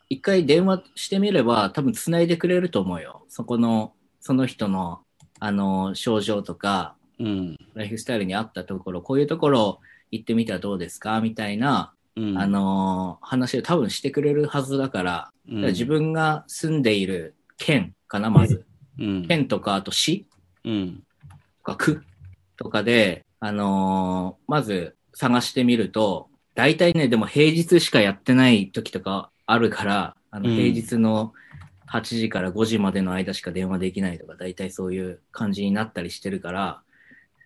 [0.09, 3.25] 一、回電話してみれば多分繋いでくれると思うよ。
[3.29, 5.01] そこの、その人の、
[5.39, 7.57] あの、症状とか、うん。
[7.73, 9.79] ライフスタイルに合ったところ、こういうところ
[10.11, 11.21] 行ってみたらどうですか？
[11.21, 12.37] みたいな、うん。
[12.37, 18.65] あの、話を多分してくれるはずだから、うん、だから自分が住んでいる県かな、まず。
[18.99, 20.27] うん、県とか、あと市
[20.63, 21.03] うん。
[21.59, 22.03] とか区
[22.57, 31.33] とかで、あのーまず探してみると、大体ね、でも平日しかやってない時とかあるから、あのうん平日の
[31.91, 36.81] 8時から5時までの間しか電話できないとか、大体そういう感じになったりしてるから、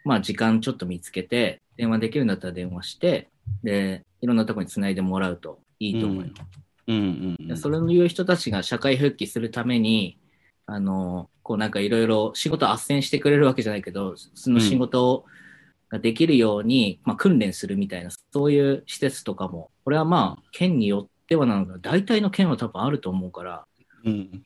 [0.04, 3.30] まあ時間ちょっと見つけて、電話できるんだったら電話して、
[3.64, 6.34] で、いろんなとこに繋いでもらうといいと思うよ。
[6.88, 6.96] うん。
[6.96, 7.38] うん。
[7.40, 7.48] うん。
[7.48, 10.20] でそれのいう人たちが社会復帰するために、
[10.66, 15.26] あの、こうなんかいろいろ仕事斡旋してくれるわけじゃないけど、その仕事
[15.90, 23.66] ができるように、まあ訓練するみたいな、そういう施設とかも、これはまあ県によってはなのか、大体の県は多分あると思うから、
[24.04, 24.46] うん。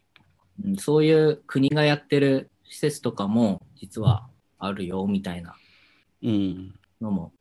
[0.65, 4.27] うん、そういう国がやってる施設とかも実は
[4.57, 5.55] あるよ、みたいな
[6.21, 6.75] うん。
[6.99, 7.31] のも、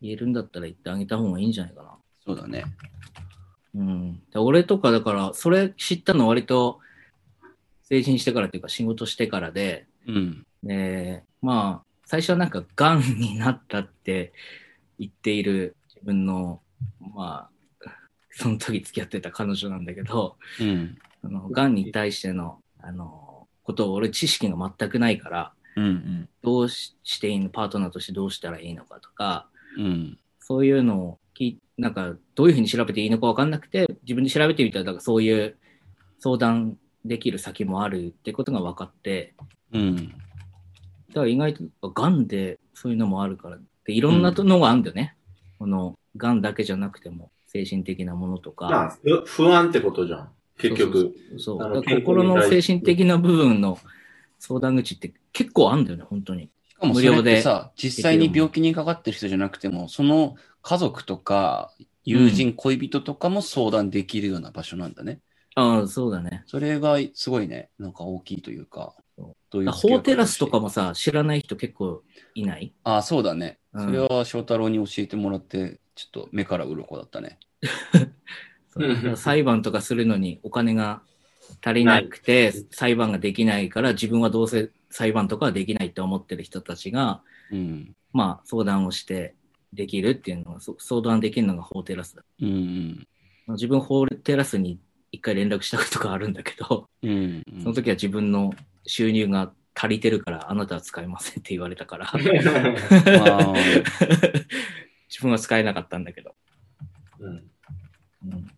[0.00, 1.96] 言えるんだったら言ってあげた方がいいんじゃないかな。
[2.24, 2.64] そうだね。
[3.74, 4.22] うん。
[4.32, 6.80] で俺とかだから、それ知ったの割と
[7.82, 10.46] 成人してからというか仕事してからで、うん。
[10.62, 14.32] で、まあ、最初はなんか癌になったって
[14.98, 16.60] 言っている自分の、
[17.14, 17.90] まあ、
[18.30, 20.98] その時付き合ってた彼女なんだけど、うん。
[21.22, 29.84] あの癌に対してのあの、ことを俺知識が全くないから、うんどうししていいの、パートナーとしてどうしたらいいのかとか、うん。
[29.84, 30.18] うん。
[30.40, 35.56] そういうのを聞いなんか、どういうふうに調べていいのかわかんなくて、自分で調べてみたら、だからそういう
[36.18, 39.34] 相談できる先もあるってことが分かって、
[39.72, 39.96] うん。
[39.96, 40.02] だ
[41.14, 45.16] から意外と、がんでそういうのもあるから、でいろんなのがあるんだよね。
[45.58, 48.98] この、がんだけじゃなくても、精神的なものとか。
[49.24, 50.28] 不安ってことじゃん。
[50.58, 51.14] 結局。
[51.38, 51.82] そう。
[51.82, 53.78] 心の精神的な部分の
[54.38, 56.50] 相談口って結構あるんだよね、本当に。
[56.80, 61.72] しかも無料でてさ、実際に病気にかかってる人じゃなくても、その家族とか、
[62.04, 65.20] 友人、恋人とかも相談できるような場所なんだね。
[65.54, 66.44] ああ、そうだね。
[66.46, 68.94] それがすごいね、なんか大きいというか
[69.58, 70.64] ういう法テラスとかも。
[70.64, 72.02] もさ、知らない人結構
[72.34, 72.72] いない？
[72.84, 73.58] ああ、そうだね。
[73.72, 77.38] うんそれは翔太郎に教えてもらって、ちょっと目から鱗だったね。
[79.16, 81.02] 裁判とかするのにお金が
[81.62, 87.94] 足りなくて、裁判ができないから、自分はどうせ裁判とかはできないって思ってる人たちが、うん。
[88.12, 89.34] まあ、相談をして
[89.72, 92.22] できるっていうのが、そ相談できるのが法テラスだ。
[92.40, 93.06] うん。
[93.48, 94.78] 自分、法テラスに
[95.12, 97.44] 一回連絡したことがあるんだけど、うん。
[97.62, 98.52] その時は自分の
[98.86, 102.12] 収入が足りてるから、あなたは使えませんって言われたから、
[105.08, 106.34] 自分は使えなかったんだけど。
[107.20, 107.50] うん。
[108.26, 108.50] うん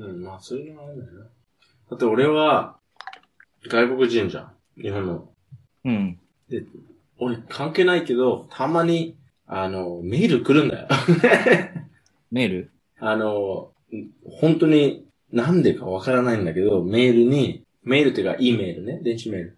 [0.00, 1.24] うん、まあ、そういうのがあるんだよな。
[1.24, 1.30] だ
[1.96, 2.79] って俺は、
[3.68, 4.52] 外国人じゃん。
[4.80, 5.28] 日本の。
[5.84, 6.18] うん。
[6.48, 6.64] で、
[7.18, 10.88] 俺関係ないけど、たまに、あの、メール来るんだよ。
[12.30, 12.70] メール？
[12.98, 13.72] あの、
[14.24, 19.56] 本当になんでかわからないんだけど、メールに、メールっていうか、E メールね、電子メール。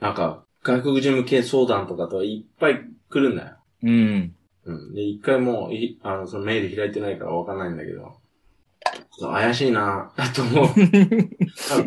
[0.00, 2.80] なんか、外国人向け相談とかといっぱい
[3.10, 3.56] 来るんだよ。
[3.82, 4.34] うん。
[4.64, 4.94] うん。
[4.94, 8.16] で、一回もい、あの、そのメール開いてないからわかんないんだけど、
[9.18, 10.66] 怪しいなと思う。
[11.54, 11.84] そう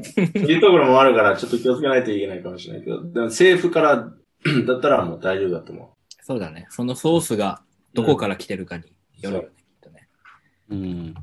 [0.51, 4.11] いうところもあるから、ちょっと気をつけないといけないかもしれないけど、でも政府から
[4.67, 6.67] だったらもう大丈夫だと思そうだね。
[6.69, 7.61] そのソースが
[7.93, 8.83] どこから来てるかに
[9.21, 10.07] よるよね、きっとね。
[10.69, 11.07] うん。
[11.09, 11.13] う。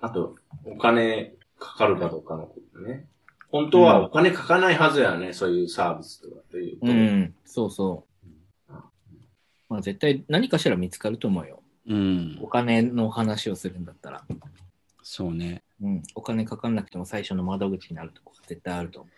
[0.00, 3.06] あと、お金かかるかどうかのことね。
[3.48, 6.86] 本当はお金かかないはずやね、そういうサービスとかっていうと。
[6.86, 8.06] うん、そうそ
[8.68, 8.72] う。
[9.68, 11.62] まあ絶対何かしら見つかると思うよ。
[11.86, 12.48] うんお。
[12.48, 14.24] 金の話をするんだったら。
[15.04, 15.62] そうね。
[15.80, 16.02] うん。
[16.14, 19.10] お金かかんなくても最初の窓口になるとこが絶対あると思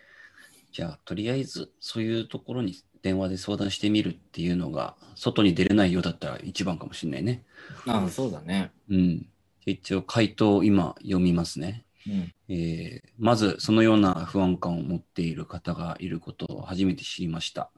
[0.73, 7.45] じゃあ、とりあえず、そういうところに電話で相談してみるっていうのが、外に出れないようだったら一番かもしれないね。
[7.87, 7.89] う。
[7.89, 8.71] ああ、そうだね。
[8.89, 9.27] うん。
[9.65, 11.85] 一応、回答を今読みますね。
[12.05, 12.33] うん。
[12.49, 17.71] えーまず、そのような不安感を持っている方がいることを初めて知りました。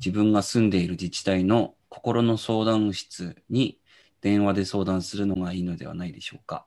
[0.00, 3.78] 自分が住んでいる自治体の心の相談室に
[4.20, 6.66] 電話で相談するのがいいのではないでしょうか。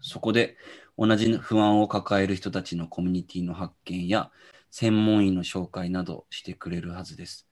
[0.00, 0.56] そこで
[0.96, 4.30] 同じ不安を抱える人たちのコミュニティの発見や
[4.70, 7.48] 専門医の紹介などしてくれるはずです。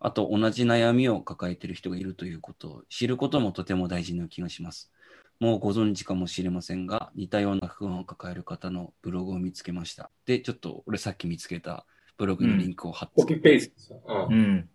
[0.00, 4.90] あと、同じ悩みを抱えている人がいるということを知ることもとても大事な気がします。
[5.38, 10.10] もうご存知かもしれませんが、似たような不安を抱える方のブログを見つけました。
[10.26, 11.86] で、ちょっと俺さっき見つけた
[12.16, 14.02] ブログにリンクを貼って、コピーペースト。
[14.28, 14.68] うんうん。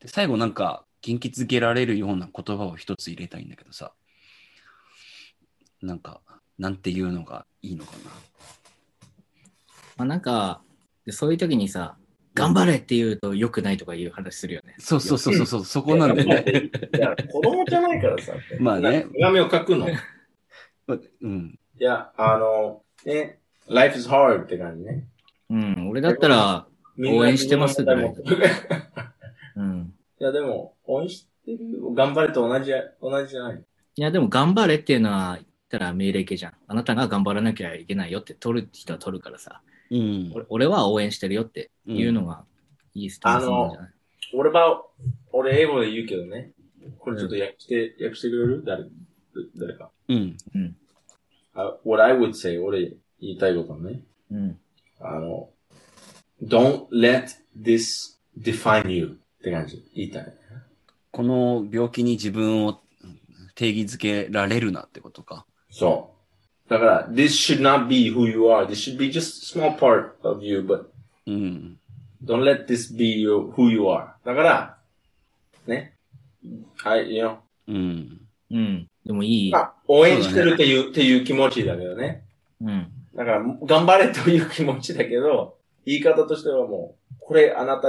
[0.00, 3.92] で最後なんか元気づけられるような言葉を一つ入れたいんだけどさ、
[5.84, 6.20] なんか、
[6.58, 8.10] なんていうのがいいのかな。
[9.96, 10.62] まあなんか、
[11.06, 11.96] でそういう時にさ、
[12.34, 14.74] 頑張れって言うと良くないとかいう話するよね。
[14.78, 16.70] そうそうそうそうそう、そこなんだよね。
[16.94, 18.32] いや、子供じゃないからさ。
[18.58, 19.88] まあね手紙を書くの。
[19.88, 19.92] い
[21.22, 21.58] うん。
[21.78, 25.04] や、あの、ね、life is hard って感じね。
[25.50, 25.88] うん。
[25.90, 26.66] 俺だったら、
[26.98, 28.16] 応援してますみんなも
[29.56, 29.94] うん。
[30.20, 31.58] いや、でも、応援してる。
[31.94, 33.64] 頑張れと同じや、同じじゃない。
[33.96, 35.38] いや、でも頑張れっていうのは、
[35.68, 36.52] たら命令形じゃん。
[36.68, 39.60] あなたが頑張らなきゃいけないよって取る人は取るからさ。
[39.90, 40.32] うん。
[40.34, 42.44] 俺俺は応援してるよっていうのが
[42.94, 43.90] いいスタンスなんじゃない、
[44.34, 44.82] 俺は、
[45.32, 46.52] 俺英語で言うけどね。
[46.98, 48.62] これちょっと訳して、訳してくれる？
[48.64, 48.84] 誰、
[49.56, 49.90] 誰か。
[50.08, 50.36] うん。
[50.54, 50.76] うん。
[51.54, 54.00] あ what I would say, 俺言いたいことね。
[54.30, 54.58] うん。
[55.00, 55.48] あの、
[56.42, 59.84] don't let this define you って感じ。
[59.94, 60.34] 言いたい。
[61.10, 62.80] この病気に自分を
[63.54, 65.46] 定義づけられるなってことか。
[65.74, 66.14] そ
[66.66, 66.70] う。
[66.70, 68.64] だから、this should not be who you are.
[68.64, 70.86] This should be just a small part of you, but
[71.26, 71.78] うん。
[72.24, 74.10] don't let this be your, who you are.
[74.24, 74.78] だから、
[75.66, 75.94] ね。
[76.76, 77.38] はい、you know.
[77.66, 78.20] うん。
[78.52, 78.88] うん。
[79.04, 79.50] でもいい。
[79.50, 82.22] まあ、応援してるっていう、っていう気持ちだけどね。
[82.60, 82.86] うん。
[83.16, 87.88] だから、頑張れという気持ちだけど、言い方としてはもう、これあなた、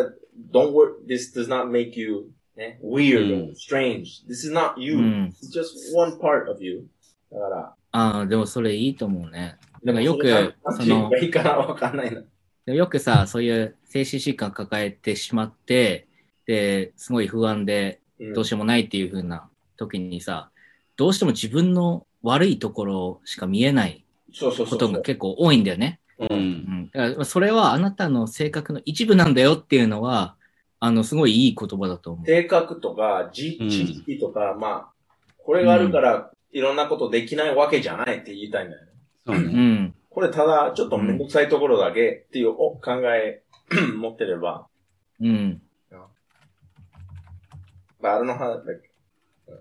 [0.52, 4.26] don't work, this does not make you, ね、weird or strange.
[4.28, 4.98] This is not you.
[4.98, 6.88] うん It's just one part of you.
[7.36, 9.58] だから、ああ、でもそれいいと思うね。
[9.84, 12.26] だからよく、そのいいかなわかんない
[12.66, 12.74] な。
[12.74, 16.08] よくさ、そういう精神疾患抱えてしまって、
[16.46, 20.50] で、すごい不安でうんどうしようもないっていう風な時にさ、
[20.96, 24.06] どうしても自分の悪いところしか見えない
[24.40, 25.02] ことが。
[25.02, 26.00] 結構多いんだよね。
[26.18, 26.28] う。
[26.34, 26.92] うん。
[27.26, 30.36] それはあなたの性格の一部なんだよっていうのは、
[30.80, 32.26] あの、すごいいい言葉だと思う。
[32.26, 34.88] 性格とか、知識とか、まあ、
[35.44, 38.92] これがあるから、いろんなことできないわけじゃないって言いたいんだよね。
[39.28, 39.44] そうね。
[39.44, 39.96] うん。
[40.10, 43.44] これただ、ちょっとめんどくさいところだけっていうお考え
[43.98, 44.68] 持ってれば、
[45.20, 45.62] うん。
[48.06, 48.90] but I don't know how, like,
[49.50, 49.54] uh,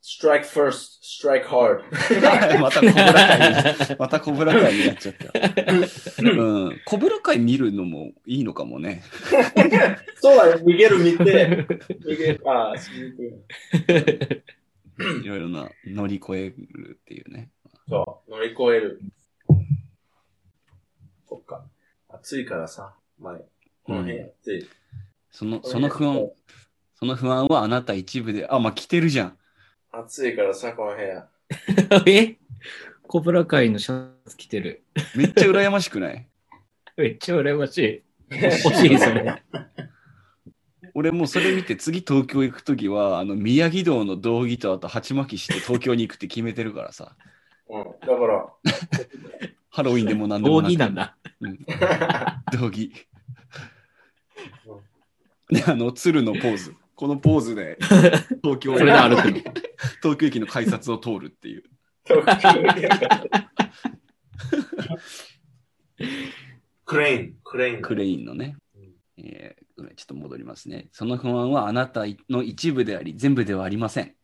[0.00, 1.82] strike first, strike hard.
[2.60, 3.50] またコブラ会
[3.90, 5.32] に、 またコブラ会になっちゃった。
[6.22, 6.80] うん。
[6.84, 9.02] コブラ会見るのもいいのかもね。
[10.20, 11.66] そうだよ、逃げる見て、
[12.06, 12.74] 逃げる、ああ、
[14.98, 17.50] いいろいろな乗り越えるっていうね。
[17.88, 19.00] そう、乗り越える。
[21.28, 21.64] そっか。
[22.08, 23.36] 暑いからさ、前、
[23.84, 24.68] この辺暑い。
[25.30, 26.30] その、その不安、
[26.94, 29.38] その不安はあなた一部で、あ、まあ、着てるじゃん。
[29.92, 31.28] 暑いからさ、この部屋。
[32.06, 32.36] え？
[33.06, 34.82] コブラ会のシャツ着てる。
[35.14, 36.26] めっちゃ羨ましくない？
[36.96, 38.02] めっちゃ羨ましい。
[38.64, 39.42] 欲しい、それ。
[40.98, 47.14] 俺もうそれ見て次東京行くときは、あの、宮城道の道着とあと鉢巻きして東京に行くって決めてるからさ。
[47.68, 47.84] うん。
[48.00, 48.46] だから、
[49.68, 51.18] ハロウィンでも何でもなく道着なんだ。
[52.50, 52.94] 道着。
[55.50, 56.74] で、あの、鶴のポーズ。
[56.94, 57.76] このポーズで、
[58.42, 59.36] 東京それで歩くの。
[60.00, 61.64] 東京駅の改札を通るっていう。
[66.86, 67.82] クレーン、クレーン。
[67.82, 68.94] クレインのねうん。
[69.18, 70.88] えーごめんちょっと戻りますね。
[70.92, 74.14] その不安はあなたの一部であり、全部ではありません。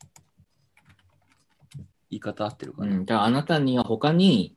[2.09, 3.05] 言い方合ってるかな、うん。
[3.05, 4.57] だからあなたには他に、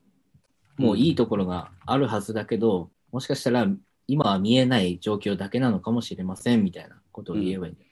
[0.77, 3.67] もういいところがあるはずだけど、もしかしたら
[4.07, 7.89] 今は見えない状況だけなのかもしれませんみたいなことを言えばいいんだよ。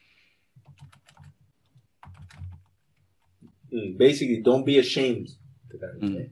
[3.72, 3.98] うん。
[3.98, 5.26] basically, don't be ashamed.
[5.26, 5.28] っ
[5.72, 6.32] て感じね。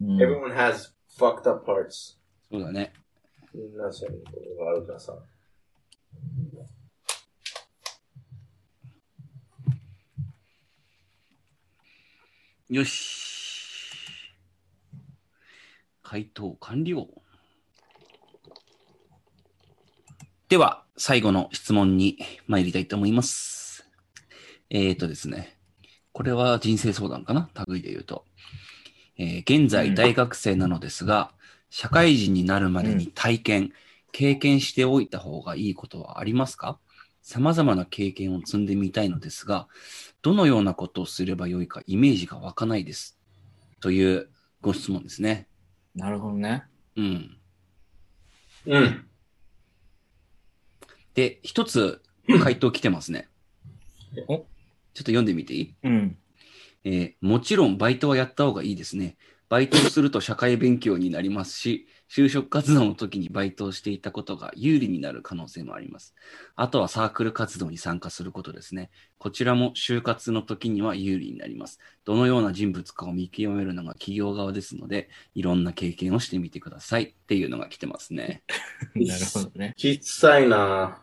[0.00, 0.16] うん。
[0.16, 2.16] Everyone has fucked up parts.
[2.50, 2.92] そうだね。
[3.54, 5.16] みんなそういうことがあるからさ。
[12.68, 13.18] よし。
[16.04, 17.08] 回答完了。
[20.48, 23.84] では、最後の質問に参りたいと思います。
[24.68, 25.56] えーとですね。
[26.12, 27.50] これは人生相談かな？
[27.66, 28.24] 類で言うと。
[29.18, 31.32] えー現在大学生なのですが、
[31.70, 33.72] 社会人になるまでに体験、
[34.12, 36.78] 経験しておいた方がいいことはありますか？
[37.22, 39.68] 様々な経験を積んでみたいのですが、
[40.22, 43.18] どのようなことをすればよいかイメージが湧かないです。
[43.80, 44.30] という
[44.60, 45.46] ご質問ですね。
[45.94, 46.64] なるほどね。
[46.96, 47.36] うん。
[48.66, 49.06] うん。
[51.14, 52.02] で、一つ
[52.42, 53.28] 回答来てますね。
[54.28, 54.44] おちょっ
[54.94, 55.74] と読んでみていい？
[55.84, 56.16] うん。
[56.84, 59.16] えーもちろんバイトはやった方がいいですね。
[59.50, 66.16] バイトをすると社会勉強になりますし、就職活動の時にバイトをしていたことが有利になる可能性もあります。
[66.56, 68.90] あとはサークル活動に参加することですね。
[69.18, 71.78] こちらも就活の時には有利になります。
[72.04, 78.42] どのような人物かを見極めるのが企業側ですので、いろんな経験をしてみてくださいっていうのが来てますね。
[78.96, 79.74] なるほどね。
[79.76, 81.00] 小さいな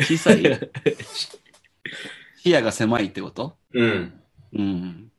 [0.00, 0.42] 小さい？
[2.42, 3.56] 視野が狭いってこと？
[3.72, 4.20] うん。
[4.52, 5.12] うん。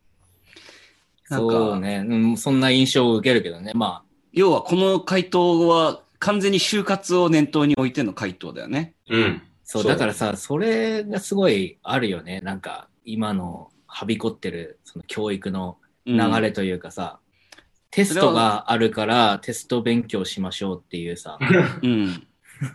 [1.29, 2.37] なんかそうね、うん。
[2.37, 3.71] そんな印象を受けるけどね。
[3.73, 8.93] ま要はこの回答は完全に就活を念頭に置いての回答だよね。
[9.09, 9.23] うん。
[9.23, 12.41] あ、そう、だからさ、それがすごいあるよね。
[12.41, 17.19] なんか、今のはびこってる、その教育のうん流れというかさ、
[17.91, 21.37] テストがあるからテスト勉強しましょうっていうさ、
[21.81, 22.27] うん。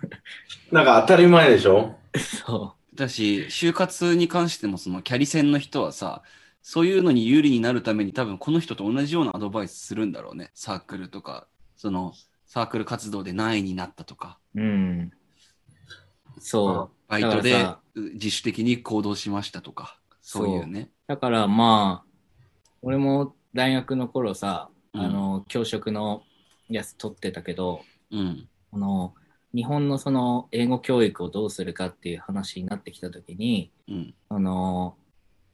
[0.73, 1.97] なんか当たり前でしょ？
[2.19, 6.23] そだし、就活に関してもそのキャリセンの人はさ、
[6.67, 10.51] そういうのに有利になるために多分この人と同じようなアドバイスするんだろうね。
[10.55, 11.47] サークルとか、
[11.77, 12.15] その
[12.47, 14.63] サークル活動で何位になったとか、う。
[14.63, 15.11] うん。
[16.39, 16.91] そう。
[17.07, 17.69] バイトで
[18.15, 20.89] 自主的に行動しましたとか、そういうね。
[21.07, 22.11] だからまあ、
[22.81, 26.23] 俺も大学の頃さ、うんあの、教職の
[26.71, 28.49] やつ取ってたけど、うん。
[28.71, 29.15] この、
[29.55, 34.15] 日本のその英語教育をどうするかっていう話になってきたときに、うん。
[34.31, 34.97] あの、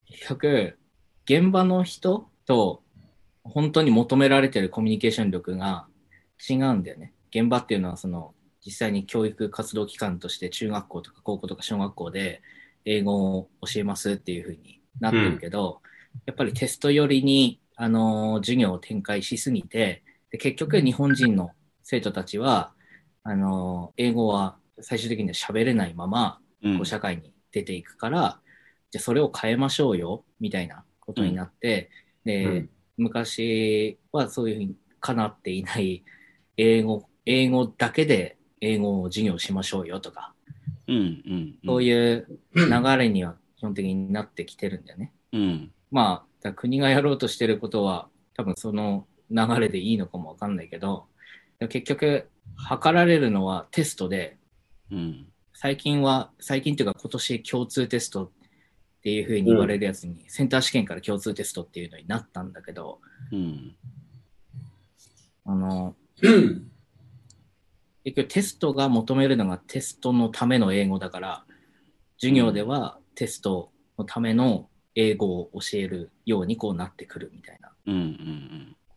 [0.07, 0.79] 結局、
[1.25, 2.83] 現場の人と
[3.45, 5.87] 本当に求められてるコミュニケーション力が
[6.49, 7.13] 違うんだよね。
[7.35, 8.35] 現場っていうのはその、
[8.65, 12.43] 実際に教育活動機関として中学校とか高校とか小学校で
[12.85, 15.81] 英語を教えますっていう風になってるけど、
[16.27, 21.53] やっぱりテスト寄りに、あのー授業を展開しすぎて、で結局日本人の
[21.83, 22.73] 生徒たちは、
[23.23, 28.41] あのー英語は最終的には喋れないまま、うんこう社会に出ていくから、
[28.91, 31.91] じゃあそれを変えましょうよ、みたいなことになって、
[32.25, 32.71] で、うん
[33.01, 36.05] 昔はそういうふうにかなっていない
[36.59, 40.35] 英語、英語だけで英語を授業しましょうよとか、
[40.87, 41.59] うんうん。
[41.65, 45.13] そうういう流れには基本的になってきてるんだよね。
[45.33, 45.37] ん。
[45.37, 45.73] うん。
[45.91, 51.07] まあ、国がやろうとしてることは、多分その流れでいいのかもわかんないけど、
[51.61, 54.37] 結局、測られるのはテストで、
[54.91, 55.27] うん。
[55.55, 58.33] 最近は、最近というか今年共通テスト
[59.01, 63.01] っていうふうに言われるやつに、センター試験から共通テストっていうのになったんだけど、
[63.33, 63.75] うん。
[65.47, 66.71] あの、うん。
[68.05, 71.45] 結局テストが求めるのがテストのための英語だから、
[72.19, 77.71] 授業ではテストのための英語を教えるようにこうなってくるみたいな。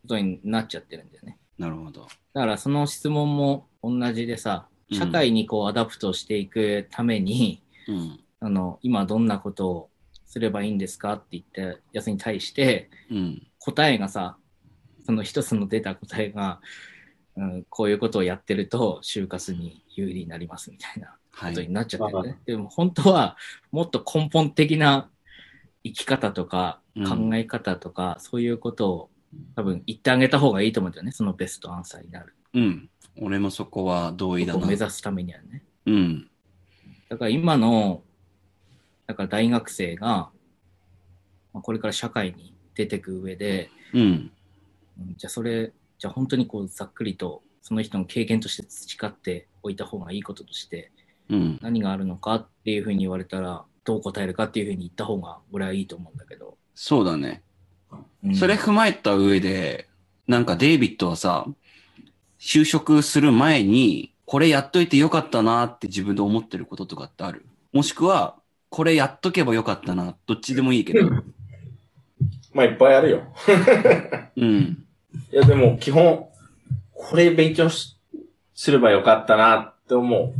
[0.02, 1.38] ことになっちゃってるんだよね。
[1.56, 2.08] なるほど。
[2.34, 8.20] だからその質問も同じでさ、うん社会にこう adapt していくために、うん。
[8.40, 9.90] あの、今どんなことを
[10.34, 13.46] すればいいんですかって言ったやつに対して、うん。
[13.60, 14.36] 答えがさ、
[15.06, 16.60] その一つの出た答えが、
[17.36, 21.52] うん、こういうことをやってると就活に有利になりますみたいなはい。
[21.52, 22.38] ことになっちゃってるね。
[22.46, 23.36] でも本当は
[23.70, 25.08] もっと根本的な
[25.84, 29.10] 生き方とかうん考え方とか、そういうことを
[29.54, 31.12] 多分言ってあげた方がいいと思うんだよね。
[31.12, 32.34] そのベストアンサーになる。
[32.54, 32.90] うん。
[33.20, 34.74] 俺もそこは同意だな目。
[34.74, 35.64] 指すためにはね。
[35.86, 36.30] うん。
[37.08, 38.03] だから今の、
[39.06, 40.30] だから大学生が、
[41.52, 44.00] まあこれから社会に出てく上で、うん。
[44.00, 44.30] うん
[45.16, 50.92] じゃあそれ、じゃあ本当にこうざっくりとその人の経験として培っておいた方がいいこととして
[51.28, 51.58] うん。
[51.62, 56.56] 何があるのかっていうふうに言われたらどう答えるかっていうふうに言った方が俺はいいと思うんだけど。
[56.74, 57.42] そうだね。
[58.24, 59.88] うんそれ踏まえた上で、
[60.26, 61.46] なんかデイビッドはさ、
[62.38, 67.44] 就職する前に、これやっといてよかったなって自分で思ってることとかってある？
[67.72, 68.36] もしくは、
[68.74, 71.08] これやっとけばよかったな、どっちでもいいけど。
[72.52, 73.22] まあ、いっぱいあるよ。
[74.34, 74.84] うん。
[75.32, 76.26] いや、でも、基本、
[76.92, 77.96] これ勉強し
[78.52, 80.34] すればよかったなって思う。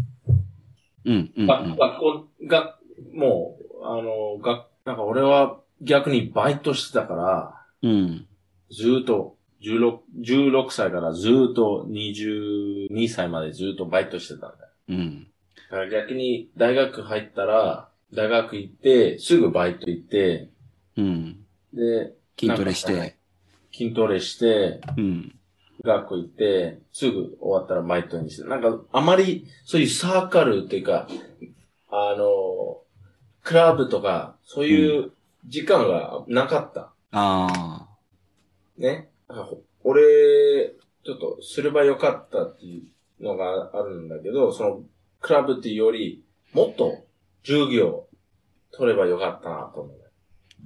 [1.05, 2.77] うん、うん、が学校が、
[3.13, 7.91] もう、あの、が、なんか俺は逆にバイトしてたから、うん。
[7.91, 8.27] うん。
[8.69, 14.71] ずーっと、16、16歳からずーっと22歳までずーっとバイトしてたんだよ。
[14.89, 15.29] うん。
[15.71, 20.49] だから逆に大学入ったら、大学行って、すぐバイト行って、
[20.97, 21.45] うん。
[21.73, 23.17] で、筋トレして。
[23.73, 25.35] 筋トレして、うん。
[25.83, 31.09] 学校行って、すぐ終わったらバイトにして、なんかあまりそういうサーカルっていうか、
[31.91, 32.79] あの、
[33.43, 35.13] クラブとか、そういう
[35.47, 36.93] 時間がなかった。
[37.11, 37.89] ああ。
[38.79, 39.11] ね。
[39.29, 40.73] なんかほ俺、
[41.05, 42.83] ちょっとすればよかったってい
[43.21, 44.83] うのがあるんだけど、その、
[45.21, 47.05] クラブっていうより、もっと
[47.45, 48.09] 授業
[48.73, 50.05] 取ればよかったなと思う。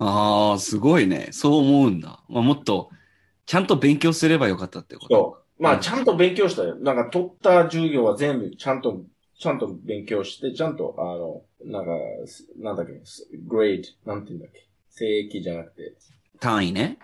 [0.00, 1.28] ああ、すごいね。
[1.32, 2.20] そう思うんだ。
[2.28, 2.90] まあ、もっと、
[3.46, 5.14] ちゃんと勉強すればよかったってこと。
[5.14, 5.62] そう。
[5.62, 6.76] まあ、うんちゃんと勉強したよ。
[6.76, 9.02] なんか、取った授業は全部、ちゃんと、
[9.38, 11.90] ちゃんと勉強して、ちゃんと、あの、なんか、
[12.26, 12.92] すなんだっけ、
[13.46, 14.66] グレード、なんて言うんだっけ。
[14.90, 15.94] 正規じゃなくて、
[16.40, 16.98] 単位ね。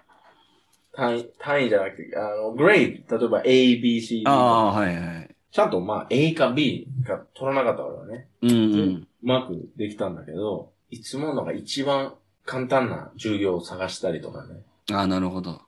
[0.92, 5.36] 単位、単位じゃなくて、あの、グレード、例えば A, B, C, D ああ、はいはい。
[5.50, 8.28] ちゃんと、まあ、A か B か取らなかったからね。
[8.42, 9.08] うんうん。
[9.24, 12.14] うまくできたんだけど、いつものが一番
[12.44, 14.60] 簡単な授業を探したりとかね。
[14.92, 15.62] ああ、なるほど。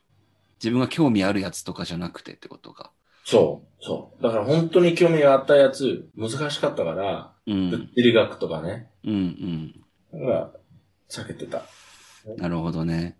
[0.62, 2.92] 自分が興味あるやつとかじゃなくてってことか。
[3.24, 4.22] そう、そう。
[4.22, 7.70] だから本当に興味があったやつ、難しかったから、うん。
[7.70, 8.90] 物理学とかね。
[9.04, 9.74] うん
[10.12, 10.20] うん。
[10.20, 10.50] だから、
[11.08, 11.62] 避けてた。
[12.36, 13.16] なるほどね。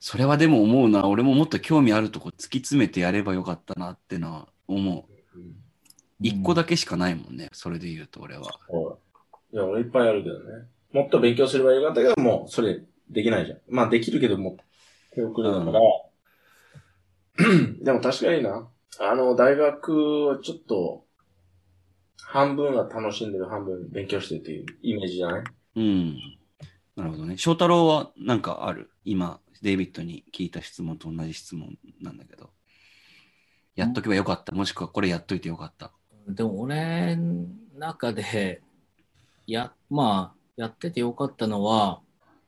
[0.00, 1.06] それはでも思うな。
[1.06, 5.38] 俺ももっと興味あるとこ突き詰めてやればよかったなってのは思う。
[5.38, 5.54] うん
[6.22, 7.48] 一個だけしかないもんね。
[7.52, 8.44] それで言うと俺は。
[8.68, 9.09] そう
[9.52, 10.66] いや、俺いっぱいあるけどね。
[10.92, 13.58] もっと勉強すればよかったけど、もう、それ、できないじゃん。
[13.68, 14.56] まあ、できるけども、
[15.14, 15.80] 手遅れだから。
[17.82, 18.68] でも確かにな。
[19.00, 21.04] あの、大学はちょっと、
[22.22, 25.44] 半分は楽しんでる、半分勉強してるっていうイメージじゃない？
[25.76, 26.16] うん。
[26.94, 27.36] なるほどね。
[27.38, 28.90] 翔太郎はなんかある？
[29.04, 32.50] 今、デイビッドに聞いた質問と同じ質問なんだけど。
[33.74, 34.54] やっとけばよかった。
[34.54, 35.92] もしくはこれやっといてよかった。
[36.28, 37.46] でも俺の
[37.78, 38.62] 中で、
[39.50, 42.00] や、まあ、やっててよかったのは、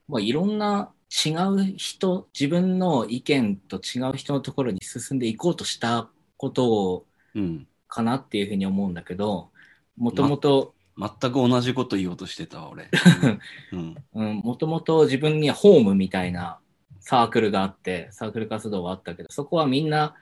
[0.09, 0.93] まあ、いろんな
[1.25, 7.67] 違う人、自分の意見と違う人のところに進んでいこうとしたことを、うん。
[7.89, 9.51] かなっていうふうに思うんだけど、
[9.99, 12.89] もともと、全く同じこと言おうとしてたわ、俺。
[14.13, 16.59] もともと自分にはホームみたいな
[17.01, 20.15] サークルがあって、サークル活動はあったけど、そこはみんな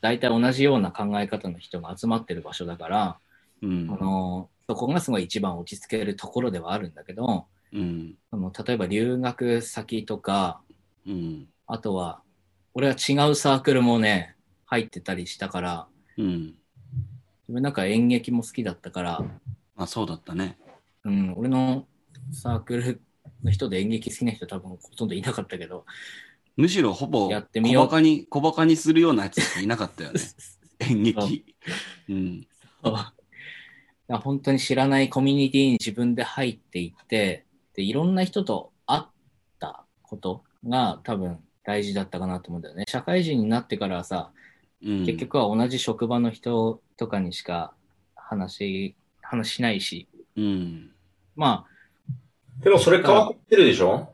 [0.00, 3.18] 大体同じような考え方の人が集まってる場所だから、
[3.62, 8.14] うんあのそこがすごい一番落ち着けるところではあるんだけど、うん。
[8.30, 10.60] その例えば留学先とか、
[11.06, 11.48] うん。
[11.66, 12.22] あとは、
[12.74, 14.36] 俺は違うサークルもね、
[14.66, 15.86] 入ってたりしたから、
[16.16, 16.54] うん。
[17.42, 19.24] 自分なんか演劇も好きだったから、
[19.76, 20.58] あ、そうだったね。
[21.04, 21.86] うん、俺の
[22.32, 23.00] サークル
[23.42, 25.84] の人で演劇好きな人多分ほとんどいなかったけど、
[26.56, 30.20] むしろほぼやってみよう小バカに、小バカにするようなやついなかったよね。
[30.80, 31.44] 演劇。
[32.08, 32.46] うん。
[32.82, 33.21] そうだから
[34.08, 39.02] 本当に知らないコミュニティに自分で入っていって、で、いろんな人と会っ
[39.58, 42.84] たことが多分大事だったかなと思うんだよね。
[42.88, 44.30] 社会人になってからはさ、
[44.84, 47.72] うん、結局は同じ職場の人とかにしか
[48.14, 50.90] 話、話しないし、うん。
[51.36, 54.12] まあ、でもそれ変わってるでしょ？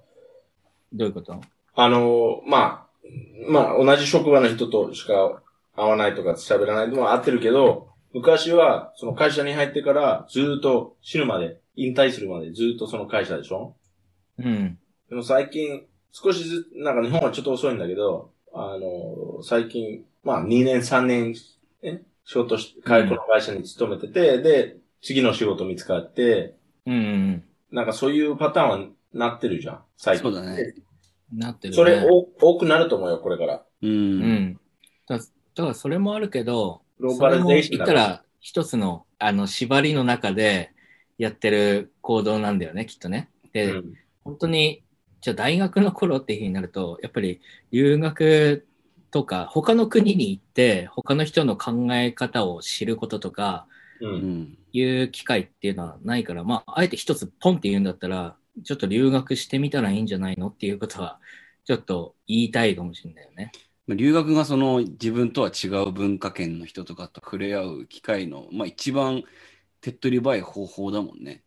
[0.93, 1.41] どういうこと？
[1.75, 5.43] あの、まあ、まあ、同じ職場の人としか
[5.75, 13.77] 会わないとか喋らないのは合ってるけど、昔は、その会社に入ってから、ずーっと死ぬまで、引退するまでずーっとその会社でしょ？
[14.39, 14.79] うん。
[15.09, 21.35] でも最近、少しずつ、なんか日本はちょっと遅いんだけど、あの、最近、まあ2年3年、
[21.83, 26.57] ね、仕事して、この会社に勤めてて、で、次の仕事見つかって、
[26.87, 30.23] うんうんなんかそういうパターンはなってるじゃん、最近。
[30.23, 30.75] そうだね。
[31.33, 31.39] うん。
[31.39, 31.77] なってる、ね。
[31.77, 33.55] それお多くなると思うよ、これから。
[33.83, 33.87] う。
[33.87, 34.61] うんん。
[35.07, 35.25] だだ
[35.65, 40.73] からそれもあるけど、グローバリゼーション言ったら一つの、あの、縛りの中で
[41.19, 43.31] やってる行動なんだよね、きっとね。
[43.53, 43.95] で、うん
[44.25, 44.83] 本当に、
[45.23, 47.41] じゃあ大学の頃っていうふうになると、やっぱり
[47.73, 48.67] 留学
[49.11, 53.67] とか、他の国に行って、他の人の考え方を知ることとか。
[54.73, 61.19] いう機会っていうのはないから、まあ、あえて一つポンって言うんだったら、ちょっと留学してみたらいいんじゃないのっていうことは、
[61.65, 63.51] ちょっと言いたいかもしれないよね。
[63.89, 69.25] まあ留学がその自分とは違う文化圏の人とかと触れ合う機会の、まあ一番
[69.81, 71.43] 手っ取り早い方法だもんね。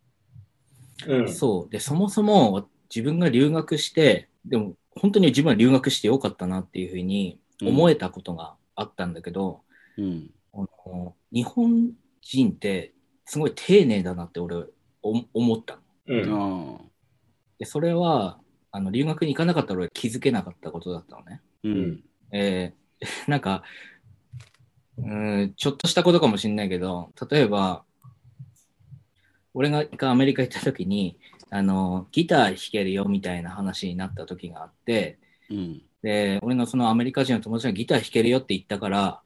[1.07, 1.27] うん。
[1.29, 1.69] そう。
[1.69, 9.61] で、そもそも自分が留学して、でも本当に自分は留学してよかったなっていうふうに思えたことがあったんだけど、
[9.97, 10.31] うん。
[10.53, 11.91] あの日本
[12.21, 12.93] 人って
[13.25, 14.65] すごい丁寧だなって俺
[15.03, 15.81] お思ったの。
[16.07, 16.91] うん。
[17.59, 18.39] で、それは、
[18.71, 21.41] あの、留学に行かなかったら俺気づけなかったことだったのね。
[21.63, 22.03] うん。
[22.31, 22.81] えー
[23.27, 23.63] なんか、
[24.97, 27.83] うーん、ちょっとしたことかもしれないけど、例えば、
[29.53, 31.17] 俺が一回アメリカ行った時に、
[31.49, 35.17] あの、ギター弾けるよみたいな話になった時があって、
[35.49, 35.81] うん。
[36.01, 39.21] で、俺のそのアメリカ人の友達がギター弾けるよって言ったから、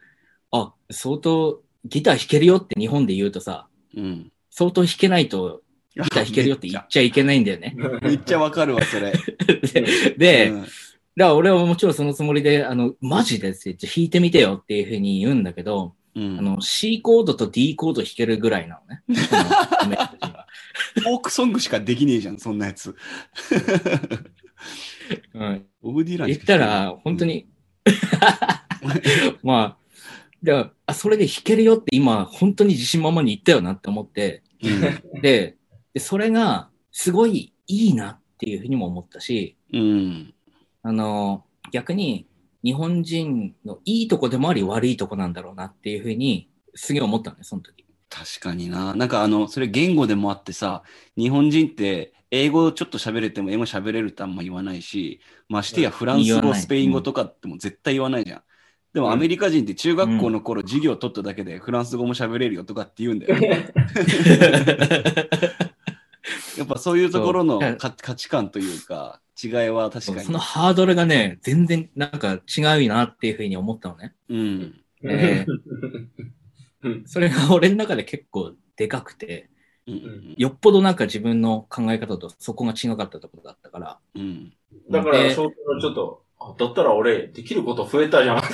[0.51, 4.31] あ、相当ギター弾けるよって日本で言うとさ、うん。
[4.49, 5.61] 相当弾けないと
[5.95, 7.75] ギター弾けるよって言っちゃいけないんだよね。
[8.01, 9.13] めっちゃわかるわ、それ。
[9.61, 10.65] で、でうん
[11.17, 19.03] だから俺はもちろんそのつもりで、あの、マジでって弾いてみてよっていうふうに言うんだけど、うんあの、C コードと D コード弾けるぐらいなのね。
[20.95, 22.95] フォークソングしかできねえじゃん、そんなやつ。
[25.33, 27.25] う ん、ボブ・ディラン言ったら、本当。
[27.25, 27.47] に、
[29.43, 29.77] まあ、
[30.43, 35.21] だからあ、それで弾けるよって今、本当に自信満々に言ったよなって思って、うん。
[35.21, 35.57] で、
[35.93, 40.34] でそれが、すごいいいなっていうふうにも思ったし、うん。
[40.85, 42.27] あの、逆に、
[42.63, 47.85] 日本人のいいとこでもあり悪いとこなんだろうなっていうふうに、すげえ思ったのね、その時。
[48.07, 48.93] 確かにな。
[48.93, 50.83] なんかあの、それ言語でもあってさ、
[51.17, 58.43] 日本人って英語ちょっと喋れても英語喋れるってあんま言わないし、ましてやフランス語、スペイン語とかっても絶対言わないじゃん。
[58.93, 63.73] でもうんアメリカ人って中学校の頃授業取っただけでフランス語も喋れるよとかって言うんだよね。
[66.57, 70.19] やっぱそういうところの価値観というか、違いは確かに。
[70.21, 74.15] そのハードルがね、全然なんか違うなっていうふうに思ったのね。
[74.29, 74.81] うん。
[75.03, 75.45] え
[77.05, 79.49] それが俺の中で結構でかくて、
[79.87, 83.99] うんうんよっぽどなんか自分の考え方とそこが違かったところだったから。
[84.15, 84.53] うん。
[84.89, 85.51] だから、ちょっ
[85.93, 88.47] と、あだったら俺、できること増えたじゃんって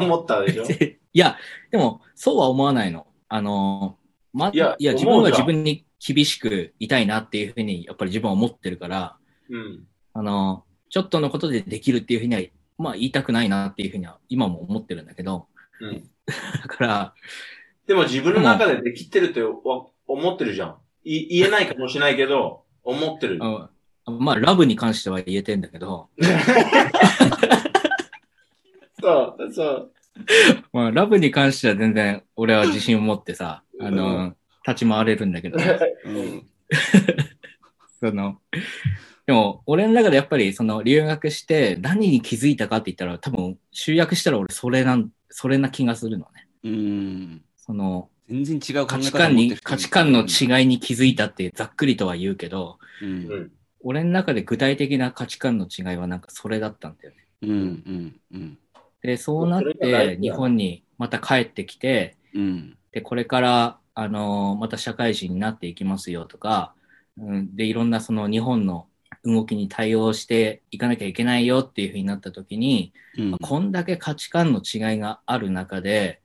[0.00, 0.64] 思ったでしょ？
[1.14, 1.38] いや、
[1.70, 3.06] でも、そうは思わないの。
[3.28, 3.96] あの、
[4.32, 9.16] ま、いや自分は自分に厳しくいたいなっていうふうに、やっぱり自分は思ってるから、
[9.50, 9.84] うん。
[10.14, 12.42] あの、ちょっとのことでできるっていうふうには、
[12.78, 15.46] まあ言いたくないなっていうふうには今も思ってるんだけど、
[15.80, 16.08] うん。
[16.26, 17.14] だから、
[17.86, 19.52] でも自分の中でできてるってわ
[20.06, 20.76] 思ってるじゃん。
[21.04, 23.38] い言えないかもしれないけど、思ってる。
[23.42, 23.70] あ
[24.06, 26.08] まあラブに関しては言えてんだけど、
[29.00, 29.92] そう、そう。
[30.72, 34.34] まあラブに関しては全然俺は自信を持ってさ、あの、
[34.66, 35.58] 立ち回れるんだけど、
[36.04, 36.46] うん。
[38.00, 38.40] その、
[39.26, 46.48] でも、俺の中でやっぱり、その、留学して何に気づいたかって言ったら、多分、集約したら俺、それなん、それな気がするのね。
[46.64, 47.44] うん。
[47.56, 53.06] その、全然違う考価え値観に、価値観の違いに気づいたってざっくりとは言うけど、う。
[53.06, 53.52] うんん。
[53.84, 57.16] 俺の中で具体的な価値観の違いはなんかそれだったんだよね。
[57.42, 57.50] うん。
[57.50, 58.20] うん。
[58.32, 58.58] うん。
[59.02, 62.78] で、そうなって、日本にまた帰ってきて、うん。
[62.92, 66.74] で、これから、あの、また社会人になっていきますよとか、
[67.18, 68.86] うん、で、いろんなその日本の
[69.24, 73.38] 動きに対応していかなきゃいけないよっていうふうになった時に、うん。
[73.38, 76.20] こんだけ価値観の違いがある中で、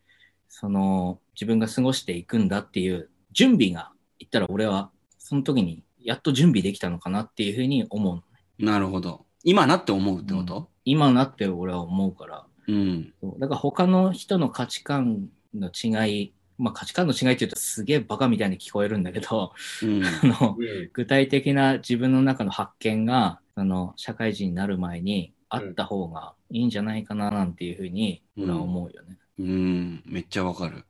[0.47, 8.23] その、自分が過ごしていくんだっていう準備が、言ったら俺は、その時にやっと準備できたのかなっていうふうに思
[8.59, 8.63] う。
[8.63, 9.25] なるほど。
[9.43, 10.69] 今なって思うってこと？
[10.85, 12.46] 今なって俺は思うから。
[12.67, 13.13] うん。
[13.21, 19.53] そうだから他の人の価値観の違い、まあ価値観の違いって言うとすげえバカみたいに聞こえるんだけど、
[19.83, 20.03] うん。
[20.05, 20.89] あの、うん。
[20.93, 29.17] 具体的な自分の中の発見が、その社会人になる前にあった方がいいんじゃないかななんていうふうに俺は思うよね。
[29.39, 30.03] うん。
[30.05, 30.85] めっちゃわかる。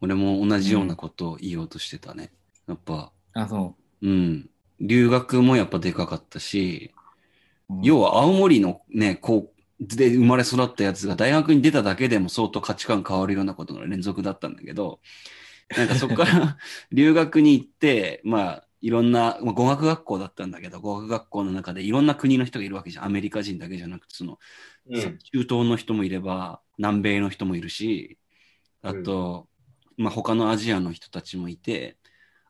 [0.00, 2.32] 俺も同じようなことを言おうとしてたね。
[2.66, 4.50] やっぱ、あ、そうん。
[4.80, 6.92] 留学もやっぱでかかったし、
[7.70, 7.74] う。
[7.74, 15.00] うん要は青森のね、こう、で生まれ育ったやつが大学に出ただけでも相当価値観変わるようなことの連続だったんだけど、
[15.76, 16.58] なんかそこから
[16.92, 23.04] 留学に行って、まあ、いろんな、まあ、語学学校だったんだけど、語学学校の中でいろんな国の人がいるわけじゃん。
[23.06, 24.38] アメリカ人だけじゃなくて、その、
[24.90, 25.18] うん。
[25.18, 28.18] 中東の人もいれば、南米の人もいるし、
[28.82, 29.48] あと、
[29.96, 31.98] まあ他のアジアの人たちもいて、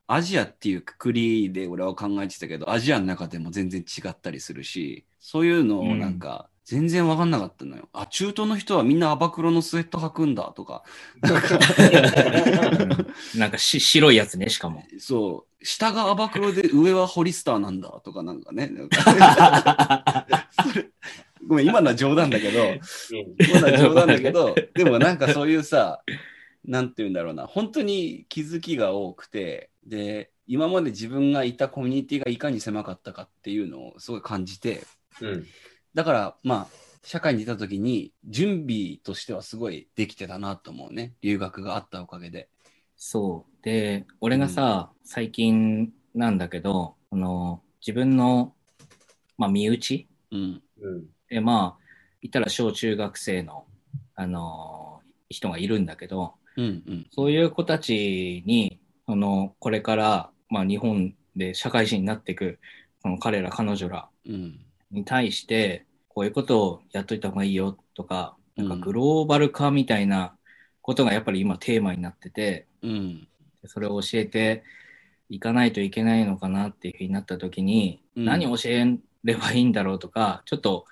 [0.07, 7.88] アジアっていうくくりで俺は考えてたけど、アジアの中でも全然違ったりするし、そういうのをなんか、全然わかんなかったのよ。
[7.93, 10.82] あ、中東の人はみんなアバクロのスウェット履くんだとか。
[11.20, 11.60] なんか
[13.34, 14.82] うんなんかし白いやつね、しかも。
[14.98, 18.72] そう、下がアバクロで上はホリスターなんだとかなんかね。
[21.47, 22.64] ごめん、今のは冗談だけど、
[23.55, 26.02] まだ冗談だけど、でもなんかそういうさ、
[26.64, 34.82] なんて言うんだろうな、本当に気づきが多くて、で、今まで自分がいたコミュニティがいかに狭かったかっていうのをすごい感じて、
[35.20, 35.47] うん。
[35.97, 41.14] だからまあ、社会に出た時に準備としてはすごいできてたなと思うね。
[41.23, 42.51] 留学があったおかげで。
[42.98, 43.64] そう。
[43.64, 48.52] で、俺がさ、最近なんだけど、あの、自分の、
[49.39, 50.06] まあ、身内？
[50.32, 50.62] うん。
[50.82, 51.05] うん。
[51.31, 51.85] で、まあ、
[52.20, 53.64] 言ったら小中学生の、
[54.16, 55.01] あの、
[55.31, 57.06] 人がいるんだけど、うんうん。
[57.10, 62.59] そういう子たちに、その、これから、まあ、日本で社会人になっていく、
[63.01, 64.60] その彼ら、彼女らうん。
[64.91, 70.37] に対して、こういうことをやっといた方がいいよとか、なんかうんグローバル化みたいな
[70.81, 73.29] ことがやっぱり今テーマになってて、うん。
[73.67, 74.63] それを教えて
[75.29, 80.85] いかないといけないのかなっていうふうになった時に、うん何を教えればいいんだろうとか、ちょっと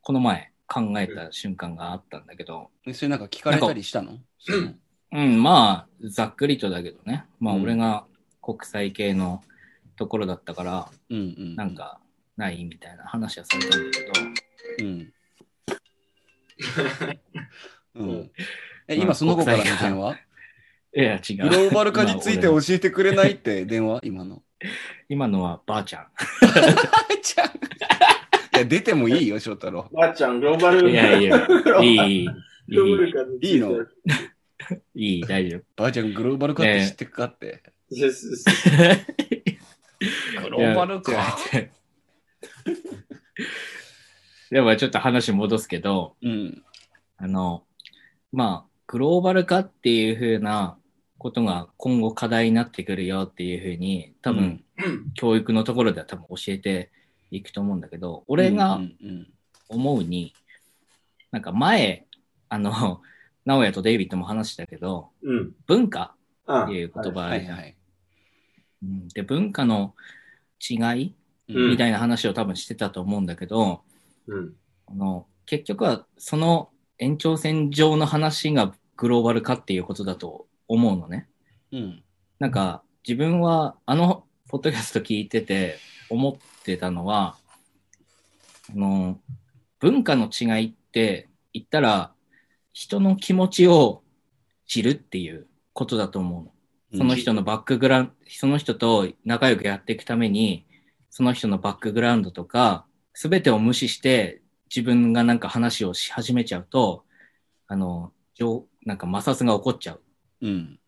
[0.00, 4.18] この前考えた瞬間があったんだけど、えそれなんか聞かれたりしたの？
[5.12, 7.26] うん、まあ、ざっくりとだけどね。
[7.38, 8.06] まあ、うん俺が
[8.40, 9.42] 国際系の
[9.96, 11.54] ところだったから、うんうん。
[11.54, 11.74] なん。
[11.74, 12.00] か、
[12.36, 14.12] ないみたいな話はされたんだけど、
[14.80, 15.12] うん。
[17.94, 18.30] ううんん。
[18.88, 20.16] え、今その子からの電話？
[20.94, 21.36] いや、違う。
[21.48, 24.00] グローバル化について教えてくれないって 電話？
[24.04, 24.42] 今の？
[25.08, 26.06] 今のはばあちゃ
[27.22, 27.46] ちゃん。
[28.54, 29.88] いや、出てもいいよ、翔太郎。
[29.92, 30.84] ばあちゃん、グローバル。
[30.88, 30.90] ん。
[30.90, 31.46] いやいや、
[31.82, 32.28] いい、いい、
[32.68, 33.86] グローバル化につていいの？
[34.94, 35.62] いい、大丈夫。
[35.76, 37.62] ばあちゃんグローバル化って知ってっかって。
[37.90, 37.96] グ
[40.50, 41.12] ローバル化
[44.50, 46.62] でもちょっと話戻すけど、うん。
[47.16, 47.64] あの、
[48.32, 50.76] まあ、グローバル化っていう風な
[51.18, 54.62] ことが今後課題になってくるよっていう風に、多分、
[55.14, 56.90] 教育のところでは多分教えて
[57.30, 59.32] いくと思うんだけど、俺がうんうん
[59.68, 60.34] 思うに、
[61.30, 62.06] なんか前、
[62.50, 63.00] あの、
[63.46, 65.54] 直哉とデイビッドも話したけど、うん。
[65.66, 66.14] 文化
[66.46, 67.28] あっていう言葉
[68.82, 69.08] うん。
[69.08, 69.94] で、文化の
[70.60, 71.14] 違いうん
[71.48, 73.82] みたいな話を多分してたと思うんだけど、
[74.26, 74.54] うん。
[74.86, 81.28] あの結局はその延長線上の話がグローバル化っていうことだと思うのね。
[81.72, 82.02] うん。
[82.38, 85.78] なんか自分はあのポッドキャスト聞いてて
[86.10, 87.36] 思ってたのは、
[88.70, 89.18] あの
[89.80, 92.12] 文化の違いって言ったら
[92.72, 94.02] 人の気持ちを
[94.66, 96.52] 知るっていうことだと思うの。
[96.98, 100.66] その人のバックグラウンド、その人と仲良くやっていくために、
[101.14, 104.40] その人のバックグラウンドとか、すべてを無視して
[104.74, 107.04] 自分がなんか話をし始めちゃうと、
[107.68, 110.00] あの、情なんか摩擦が起こっちゃう
[110.40, 110.80] うん。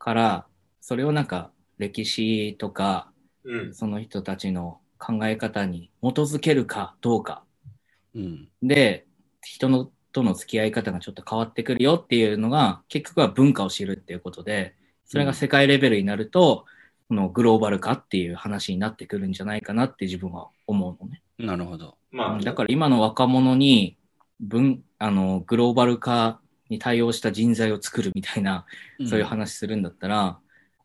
[0.00, 0.46] から、
[0.80, 3.12] それをなんか歴史とか、
[3.44, 3.72] うん。
[3.72, 7.44] その人たちの考え方に基づけるかどうか。
[8.16, 8.48] うん。
[8.60, 9.06] で、
[9.42, 14.74] 人のとの付き合い方がちょっと変わってくるよっていうのが、結局は文化を知るっていうことで、
[15.04, 16.64] それが世界レベルになると、
[17.08, 21.22] このグローバル化っていう話になってくるんじゃないかなって自分は思うのね。
[21.38, 21.96] なるほど。
[22.10, 23.96] まあ、だから今の若者に
[24.40, 28.66] 文、あの、グローバル化に対応した人材を作るみたいな、
[29.06, 30.38] そういう話するんだったら、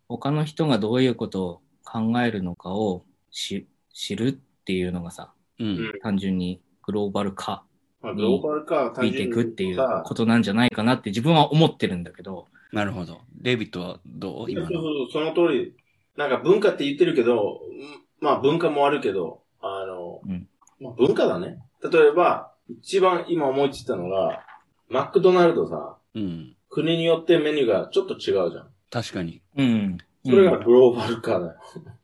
[0.08, 5.68] 他の人がどういうことを考えるのかをし知るっていうのがさ、うん。
[5.68, 7.64] うん単純にグローバル化
[8.02, 13.22] まあ、グローバル化は単ついていくっていうさことなんじゃないかなって自分は思ってるんだけど、なるほど。
[13.36, 14.38] デイビッドはどう？
[14.40, 14.68] そう今の。
[14.68, 14.82] そう
[15.12, 15.74] そう、その通り。
[16.18, 20.48] なんか文化って言ってるけど、うんまあ文化もあるけど、あの、うん
[20.80, 21.60] まあ文化だね。
[21.84, 24.46] 例えば、一番今思いついたのが、
[24.90, 26.56] マクドナルドさ、うん。
[26.70, 28.68] 国によってメニューがちょっと違うじゃん。
[28.90, 29.42] 確かに。
[29.58, 29.98] うん。
[30.26, 31.56] それがうんグローバル化だよ。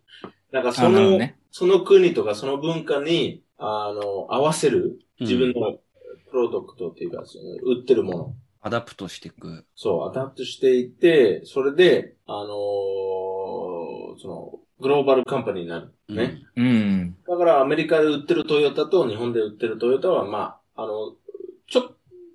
[0.51, 1.37] なんかあその、ね。
[1.51, 5.79] その国とかその文化に、あの、合わせる自分の
[6.29, 8.35] プロダクトっていうか、その売ってるもの。
[8.61, 9.65] adapt していく。
[9.75, 13.28] そう、 adapt していって、それで、あのー
[14.19, 15.93] その、 global company になる。
[16.09, 16.41] うんね。
[16.55, 17.17] うん。
[17.27, 21.15] だからアメリカで売ってるトヨタと日本で売ってるトヨタは、まあ、あの、
[21.67, 21.91] ちょ、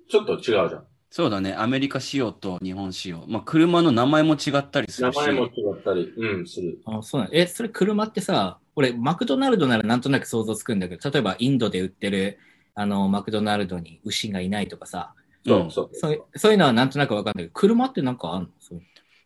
[0.09, 0.85] ちょっと違うじゃん。
[1.09, 1.53] そうだね。
[1.53, 3.23] アメリカ仕様と日本仕様。
[3.27, 5.15] まあ、車の名前も違ったりするし。
[5.15, 6.79] 名前も違ったり、うん、する。
[6.85, 12.37] あそうなんえ、それ車ってさ、俺、マクドナルドならなんとなく想像つくんだけど、例えばインドで売ってる、
[12.73, 15.13] あの、マクドナルドに牛がいないとかさ、
[15.45, 16.25] うんそう、そう。
[16.35, 18.49] そういうのはなんとなくわかんないけど、車ってなんかあんの？
[18.59, 18.81] そう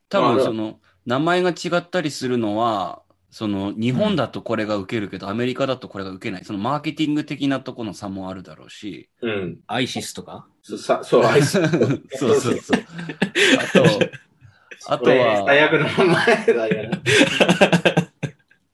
[0.10, 3.01] 多まあ分その、名前が違ったりするのは、
[3.31, 6.45] その、日本だとこれが受けるけど、アメリカだとこれが受けない。
[6.45, 9.09] そのマーケティング的なところの差もあるだろうし。
[9.21, 9.59] うん。
[9.67, 10.47] アイシスとか？
[10.63, 11.61] そさそう、アイス。
[12.17, 12.81] そうそうそう。
[13.59, 13.85] あと、
[14.88, 17.01] あとは、最悪の名前だよね。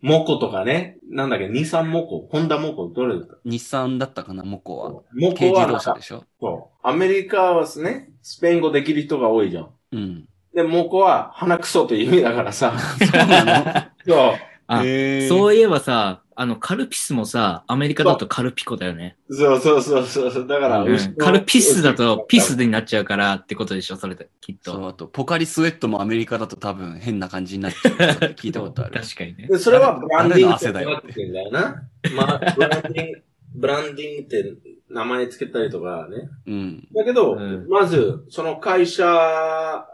[0.01, 0.99] モコとかね。
[1.09, 3.35] なんだっけ、日産モコ、ホンダモコ、どれだった？
[3.43, 4.89] 日産だったかな、モコは。
[5.13, 6.23] モ軽自コはなんか動車でしょ？
[6.39, 6.87] そう。
[6.87, 9.69] アメリカはですね、スペイン語できる人が多いじゃん。
[9.91, 10.25] うん。
[10.55, 12.73] で、モコは鼻くそという意味だからさ。
[12.79, 13.65] そうなの？
[14.07, 14.33] そう。
[14.67, 19.15] あそういえばさ、あの、カルピスもさ、アメリカだとカルピコだよね。
[19.29, 20.47] そうそうそうそうそう。
[20.47, 24.87] だから、うんうんカルピスだとピスになっちゃうからってことでしょ、それで、きっそう、と。
[24.87, 28.99] あと、ポカリスエットもアメリカだと多分変な感じになっちゃうって聞いたことある。
[28.99, 29.47] 確かにね。
[29.47, 31.83] でそれはブランディングって誰の汗だよなってんだよな。
[32.15, 33.23] まあ、ブランディング、
[33.55, 34.55] ブランディングって
[34.89, 36.29] 名前つけたりとかね。
[36.47, 36.87] うん。
[36.93, 39.85] だけど、うんまず、その会社、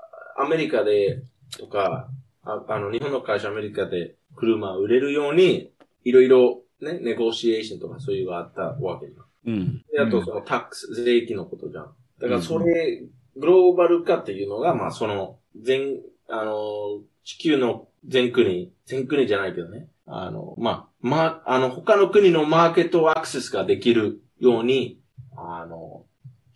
[0.41, 1.23] アメリカで、
[1.57, 2.09] とか、
[2.43, 5.71] ああの、日本の会社アメリカで車を売れるように、
[6.03, 9.53] いろいろね、ネゴシエーションとかそういうのがあったわけじゃん。
[9.53, 9.83] うん。
[9.91, 11.93] で、あとそのタックス、税金のことじゃん。
[12.19, 13.03] だからそれ、
[13.37, 19.87] グローバル化っていうのが、まあその、全、あの、地球の全国、全国じゃないけどね。
[20.07, 24.99] あの、まあ、まあ、あの、他の国のマーケットアクセスができるように、
[25.37, 26.05] あの、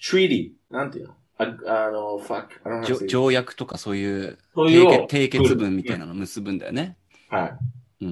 [0.02, 1.14] treaty、なんていうの？
[1.38, 6.98] ああの、ファック、じょ条約とかそういう締結締結文みたいなの結ぶんだよね。
[7.30, 7.60] は
[8.02, 8.10] うん。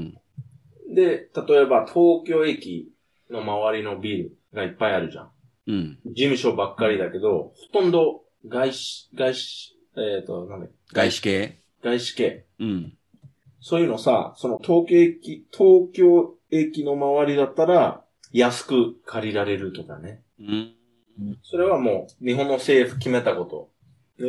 [0.92, 0.96] い。
[0.96, 2.92] で、例えば東京駅
[3.30, 5.30] の周りのビルがいっぱいあるじゃん。
[5.68, 6.00] うん。
[6.06, 11.60] 事務所ばっかりだけど、ほとんど外資、外資、えっ、と、なんだ外資系？
[11.82, 12.46] 外資系。
[12.60, 12.94] うん。
[13.62, 20.22] そういうのさ、その東京駅、東京駅の周りだったら、安く借りられるとかね。
[20.40, 20.76] うん。
[21.44, 23.70] それはもう、日本の政府決めたこと。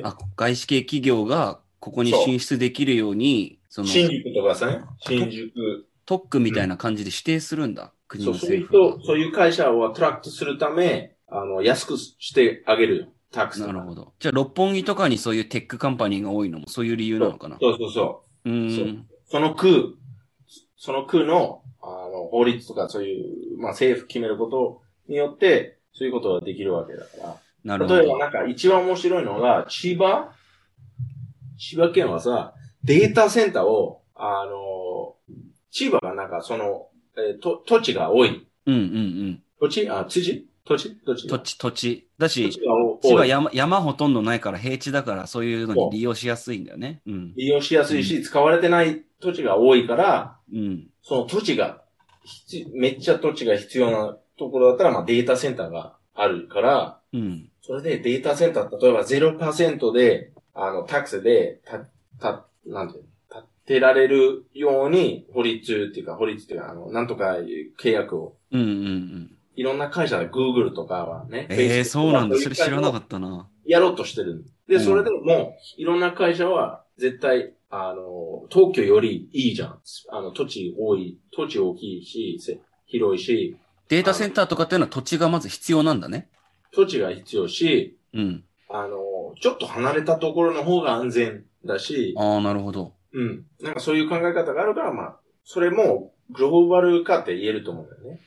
[0.02, 5.52] あ、外資系企業がここに進出できるように、その、新宿とかさね、新宿。
[6.06, 7.93] 特区みたいな感じで指定するんだ。
[8.09, 13.06] 国のそう、そういう政府に、そういう会社を attract するため、あの、安くしてあげるよ。
[13.31, 13.66] tax。
[13.66, 14.12] なるほど。
[14.20, 17.59] じゃあ、六本木とかにそういう tech company が多いのもそういう理由なのかな？
[17.61, 18.51] そうそうそう。
[18.51, 19.06] うん。
[19.27, 19.97] その区、
[20.77, 27.37] その区の、あの、法律とかそういう、まあ政府決めることによって、そういうことができるわけだから。
[27.65, 27.99] なるほど。
[27.99, 30.33] 例えばなんか一番面白いのが、千葉？
[31.57, 32.53] 千葉県はさ、
[32.83, 35.15] データセンターを、あの、
[35.71, 38.47] 千葉がなんかその、えーと、土地が多い。
[38.66, 39.43] うんうんうん。
[39.61, 39.89] 土地？
[39.89, 40.49] あ、土土地？
[40.65, 41.29] 土地？
[41.29, 42.09] 土地、土地。
[42.19, 43.09] だ土し、地が多い。
[43.09, 47.03] 千葉山、山ほとんどないから平地だからそういうのに利用しやすいんだよね。
[47.07, 47.35] うん。
[47.37, 50.89] 利用しやすいし、使われてない土地が多いから、うん。
[51.03, 51.83] その土地が、
[52.25, 57.51] 必めっちゃ土地が必要なところだったら、まあデータセンターがあるから、うん。
[57.62, 61.86] それでデータセンター、例えば0%で、あの、タックスで、た、
[62.20, 67.39] た、なんていうの、立てられるように、法律っていうか、法律っていうか、あの、なんとか
[67.81, 69.31] 契約を、うんうんうん。
[69.56, 71.47] いろんな会社で Google とかはね。
[71.51, 72.36] ええ Facebook そうなんだ。
[72.36, 73.48] それ知らなかっったな。
[73.65, 73.70] た。
[73.70, 74.44] やろうとしてる。
[74.69, 79.81] で、うんそれでも、いろんな会社は、絶対、あの、東京よりいいじゃん。
[80.11, 83.56] あの、土地多い、土地大きいし、せ広いし、
[83.89, 86.28] データセンターとかっていうのは土地がまず必要なんだね。
[86.73, 88.44] 土地が必要し、うん。
[88.69, 92.93] あの、ちょっと離れたところの方が安全だし、ああ、なるほど。
[93.12, 93.44] うん。
[93.61, 98.20] なんかそういう考え方があるから、まあ、それもグローバル化って言えると思うんだよね。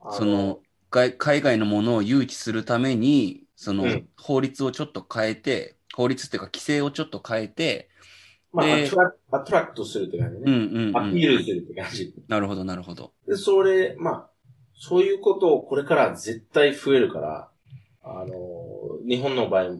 [0.00, 0.60] あその、
[0.90, 7.88] 外海外のものを誘致するために、その、うん法律をちょっと変えて、法律っていうか規制をちょっと変えて、
[8.52, 10.52] まあ、でアトラアトラクトするって感じうんね。
[10.52, 11.20] うん、うアピん。
[11.20, 12.12] ールするって感じ。
[12.28, 13.12] なるほど、なるほど。
[13.26, 14.30] で、それ、まあ、
[14.78, 17.48] そういうことをこれから絶対増えるから、
[18.02, 18.28] あの、
[19.08, 19.76] 日本の場合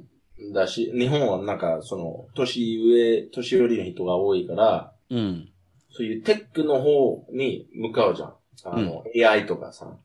[0.52, 5.48] だし、日本はなんか、その、年上、年寄りの人が多いから、うん。
[5.90, 8.34] そういうテックの方に向かうじゃん。
[8.64, 9.96] あの、AI とかさ。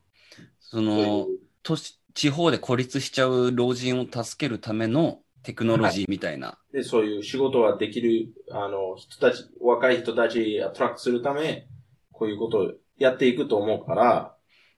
[0.60, 1.28] その、
[1.64, 6.58] 都市地方で孤立しちゃう老人を助けるためのテクノロジーみたいな。
[6.72, 11.68] で、そういう仕事ができる、あの、人たち、若い人たちアトラクトするため、
[12.12, 14.36] こういうことをやっていくと思うから、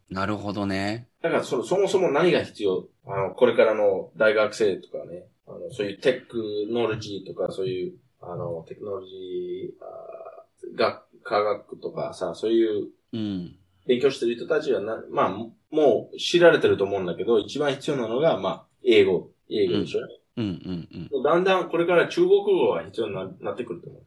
[0.09, 1.07] なるほどね。
[1.21, 2.87] だからそ、そもそも何が必要？
[3.05, 6.37] あの、これからの大学生とかね、あの、そういうテク
[6.69, 13.55] ノロジーとか、そういう、あの、テクノロジー、あー学、科学とかさ、そういううん。
[13.85, 19.29] 勉強してる人たちはな、まあ、もう知られてると思うんだけど、一番必要なのが、まあ、英語。
[19.49, 19.99] 英語でしょ、
[20.37, 21.23] うんうんうん。
[21.23, 24.03] だんだんこれから中国語が必要にななってくると思う。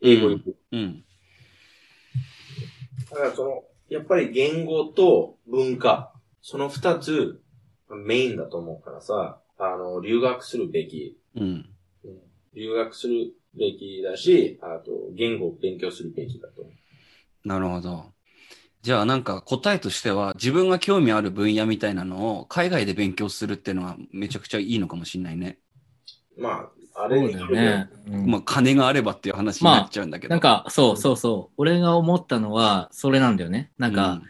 [0.00, 0.56] 英語力。
[0.72, 1.04] うん。
[3.10, 3.62] だからその、
[3.92, 7.42] やっぱり言語と文化、その二つ
[7.90, 11.42] メインだと思うからさ、あの、留学するべき、うん。
[11.42, 12.22] うん
[12.54, 17.48] 留学するべきだし、あと、言語を勉強するべきだと思う。
[17.48, 18.12] なるほど。
[18.82, 25.58] じゃあなんか答えとしては自分が興味ある分野みたいなのを海外で勉強するっていうのはめちゃくちゃいいのかもしれないね。
[26.36, 26.70] まあ、
[27.04, 27.88] あれそうだよね。
[28.06, 30.30] うんまあ金があればっていう話になっちゃうんだけど。
[30.30, 31.54] なんか、そうそうそう。
[31.56, 33.70] 俺が思ったのは、それなんだよね。
[33.78, 34.22] なんか、うん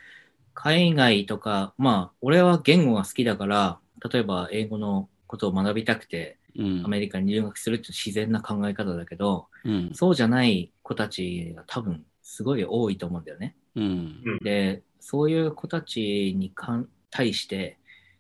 [0.55, 3.79] 海外とか、まあ、俺は言語が好きだから、
[4.13, 9.91] 例えば英語のことを学びたくて、うんアメリカに留学するって自然な考え方だけど、うん。
[9.95, 13.57] そうじゃない子たちが多分すごい多いと思うんだよね。
[13.75, 14.39] うん。
[14.43, 17.79] で、そういう子たちに関対して、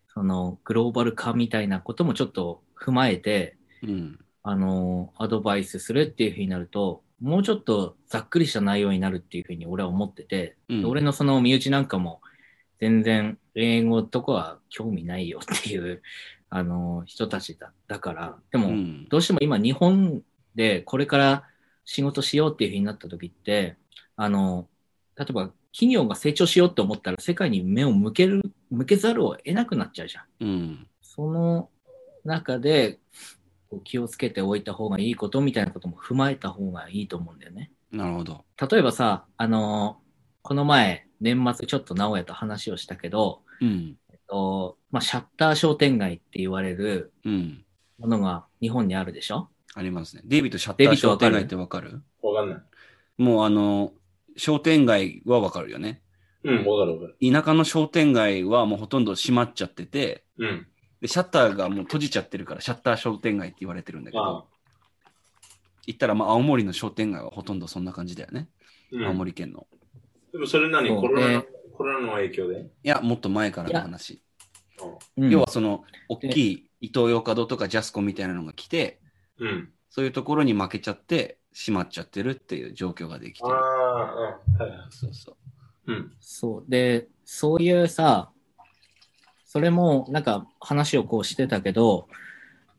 [0.08, 4.18] そのグローバル化みたいなこともちょっと踏まえて、うん。
[4.42, 12.20] あの、アドバイスするっていうふうになると、もうちょっとざっくりした内容になるっていうふうに俺は思ってて、うん俺のその身内なんかも
[12.80, 16.02] 全然英語とかは興味ないよっていう、
[16.50, 20.22] あの、人たちだだから、でも、うんどうしても今日本
[20.54, 21.44] でこれから
[21.84, 23.76] 仕事しようっていうふうになった時って、
[24.16, 24.68] あの、
[25.16, 30.24] 例えば企業が成長しようって思ったら世界に目を向ける、向けざるを得なくなっちゃうじゃん。
[30.40, 30.86] うん。
[31.00, 31.70] その
[32.24, 32.98] 中で
[33.72, 37.70] こう気をつけておいた方がいいことみたいなことも踏まえた方がいいと思うんだよね。
[37.90, 38.44] なるほど。
[38.70, 39.96] 例えばさ、あの
[40.42, 43.96] この前、年末ちょっと直哉と話をしたけど、うん。
[44.10, 47.64] えっとまあ、シャッター商店街って言われるうん。
[47.98, 49.48] ものが日本にあるでしょ？
[49.74, 50.22] ありますね。
[50.26, 52.02] デイビッドシャッター商店街ってわかる？
[52.20, 52.58] わかんない。
[53.16, 53.92] もうあの、
[54.36, 56.02] 商店街はわかるよね。
[56.44, 57.32] うん、わかるわかる。
[57.32, 60.66] 田舎の商店街はもうほとんど閉まっちゃってて、うん。
[61.02, 64.48] で、シャッターがもう閉じちゃってるから、シャッター商店街って言われてるんだけあど、
[65.84, 68.48] 言ったらまあ青森の商店街はほとんどそんな感じだよね。
[68.92, 69.66] うん、青森県の。
[70.32, 70.88] でもそれ何？
[70.88, 72.60] そうコロナので、コロナの影響で？
[72.60, 74.22] いや、もっと前からの話。
[75.16, 79.00] うん要はその、大きいイトーヨーカドーとかジャスコみたいなのが来て、
[79.38, 79.72] うん。
[79.90, 83.54] そういうところに負けちゃって、閉まっちゃってるっていう状況ができてある。
[83.54, 84.64] あ、うん。
[84.64, 84.86] はいはい。
[84.90, 85.36] そうそ
[85.86, 85.92] う。
[85.92, 86.12] うん。
[86.18, 86.64] そう。
[86.66, 88.31] で、そういうさ、
[89.52, 92.08] それもなんか話をこうしてたけど、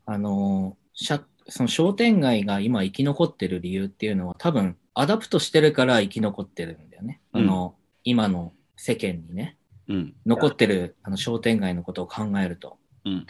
[0.06, 7.20] あの、その商店街が今生き残ってる理由っていうのは多分 adapt してるから生き残ってるんだよね。
[7.32, 9.56] うんあの、今の世間にね、
[9.86, 10.14] うん。
[10.26, 12.76] 残ってるあの商店街のことを考えると。
[13.04, 13.26] うん。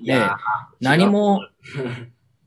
[0.00, 0.36] いやー
[0.82, 1.40] 何も、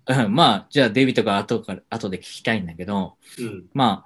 [0.08, 3.66] 違う うんまあ、じゃあデイビットが後から、後で聞きたいんだけど、うん。
[3.74, 4.06] ま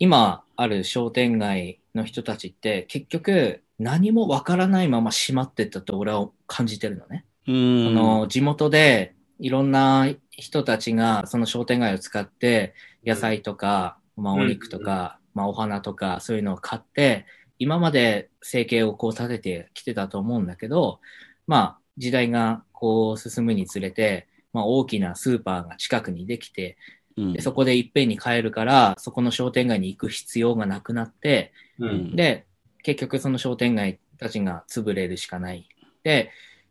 [0.00, 7.24] 今ある商店街の人たちって結局何もわからないまま閉まってったと俺は感じてるのね。
[7.46, 7.88] うーん。
[7.88, 17.26] あの、地元でいろんな人たちがその商店街を使って野菜とか、まあお肉とか、まあお花とかそういうのを買って、
[17.58, 21.00] 今まで生計をこう立ててきてたと思うんだけど、
[21.46, 26.76] まあ時代がこう進むにつれて、まあ大きなスーパーが近くにできて、
[27.16, 32.16] うん、でそこでいっぺんに買えるから、そこの商店街に行く必要がなくなって、うん。
[32.16, 32.46] で、
[32.82, 35.68] 結局その商店街たちが潰れるしかない。
[35.98, 36.30] って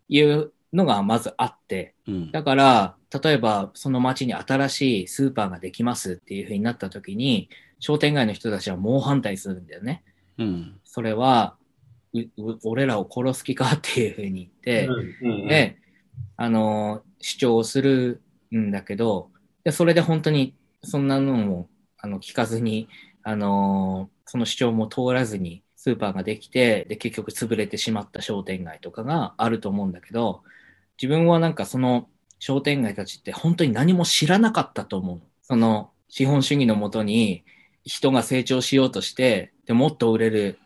[0.09, 2.31] いうのがまずあって、うん。
[2.31, 10.03] だから、例えばその町に新しいスーパーができますっていう風になった時に、商店街の人たちは猛反対するんだよね。
[10.37, 10.79] うん。
[10.83, 11.55] それは、
[12.13, 15.77] うう俺らを殺す気かっていうふうに言って、うんうんで、
[16.37, 18.21] あの、主張をする
[18.53, 19.29] んだけど、
[19.63, 22.89] でそれで本当にそんなのもあの聞かずに、
[23.23, 30.43] あの、その主張も通らずにスーパーができて、で、結局潰れてしまった商店街とかがあると思うんだけど、
[31.01, 35.21] 自分はなんかその商店街たちって本当に何も知らなかったと思う。
[35.41, 37.43] その資本主義のもとに
[37.83, 40.59] 人が成長しようとして、でもっと売れる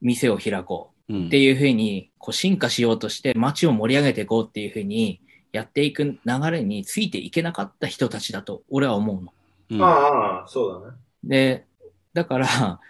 [0.00, 1.12] 店を開こう。
[1.12, 5.20] うんっていうふうにこう進化しようとして街を盛り上げていこうっていうふうに
[5.50, 6.20] やっていく流
[6.52, 9.20] れについていけなかった人たちだと俺は思
[9.68, 9.84] うの。
[9.84, 10.96] ああ、そうだね。
[11.24, 11.66] で、
[12.12, 12.80] だから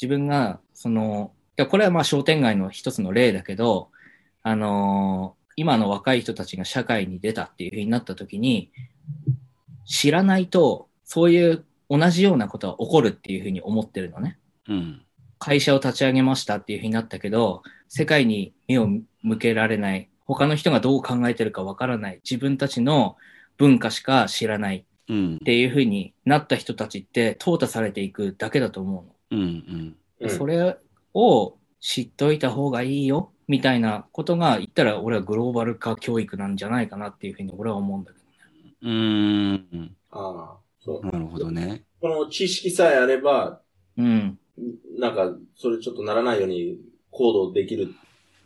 [0.00, 3.90] 自分がその、いやこれはまあ商店街の一つの例だけど、
[4.42, 8.70] あのー今の若い人たちが社会に出たっていうふうになった時に、
[9.84, 14.38] 知らないとそういう同じようなことは起こるっていうふうに思ってるのね。
[14.68, 15.02] うん。
[15.38, 18.88] 会社を立ち上げましたっていうふうになったけど、世界に目を
[19.22, 23.16] 向けられない、他の人がどう考えてるかわからない、自分たちの
[23.58, 25.38] 文化しか知らないっうん。
[25.40, 29.14] ていうふうになった人たちって淘汰されていくだけだと思うの。
[29.30, 29.40] うん。
[29.40, 29.96] うん。
[30.20, 30.78] うんそれ
[31.14, 38.24] を知っといた方がいいよ、みたいなことが言ったら俺はグローバル化教育なんじゃないかなっていうふうに俺は思うんだけど。
[38.82, 39.96] うーん。
[40.10, 41.06] ああ、そう。
[41.06, 41.84] なるほどね。
[42.00, 43.60] この知識さえあれば、
[43.96, 44.38] うん。
[44.98, 46.78] なんか、それちょっとならないように
[47.10, 47.94] 行動できる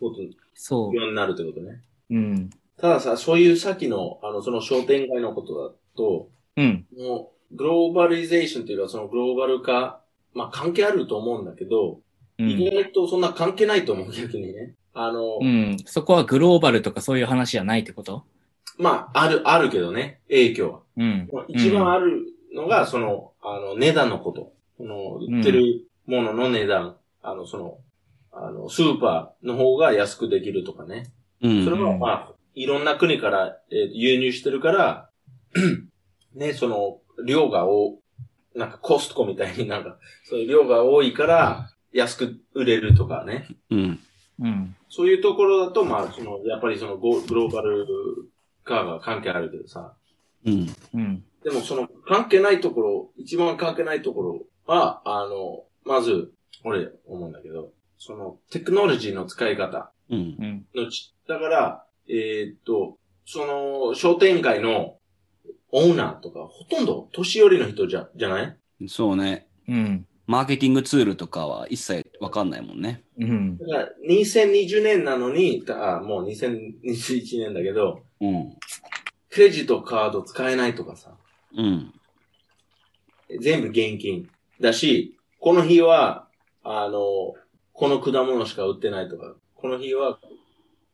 [0.01, 0.17] こと
[0.55, 1.83] そようになるってことね。
[2.11, 2.15] う。
[2.15, 2.51] うん。
[2.77, 6.87] たださ、そういうさっきの、あの、その商店街のことだと、うん。
[6.97, 10.04] もう、グローバリゼーションっていうか、そのグローバル化、
[10.35, 12.01] まあ関係あると思うんだけど、
[12.39, 12.51] うん。
[12.51, 14.75] 意外とそんな関係ないと思う、逆にね。
[14.93, 15.77] あの、うん。
[15.87, 18.25] そこはグローバルとかそういう話じゃないってこと？
[18.79, 20.81] まあ、ある、あるけどね、影響は。
[20.97, 21.29] うん。
[21.49, 24.53] 一番あるのが、その、あの、値段のこと。
[24.77, 26.97] その、売ってるものの値段。
[27.23, 27.79] あの、その、
[28.33, 31.13] あの、スーパーの方が安くできるとかね。
[31.41, 31.65] うん。
[31.65, 35.11] それはまあ、いろんな国から、えー輸入してるから、
[36.35, 38.01] ね、その、量が多、
[38.55, 43.49] なんかコストコみたいになんか、そういう量が多いから、安く売れるとかね。
[43.71, 44.01] うん。
[44.41, 44.77] うん。
[44.89, 47.87] そういうところだと、まあ、その、やっぱりそのゴ、グローバル
[48.65, 49.95] 化が関係あるけどさ。
[50.45, 50.67] うん。
[50.95, 51.25] うん。
[51.45, 56.33] でもその関係ないところ、一番関係ないところは、あの、まず、
[56.65, 60.19] 俺思うんだけど、そのテクノロジーの使い方うん。
[60.19, 60.67] うん。
[60.75, 64.99] のち、だから、えーっと、その商店街の
[65.77, 68.89] オーナーとか、ほとんど年寄りの人じゃ、じゃない？
[68.89, 69.49] そうね。
[69.69, 70.07] うん。
[70.29, 73.03] マーケティングツールとかは一切わかんないもんね。
[73.19, 73.59] うん。
[73.59, 78.57] だから、2020年なのに、あ、もう2021年だけど、うん。
[79.31, 81.17] クレジットカード使えないとかさ、
[81.57, 81.93] うん。
[83.41, 84.31] 全部現金
[84.61, 86.29] だし、この日は、
[86.63, 87.35] あの、
[87.73, 90.21] この果物しか売ってないとか、この日は、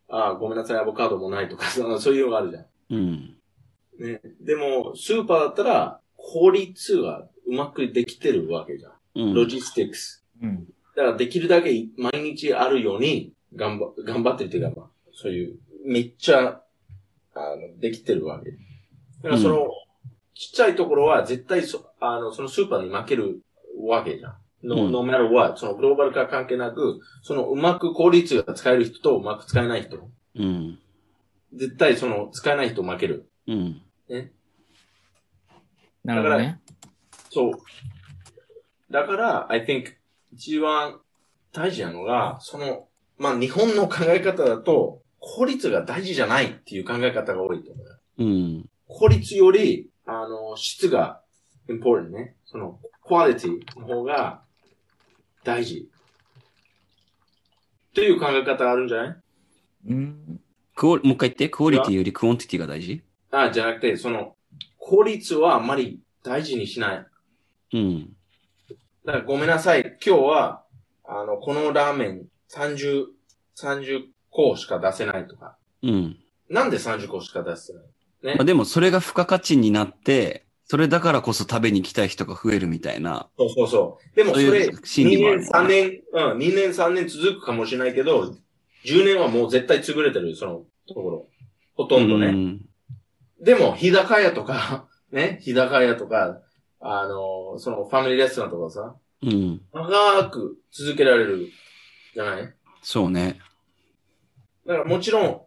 [0.08, 2.66] あごめんなさい、アボカドもないとか、そそういうのがあるじゃん。
[2.90, 3.36] うん。
[4.00, 4.20] ね。
[4.40, 8.92] でも、スーパーだったら、効率がうまくできてるわけじゃん。
[9.14, 9.34] うん。
[9.34, 10.24] ロジスティックス。
[10.42, 10.66] うん。
[10.96, 16.62] だから、できるだけ毎日あるように、頑張、頑張ってるっていうか、まあ、そういう、めっちゃ、
[17.34, 18.50] あの、できてるわけ。
[19.22, 19.68] だから、その、
[20.34, 23.40] ちっちゃいところは絶対そ、あの、そのスーパーに負ける
[23.78, 24.34] わけじゃん。
[24.62, 30.10] の、うん no matter what、そのグローバル化関係なく、そのうまく効率が使える人とうまく使えない人。
[30.36, 30.78] うん。
[31.54, 33.28] 絶対その使えない人負ける。
[33.46, 33.82] うん。
[36.04, 36.60] なるほどね。
[37.30, 37.52] そう。
[38.90, 39.94] だから、I think
[40.32, 41.00] 一番
[41.52, 42.88] 大事なのが、その、
[43.18, 47.98] まあ日本の考え方だと、効率が大事じゃないっていう考え方が多いと思うよ。
[48.18, 48.70] うん。
[48.88, 51.20] 効率より、あの、質が
[51.68, 52.34] important ね。
[52.46, 54.42] その、quality の方が
[55.44, 55.88] 大事。
[57.94, 59.16] という考え方があるんじゃない？
[59.88, 60.40] うん。
[60.74, 63.02] クオリもう一回言って、 quality より quantity が大事？
[63.30, 64.36] あ、じゃなくて、その、
[64.78, 67.06] 効率はあんまり大事にしない。
[67.74, 68.16] うん。
[69.04, 69.96] だからごめんなさい。
[70.04, 70.64] 今日は、
[71.04, 73.06] あの、このラーメン30、
[73.56, 75.56] 30個しか出せないとか。
[75.82, 76.16] うん。
[76.48, 77.82] なんで30個しか出せない？
[78.22, 83.28] ねまあ、でもそれが付加価値になって、それだからこそ食べに来たい人が増えるみたいな。
[83.38, 84.16] そうそうそう。
[84.16, 88.34] でもそれ、そういう心理もある2年、3年、うん、2年、3年続くかもしれないけど、
[88.84, 91.26] 10年はもう絶対潰れてる、そのところ。
[91.74, 92.26] ほとんどね。
[92.26, 92.60] うん。
[93.40, 96.40] でも、日高屋とか、 ね、日高屋とか、
[96.80, 99.60] あの、そのファミリーレストランとかさ、うん。
[99.72, 101.48] 長く続けられる、
[102.14, 102.54] じゃない？
[102.82, 103.38] そうね。
[104.66, 105.40] だからもちろん、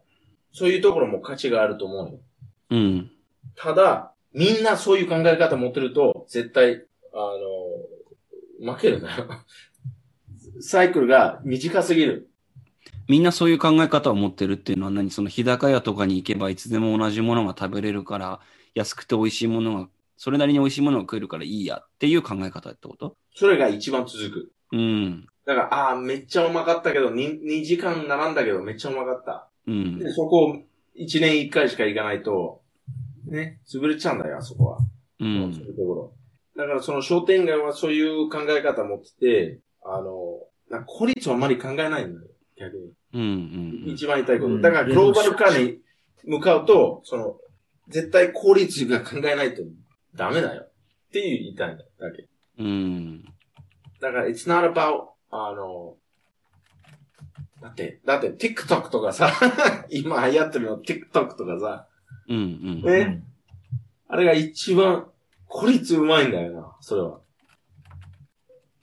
[0.52, 2.20] そういうところも価値があると思うよ。
[2.70, 3.10] うん。
[3.56, 7.16] ただ、みんなそういう考え方持ってると、絶対、あ
[8.60, 9.26] の、負けるんだよ。
[10.60, 12.30] サイクルが短すぎる。
[13.08, 15.10] みんなそういう考え方を持ってるっていうのは何？
[15.10, 18.40] その日高屋とかに行けばいつでも同じものが食べれるから、
[18.74, 23.16] 安くて美味しいものが、それなりに美味しいものが食えるからいいやっていう考え方ってこと？
[23.34, 24.52] それが一番続く。
[24.72, 25.26] うん。
[25.46, 29.50] だから、ああー、めっちゃうまかったけど、2, 2時間並んだけど、めっちゃうまかった。
[29.66, 29.98] うん。
[29.98, 30.56] で、そこ、
[30.96, 32.62] 1年1回しか行かないと、
[33.26, 34.78] ね、潰れちゃうんだよ、あそこは。
[34.78, 34.80] う
[35.20, 35.52] そういん。
[35.52, 36.12] うところ。
[36.56, 40.40] だからその商店街はそういう考え方持ってて、あの、
[40.70, 42.26] なんか効率をあんまり考えないんだよ、
[42.56, 42.92] 逆に。
[43.12, 43.84] うん。
[43.86, 43.92] うん。
[43.92, 44.54] 一番言いこと。
[44.54, 45.78] うんだからグローバル化に
[46.24, 47.36] 向かうと、その、
[47.88, 49.62] 絶対効率が考えないと
[50.14, 50.62] ダメだよ。
[50.62, 50.70] っ
[51.12, 52.28] ていう言いたいんだだけ。
[52.58, 53.24] うん。
[54.00, 55.96] だから、it's not about, あの、
[57.60, 59.30] だって、だって TikTok とかさ、
[59.90, 61.88] 今流行ってるの TikTok とかさ、
[62.28, 62.36] うん。
[62.36, 62.82] うん。
[62.82, 63.24] ねうん
[64.06, 65.10] あれが一番
[65.48, 67.20] 効率うまいんだよな、それは。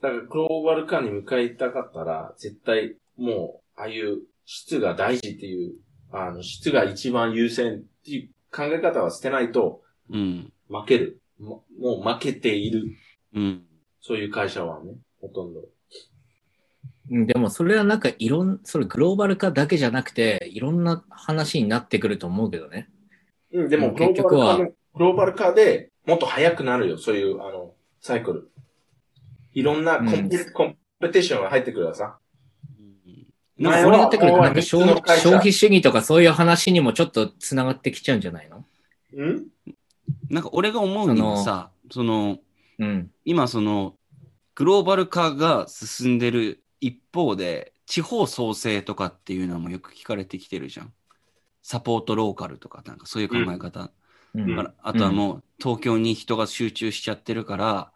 [0.02, 5.73] だから、グローバル化に向かいたかったら、絶対、もう、ああいう質が大事っていう、
[6.11, 9.81] あの、質が一番優先っていう考え方は捨てないと、
[10.11, 10.53] うん。
[10.69, 11.19] 負ける。
[11.39, 12.83] ももう負けている。
[13.33, 13.63] うん。
[14.01, 15.61] そういう会社はね、ほとんど。
[17.09, 22.87] うんでもそれはなんかいろん、それグローバル化だけじゃなくて、いろんな話になってくると思うけどね。
[23.51, 28.51] うん、でも、うんグローバル結局はグローバル化でもっと早くなるよ、そういう、あの、サイクル。
[29.53, 32.19] いろんなコンペ,、コンペティションが入ってくるからさ。
[33.61, 38.65] なんかそう前はなってくると、なんか消費主義とかそういう話にもちょっと繋がってきちゃうんじゃないの？
[39.13, 39.47] うん？
[40.29, 42.39] なんか俺が思うにはさ、その、
[42.79, 43.11] うん。
[43.25, 43.95] 今その、
[44.55, 50.93] グローバル化が進んでる一方で、地方創生とかっていうのもよく聞かれてきてるじゃん。
[51.61, 53.81] サポートローカルとか、なんかそういう考え方。
[53.81, 53.91] うん
[54.33, 57.91] ああとはもう東京に人が集中しちゃってるから、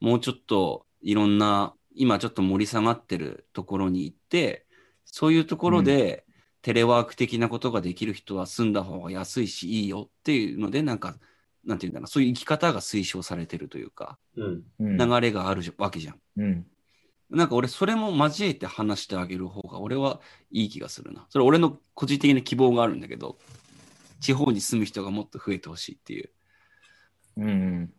[0.00, 4.66] もうちょっといろんな、今ちょっと盛り下がってるところに行って、
[5.10, 6.24] そういうところで
[6.62, 11.16] テレワーク的なことができる人は住んだ方が安いしいいよっていうので、なんか、
[11.64, 14.62] なんていうんだろう、そういう生き方が推奨されてるというか、うん。
[14.80, 14.96] うん。
[14.96, 16.20] 流れがあるじゃわけじゃん。
[16.36, 16.66] うん。
[17.30, 20.20] なんか俺それも交えて話してあげる方が俺は
[20.50, 21.26] いい気がするな。
[21.28, 23.38] それ俺の個人的な希望があるんだけど、
[24.20, 26.30] 地方に住む人がもっと増えてほしいっていう。
[27.36, 27.92] うん。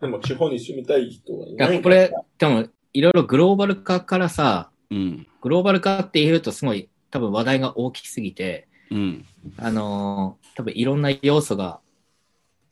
[0.00, 5.26] でも、地方に住みたい人はいないこれ、でも、いろいろグローバル化からさ、うん。
[5.40, 9.24] グローバル化って言うとすごい多分話題が大きすぎて、うん。
[9.56, 11.80] あのー多分いろんな要素が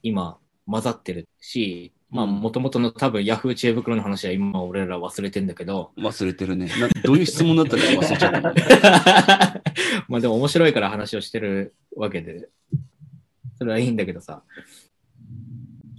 [0.02, 0.36] 今
[0.66, 6.66] 混ざってるし、まあうんもともとの多分ヤフー知恵袋の話は今俺ら忘れてんだけど、忘れてるね。
[6.66, 9.62] などういう質問だったか 忘れちゃった。
[10.08, 12.50] まあでも面白いから話をしてるわけで、
[13.56, 14.42] それはいいんだけどさ、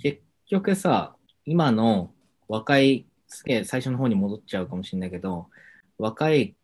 [0.04, 1.16] 結局さ、
[1.46, 2.12] 今の
[2.48, 5.48] 若い、すげえ最初の方に戻っちゃうかもしれないけど、
[6.02, 6.56] 若い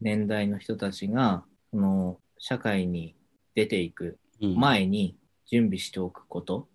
[0.00, 3.14] 年代の人たちが、その社会に
[3.54, 4.56] 出ていくうん。
[4.56, 5.16] 前に
[5.46, 6.66] 準備しておくこと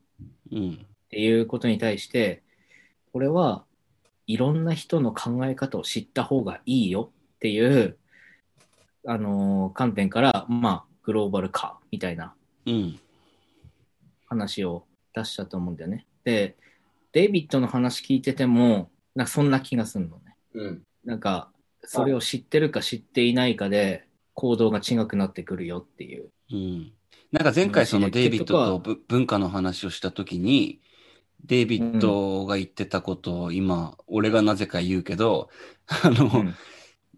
[0.52, 0.70] うん。
[0.72, 2.44] っていうことに対して、
[3.12, 3.66] これは
[4.28, 7.98] いろんな人の考え方を知った方がいいよっていう、
[9.08, 12.36] あのー観点から、まあ、グローバル化みたいな
[12.68, 13.00] うん。
[14.28, 14.86] 話を
[15.16, 16.06] 出したと思うんだよね。
[16.24, 16.56] で、
[17.14, 20.36] デイビッドの話聞いてても、なんかそんな気がするのね。
[20.54, 20.84] うん。
[21.04, 21.51] なんか、
[21.84, 26.30] それを知ってるか知っていないかで、行動が違くなってくるよっていう。
[26.52, 26.92] うん。
[27.32, 30.82] なんか前回そのデイビッドとぶ文化の話をしたときに、
[31.46, 35.50] デイビッドが言ってたことを今、俺がなぜか言うけど、
[35.88, 36.56] あの、うん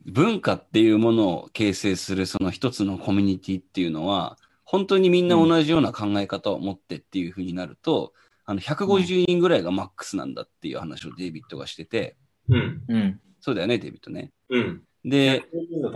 [0.06, 8.14] 文化っていうものを形成するその一つのコミュニティっていうのは、本当にみんな同じような考え方を持ってっていうふうになると、
[8.46, 12.18] あの、150人ぐらいがマックスなんだっていう話をデイビッドがしてて、
[12.50, 12.84] うん。
[12.88, 13.20] うん。
[13.40, 14.32] そうだよね、デイビッドね。
[14.54, 14.82] うん。
[15.04, 15.44] で、
[15.82, 15.90] ど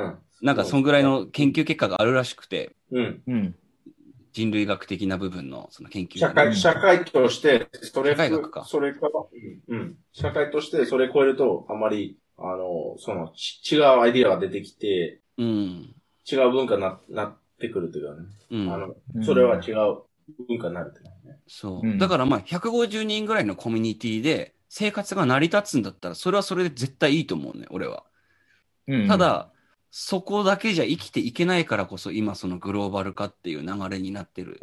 [0.00, 0.18] ん。
[0.42, 3.22] なんかそんぐらいの研究結果があるらしくて、うん。
[3.26, 3.54] うん。
[4.32, 9.10] 人類学的な部分のその研究社会、社会として、それ、社会学かそれから、
[9.68, 9.96] うん、うん。
[10.12, 15.94] 社会としてそれ超えると、あまり、あの、その、ち違うアイディアが出てきて、うん。
[16.30, 18.28] 違う文化にななってくるというかね。
[18.50, 18.72] うん。
[18.72, 20.02] あの、それは違う
[20.48, 21.38] 文化になるというかね。
[21.46, 21.86] そう。
[21.86, 28.02] うんだからまあ、150人ぐらいのコミュニティで生活が成り立つんだったら、それはそれで絶対いいと思うね、俺は。
[28.88, 29.52] うんた、だ、
[29.92, 34.58] そこだけじゃ生きていけないからこそ、今そのグローバル化っていう流れになってる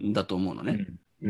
[0.00, 0.72] んだと思うのね。
[0.72, 0.80] うん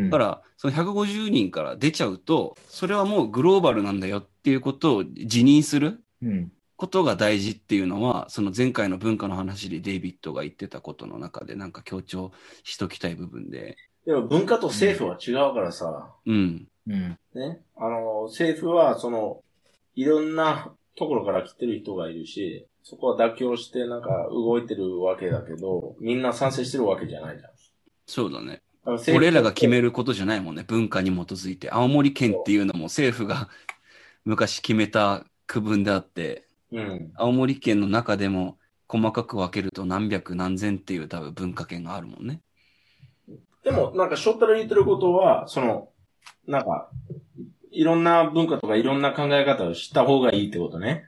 [0.02, 6.52] うんだから、その150人から出ちゃうと、それはもうグローバルなんだよっていうことを自認するうん。
[6.76, 12.32] ことが大事っていうのは、その前回の文化の話でデイビッドが言ってたことの中でなんか強調
[12.64, 13.78] しときたい部分で。
[14.04, 16.68] でも文化と政府は違うからさ、うん。
[16.90, 17.18] うん。
[17.34, 17.60] ね。
[17.76, 19.42] あの、政府は、その、
[19.94, 27.50] いろんなところから来てる人がいるし、そこは妥協してなんか動いてるわけだけど、みんな賛成してるわけじゃないじゃん。
[28.06, 28.62] そうだね。
[28.84, 30.64] あの政府俺らが決めることじゃないもんね。
[30.66, 31.70] 文化に基づいて。
[31.70, 33.48] 青森県っていうのも政府が
[34.24, 37.12] 昔決めた区分であって、うん。
[37.14, 38.58] 青森県の中でも
[38.88, 42.40] 細かく分けると何百何千っていう多分文化圏があるもんね。
[43.62, 45.89] でも、なんか、翔太郎言ってることは、その、
[46.50, 46.90] なんか、
[47.70, 51.04] いろんな文化とかいろんな考え方を知った方がいいってことね。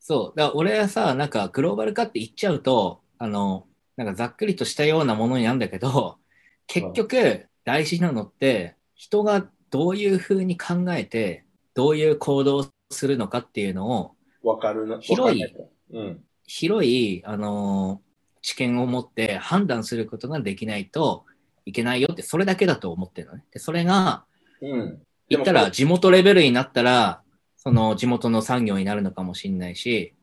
[0.00, 0.38] そう。
[0.38, 3.66] だから俺はさ、なんかグローバル化って言っちゃうと、あの、
[3.96, 6.18] なんかざっくりとしたようなものになるんだけど、
[6.66, 11.44] 結局大事なのって、人がどういうふうに考えて、
[11.74, 14.98] どういう行動をするのかっていうのを、わかるな。
[15.00, 15.44] 広い
[15.92, 16.24] うん。
[16.44, 18.00] 広い、あの
[18.42, 21.24] 知見を持って判断することができないと
[21.64, 23.44] いけないよって、それだけだと思ってるのね。
[23.52, 24.24] で、それが、
[24.62, 25.02] うん。
[25.28, 27.22] 言ったら地元レベルになったら、
[27.56, 30.14] その地元の産業になるのかもしれないし、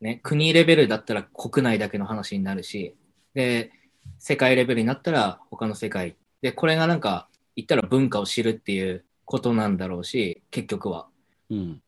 [0.00, 2.94] ね、国レベルだったら国内だけの話になるし、
[3.32, 3.72] で、
[4.18, 6.16] 世界レベルになったら他の世界。
[6.42, 11.06] で、これがなんか言ったら文化を知るっていうことなんだろうし、結局は。
[11.50, 11.82] うん。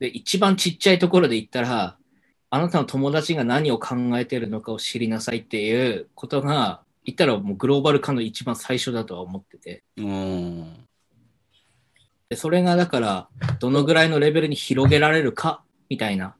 [0.00, 1.98] で、一番ちっちゃいところで言ったら、
[2.50, 9.84] あなたの友達が何を考えてるのかを知りなさいっていうことが、言ったらもうグローバル化の一番最初だとは思ってて。
[9.96, 10.86] うん。
[12.28, 13.28] で、それがだから、
[13.60, 16.34] どのぐらいのレベルに広げられるか、みたいな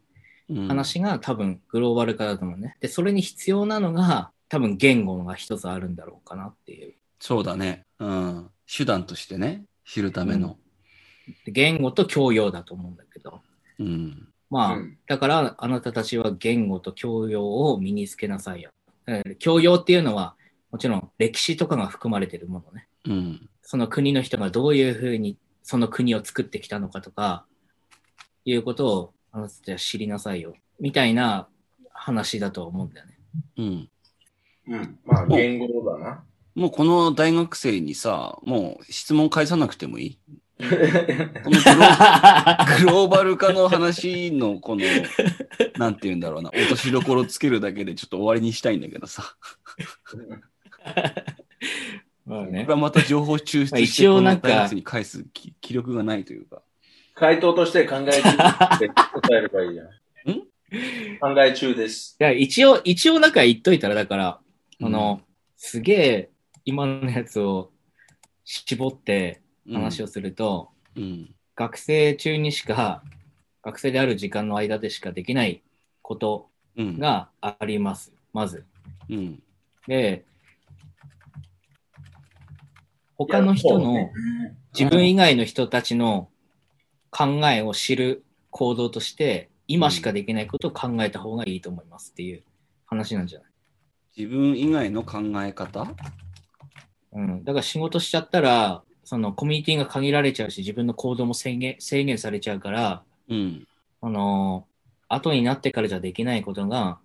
[0.49, 0.69] うん。
[0.69, 2.77] 話が多分グローバル化だと思うね。
[2.81, 6.95] で、それに必要なのが、多分言語が一つあるんだろうかなっていう。
[7.19, 7.83] そうだね。
[7.99, 8.51] うん。
[8.67, 10.59] 手段としてね、知るための。
[11.47, 13.41] で言語と教養だと思うんだけど。
[13.79, 14.29] うん。
[14.51, 18.71] まあ、うんだから、あなたたちは言語と教養を身につけなさいよ。
[19.07, 20.37] えー教養っていうのは、
[20.75, 22.89] もちろん歴史とかが含まれてるものね。
[23.05, 23.49] うん。
[23.63, 27.47] その国の人がどういうふうにその国を作ってきたのかとか、
[28.45, 30.57] いうことをあなたたちは知りなさいよ。
[30.81, 31.47] みたいな
[31.93, 33.19] 話だと思うんだよね。
[33.57, 33.89] うん。
[34.67, 34.99] うん。
[35.05, 36.25] まあ、言語だな。
[36.57, 40.19] もうこの大学生にさ、もう質問返さなくてもいい？
[40.59, 40.81] このグロー
[42.81, 44.83] グローバル化の話のこの、
[45.79, 49.23] なんて言うんだろうな、落としどころつけるだけでちょっと終わりにしたいんだけどさ。
[52.27, 56.63] まあこれはまた情報抽出まあして、一応なんかこの大学生に返す気気力がないというか。
[57.15, 59.89] 回答として考え中って答えればいいじゃ ん？
[61.21, 62.17] 考え中です。
[62.21, 64.41] いや、一応、一応なんか言っといたら、だから、
[64.81, 65.21] うんあの、
[65.57, 66.31] すげえ、
[66.65, 67.71] 今のやつを
[68.45, 69.43] 絞って
[69.73, 71.35] 話をすると、うん。
[71.55, 73.05] 学生中にしか、
[73.63, 75.63] 学生である時間の間でしかできない
[76.03, 76.99] ことうん。
[76.99, 78.13] があります。
[78.33, 78.67] まず。
[79.09, 79.43] うん。
[79.87, 80.25] で、
[83.17, 84.11] 他の人の
[84.79, 86.29] 自分以外の人たちの
[87.11, 92.43] 考えを知る行動として、今しかできないことを考えた方がいいと思いますっていう
[92.87, 93.49] 話なんじゃない？
[94.17, 95.87] 自分以外の考え方？
[97.13, 97.45] うん。
[97.45, 103.67] だから仕事しちゃったら、そのコミュニティが限られちゃうし、自分の行動も制限制限されちゃうから、うん。
[104.03, 104.67] あの、
[105.09, 106.99] 後になってからじゃできないことが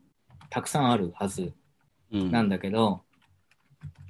[0.49, 1.53] たくさんあるはず
[2.11, 2.31] うん。
[2.31, 3.01] なんだけど、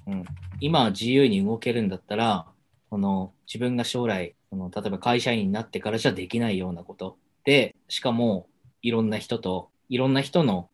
[0.10, 0.26] うん、
[0.60, 2.48] 今は自由に動けるんだったら、
[2.90, 8.48] この自分が将来、その例えば会社員になってからじゃできないようなことで、しかも
[8.82, 10.70] いろんな人と、いろんな人の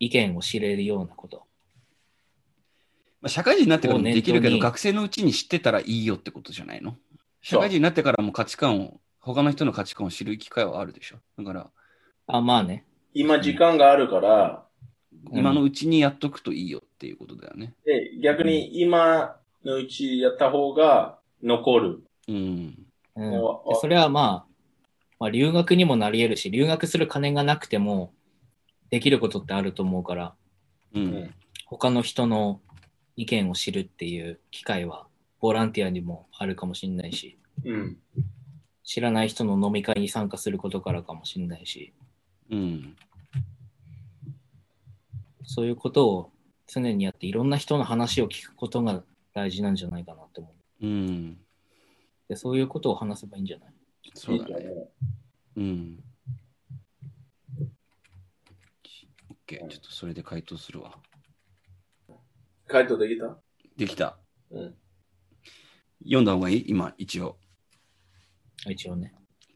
[0.00, 1.44] 意見を知れるようなこと。
[3.20, 6.96] まあ、社会人になってからもできるけど、学生のうちに知ってたらいいよってことじゃないの？
[7.40, 11.18] 社会人になってからも価値観を、他の人の価値観を知る機会はあるでしょ？
[11.38, 11.70] だから、
[12.26, 12.84] あ、まあね。
[13.14, 14.64] 今時間があるから、うん
[15.32, 17.74] 今のうちにやっとくといいよっていうことだよね。
[17.84, 22.02] で、逆に今のうちやった方が残る。
[22.28, 22.86] うん。
[23.16, 23.40] うん、
[23.80, 24.54] それはまあ、
[25.20, 28.12] まあ、留学にもなり得るし、留学する金がなくても
[28.90, 30.34] できることってあると思うから、
[30.94, 31.00] う。
[31.00, 31.34] うんん。
[31.66, 32.60] 他の人の
[33.16, 35.06] 意見を知るっていう機会は、
[35.40, 37.98] ボランティアにもあるかもしれないし、うん。
[38.82, 41.92] 知らない人の飲み会に参加することからかもしれないし、
[42.50, 42.96] うん。
[45.44, 46.33] そういうことを
[46.66, 49.02] 常にやって、いろんな人の話を聞くことが
[49.34, 50.86] 大事なんじゃないかなと思う。
[50.86, 51.38] うん。
[52.28, 53.70] でそういうことを話せばいいんじゃない？
[54.14, 54.54] そうだね。
[55.56, 56.04] ううん。
[59.46, 59.58] OK。
[59.58, 60.98] ちょっとそれで回答するわ。
[62.66, 63.36] 回答できた？
[63.76, 64.18] できた。
[64.50, 64.74] うん。
[66.02, 66.64] 読んだ方がいい？
[66.68, 67.38] 今、一応。
[68.68, 69.14] 一応ね。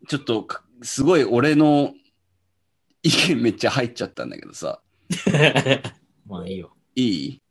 [0.08, 1.94] ちょっとか、すごい俺の
[3.02, 4.82] 意見めっちゃ入っちゃったんだけどさ。
[6.26, 6.76] まあいいよ。
[6.98, 7.42] いい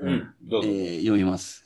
[0.00, 0.34] うん。
[0.50, 1.64] えー読みます。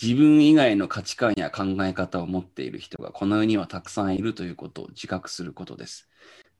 [0.00, 6.08] 自分以外の価値観や考え方を持っている人がこの世にはたくさんいるということを自覚することです。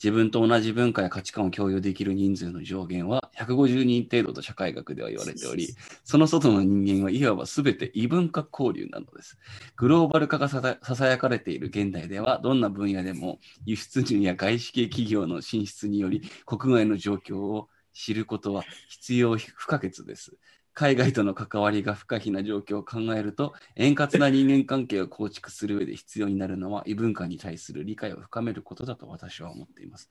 [0.02, 5.68] 自分と同じ文化や価値観を共有できる人数の上限は150人程度と社会学では言われており、
[6.02, 9.38] その外の人間はいわば全て異文化交流なのです。
[9.76, 10.60] グローバル化がさ
[10.96, 20.36] さやかれている現代では、どんな分野でも輸出入や外資系企業の進出により国外の状況を知ることは必要不可欠です。
[20.74, 30.08] 海外との関わりが不可避な状況を考えると、円滑な人間関係を構築する上で必要になるのは異文化に対する理解を深めることだと私は思っています。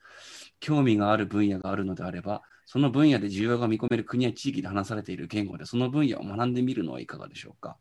[0.60, 7.76] 興味がある分野があるのであれば、その分野で需要が見込める国や地域で話されている言語でその分野を学んでみるのはいかがでしょうか。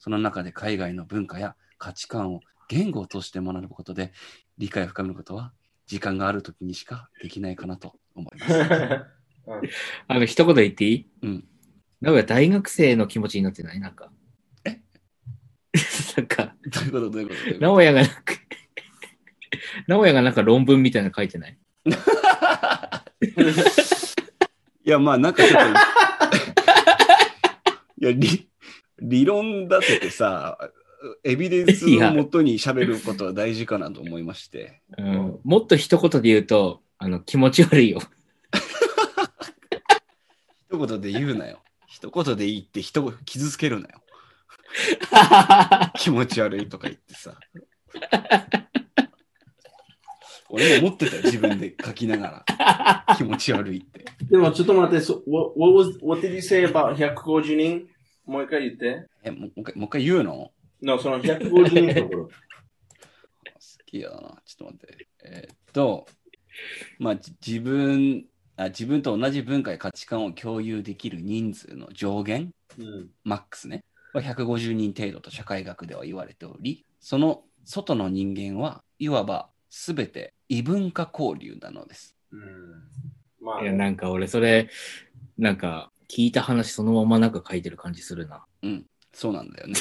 [0.00, 4.12] その中で海外の文化や価値観を言語を通して学ぶことで
[4.58, 5.52] 理解を深めることは
[5.86, 8.58] 時間がある時にしかできないかなと思います。
[10.08, 11.06] あの、一言言っていい？
[11.22, 11.44] うん。
[12.00, 13.80] なんか大学生の気持ちになってない？
[13.80, 14.10] なんか。
[14.64, 14.80] え？
[16.16, 17.10] なんか、どういうこと？
[17.10, 17.40] どういうこと？
[17.40, 18.14] どういうこと直哉がなんか、
[19.88, 21.58] 直哉がなんか論文みたいなの書いてない？
[24.84, 25.68] いや、まあなんかちょっと、
[27.98, 28.48] いや、理、
[29.00, 30.58] 理論立ててさ、
[31.24, 34.82] エビデンスをもとに喋ることは大事かなと思いまして。
[34.98, 35.38] うん。
[35.44, 38.00] もっと一言で言うと、あの、気持ち悪いよ。
[40.70, 41.62] 一言で言うなよ。
[41.86, 44.02] 一言で言って人を傷つけるなよ。
[45.96, 47.38] 気持ち悪いとか言ってさ。
[50.48, 53.16] 俺も思ってたよ、自分で書きながら。
[53.16, 54.04] 気持ち悪いって。
[54.30, 57.88] でもちょっと待って、so, what, what, was, what did you say about 150人？
[58.26, 59.06] もう一回言って。
[59.22, 60.50] え、もう一回、もう一回言うの？
[60.98, 62.24] その150人のところ。
[62.28, 62.30] 好
[63.86, 64.16] きやな。
[64.16, 65.08] ちょっと待って。
[65.24, 66.06] えーっと、
[66.98, 68.24] まあ、じ自分
[68.56, 73.10] あ、自分と同じ文化や価値観を共有できる人数の上限、うん。
[73.24, 82.16] マックスね、は150人程度と社会学では言われており、その外の人間はいわば全て異文化交流なのです。
[82.32, 82.40] うん。
[83.40, 84.68] まあいや、なんか俺それ、
[85.38, 88.44] なんか聞いた話そのままなんか書いてる感じするな。
[88.62, 89.74] うん、そうなんだよね。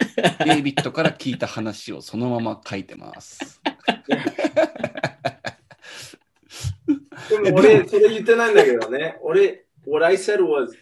[0.44, 3.60] デイビッドから聞いた話をそのまま書いてます。
[7.29, 9.17] でも俺、それ言ってないんだけどね。
[9.21, 10.73] 俺、what I said was,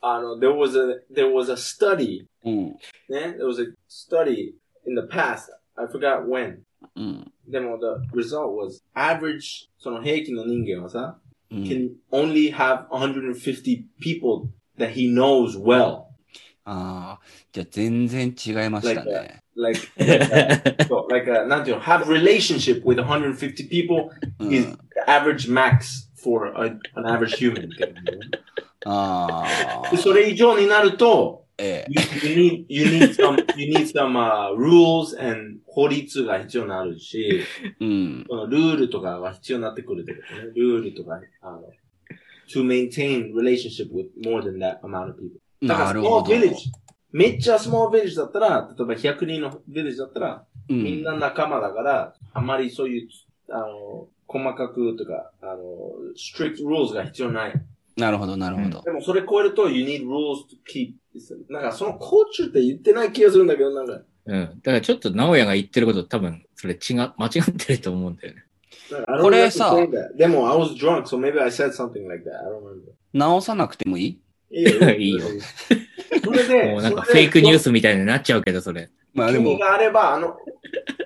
[0.00, 2.66] あの、there was a, there was a study, うん、
[3.08, 3.36] ね。
[3.38, 4.54] there was a study
[4.86, 5.50] in the past.
[5.76, 6.58] I forgot when.
[6.94, 11.18] うん、でも、the result was average, その平均の人間はさ、
[11.50, 11.62] うん。
[11.62, 14.48] can only have 150 people
[14.78, 16.06] that he knows well.
[16.63, 19.41] ああ、じゃあ全然違いましたね。
[19.55, 20.25] Like, like,
[20.87, 24.09] so, like a, なんていうの have relationship with 150 people
[24.39, 24.77] うん is the
[25.07, 27.69] average max for a, an average human.
[28.85, 29.43] あ
[29.85, 31.91] あで、それ以上になると、ええ
[32.27, 37.43] you, you need, you need some, you need some、uh, rules and 法律が必要になるし、
[37.79, 40.51] うん、そのルールとかが必要になってくるってことね。
[40.55, 41.63] ルールとか、あの、
[42.53, 45.40] to maintain relationship with more than that amount of people.
[45.63, 46.33] だから、なるほ small ど。
[46.35, 46.55] village。
[47.11, 53.09] めっちゃ small village だったら、例えば100人の village だったら、うんみんな仲間だから、あまりそういう、
[53.49, 55.57] あの、細かくとか、あの、
[56.15, 57.53] strict rules が必要ない。
[57.97, 58.81] なるほど、なるほど。
[58.83, 60.93] でもそれ超えると、you need rules to keep.
[61.49, 64.61] なんかそのコーチュって言ってない気がするんだけど、なんか、うん。
[64.63, 68.43] だからちょっと直哉が言ってること多分それ違う、間違ってると思うんだよね。
[69.21, 69.75] これさ.
[70.15, 72.37] でも、I was drunk, so maybe I said something like that.
[72.37, 72.91] I don't remember.
[73.13, 74.21] 直さなくてもいい？
[74.51, 74.89] いいよ。
[74.95, 75.21] いいよ
[76.23, 78.89] それで、もうなんかフェイクニュースみたいになっちゃうけど、それ。
[79.13, 80.37] まあでも、があれば、あの、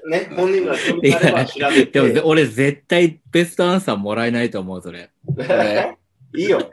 [0.07, 2.11] ね、 本人が興味があれば調べて。
[2.11, 5.09] でも俺絶対ベストアンサーもらえないと思う、それ。
[5.37, 5.97] れ
[6.35, 6.71] いいよ。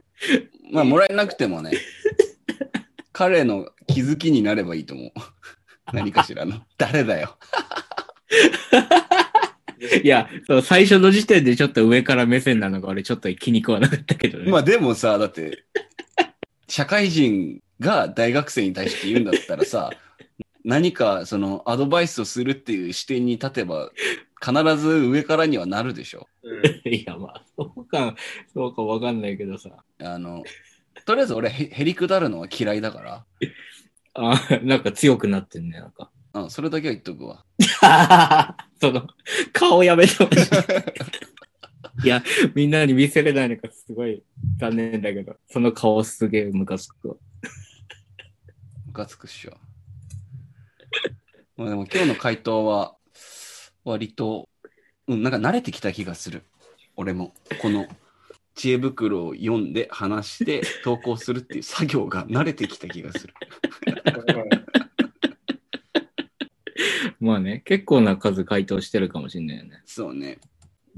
[0.71, 1.73] まあもらえなくてもね、
[3.13, 5.13] 彼の気づきになればいいと思う。
[5.93, 6.63] 何かしらの。
[6.79, 7.37] 誰だよ。
[10.03, 14.51] いや、そう最初の時点でちょっと上から目線なのが俺ちょっと気に食わなかったけどね。
[14.51, 15.65] まあでもさ、だって、
[16.73, 19.91] 社会人が大学生に対して言うんだったらさ、
[20.65, 23.91] 何かそのアドバイスをするっていう視点に立てば、
[24.43, 26.29] 必ず上からにはなるでしょ。
[26.43, 28.17] うんいや、まあ、そうか、
[28.55, 29.85] そうかわかんないけどさ。
[29.99, 30.45] あの、
[31.05, 33.27] とりあえず俺へへりくだるのは嫌いだか
[34.15, 36.11] あなんか強くなってんね、なんか。
[36.33, 37.45] ら、うん、それだけは言っとくわ。
[38.81, 39.07] その、
[39.53, 40.49] 顔やめてほしい。
[42.05, 42.23] いや、
[42.55, 44.23] みんなに見せれないのがすごい
[44.59, 47.15] 残念だけど、その顔すげえムカつくわ。
[48.87, 49.57] ムカつくっしょ。
[51.57, 52.97] まあでも今日の回答は、
[53.85, 54.49] 割と、
[55.09, 56.45] うん、なんか慣れてきた気がする。
[56.97, 57.35] 俺も。
[57.61, 57.87] この
[58.55, 63.35] 知恵袋を読んで話して投稿するっていう作業が慣れてきた気がする。
[67.21, 69.83] まあね、結構な数回答してるかもしんないよね。
[69.87, 70.39] そうね。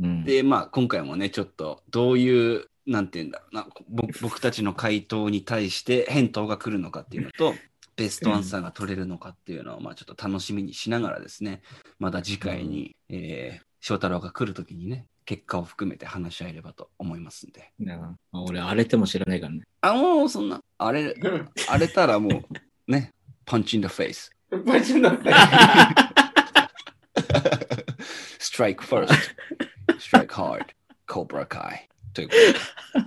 [0.00, 0.24] うん。
[0.24, 7.54] で、まあ、今回もね、ちょっと、どういう、なんて言うんだろうな、ぼ僕たちの回答に対して返答が来るのかっていうのと、
[7.96, 11.62] ベストアンサーが取れるのかっていうのを、まあ、ちょっと楽しみにしながらですね、
[12.00, 17.70] また次回に、えー翔太郎が来るときにね、結果を含めて話し合えればと思いますんで。
[17.78, 19.60] なあ俺、荒れても知らないからね。
[19.82, 21.14] あ、もう、そんな、あれ、
[21.68, 22.44] 荒れたらも
[22.88, 23.12] う、ね、
[23.44, 24.30] パンチン the face。
[24.64, 25.30] バチンだって。
[28.40, 29.12] strike first,
[29.98, 30.66] strike hard,
[31.06, 33.04] Cobra Kai ということ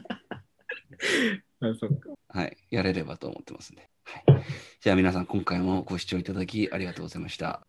[0.98, 1.70] で。
[1.72, 2.10] あ、そっか。
[2.30, 3.90] はい、やれればと思ってますんで。
[4.04, 4.44] はい、
[4.82, 7.66] じゃあ皆さん、今回もご視聴いただきありがとうございました。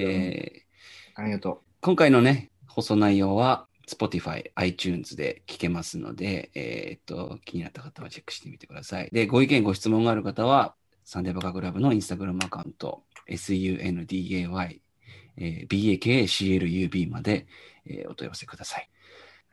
[0.00, 0.70] えー
[1.16, 9.10] ありがと今回のね、放送内容は Spotify、iTunes で聞けますので、えーっと、気になった方はチェックしてみてください。
[9.12, 14.80] で、ご意見、ご質問がある方は、サンデーバカクラブのインスタグラムアカウント、sunday、
[15.36, 17.46] えー bakaclub まで、
[17.90, 18.88] えーお問い合わせください。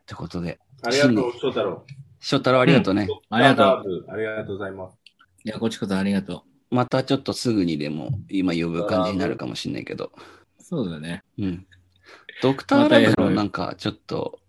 [0.06, 1.86] ということで、ありがとう、翔太郎。
[2.20, 3.08] 翔太郎ありがとうね。
[3.30, 4.06] ありがとう。
[4.10, 4.94] ありがとうございます。
[4.94, 5.48] う。
[5.48, 10.12] いや、こっちこそありがとまたちょっとすぐにでも今呼ぶ感じになるかもしれないけど。
[10.60, 10.64] う。
[10.64, 11.24] そうだね。
[11.38, 11.68] うん。
[12.42, 14.40] ドクターラブのなんかちょっと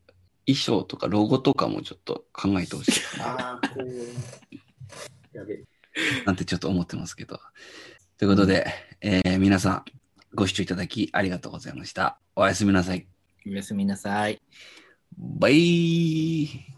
[0.47, 5.36] 衣装とかロゴとかもちょっと考えてほしいかなああ、こう。
[5.36, 5.65] やべえ。
[6.24, 7.40] なんてちょっと思ってますけど。
[8.19, 8.66] ということで、
[9.01, 9.85] えー皆さん
[10.35, 12.19] ご視聴いただきありがとうございました。
[12.36, 13.18] おやすみなさい。
[13.50, 14.40] おやすみなさい。
[15.16, 16.77] バイ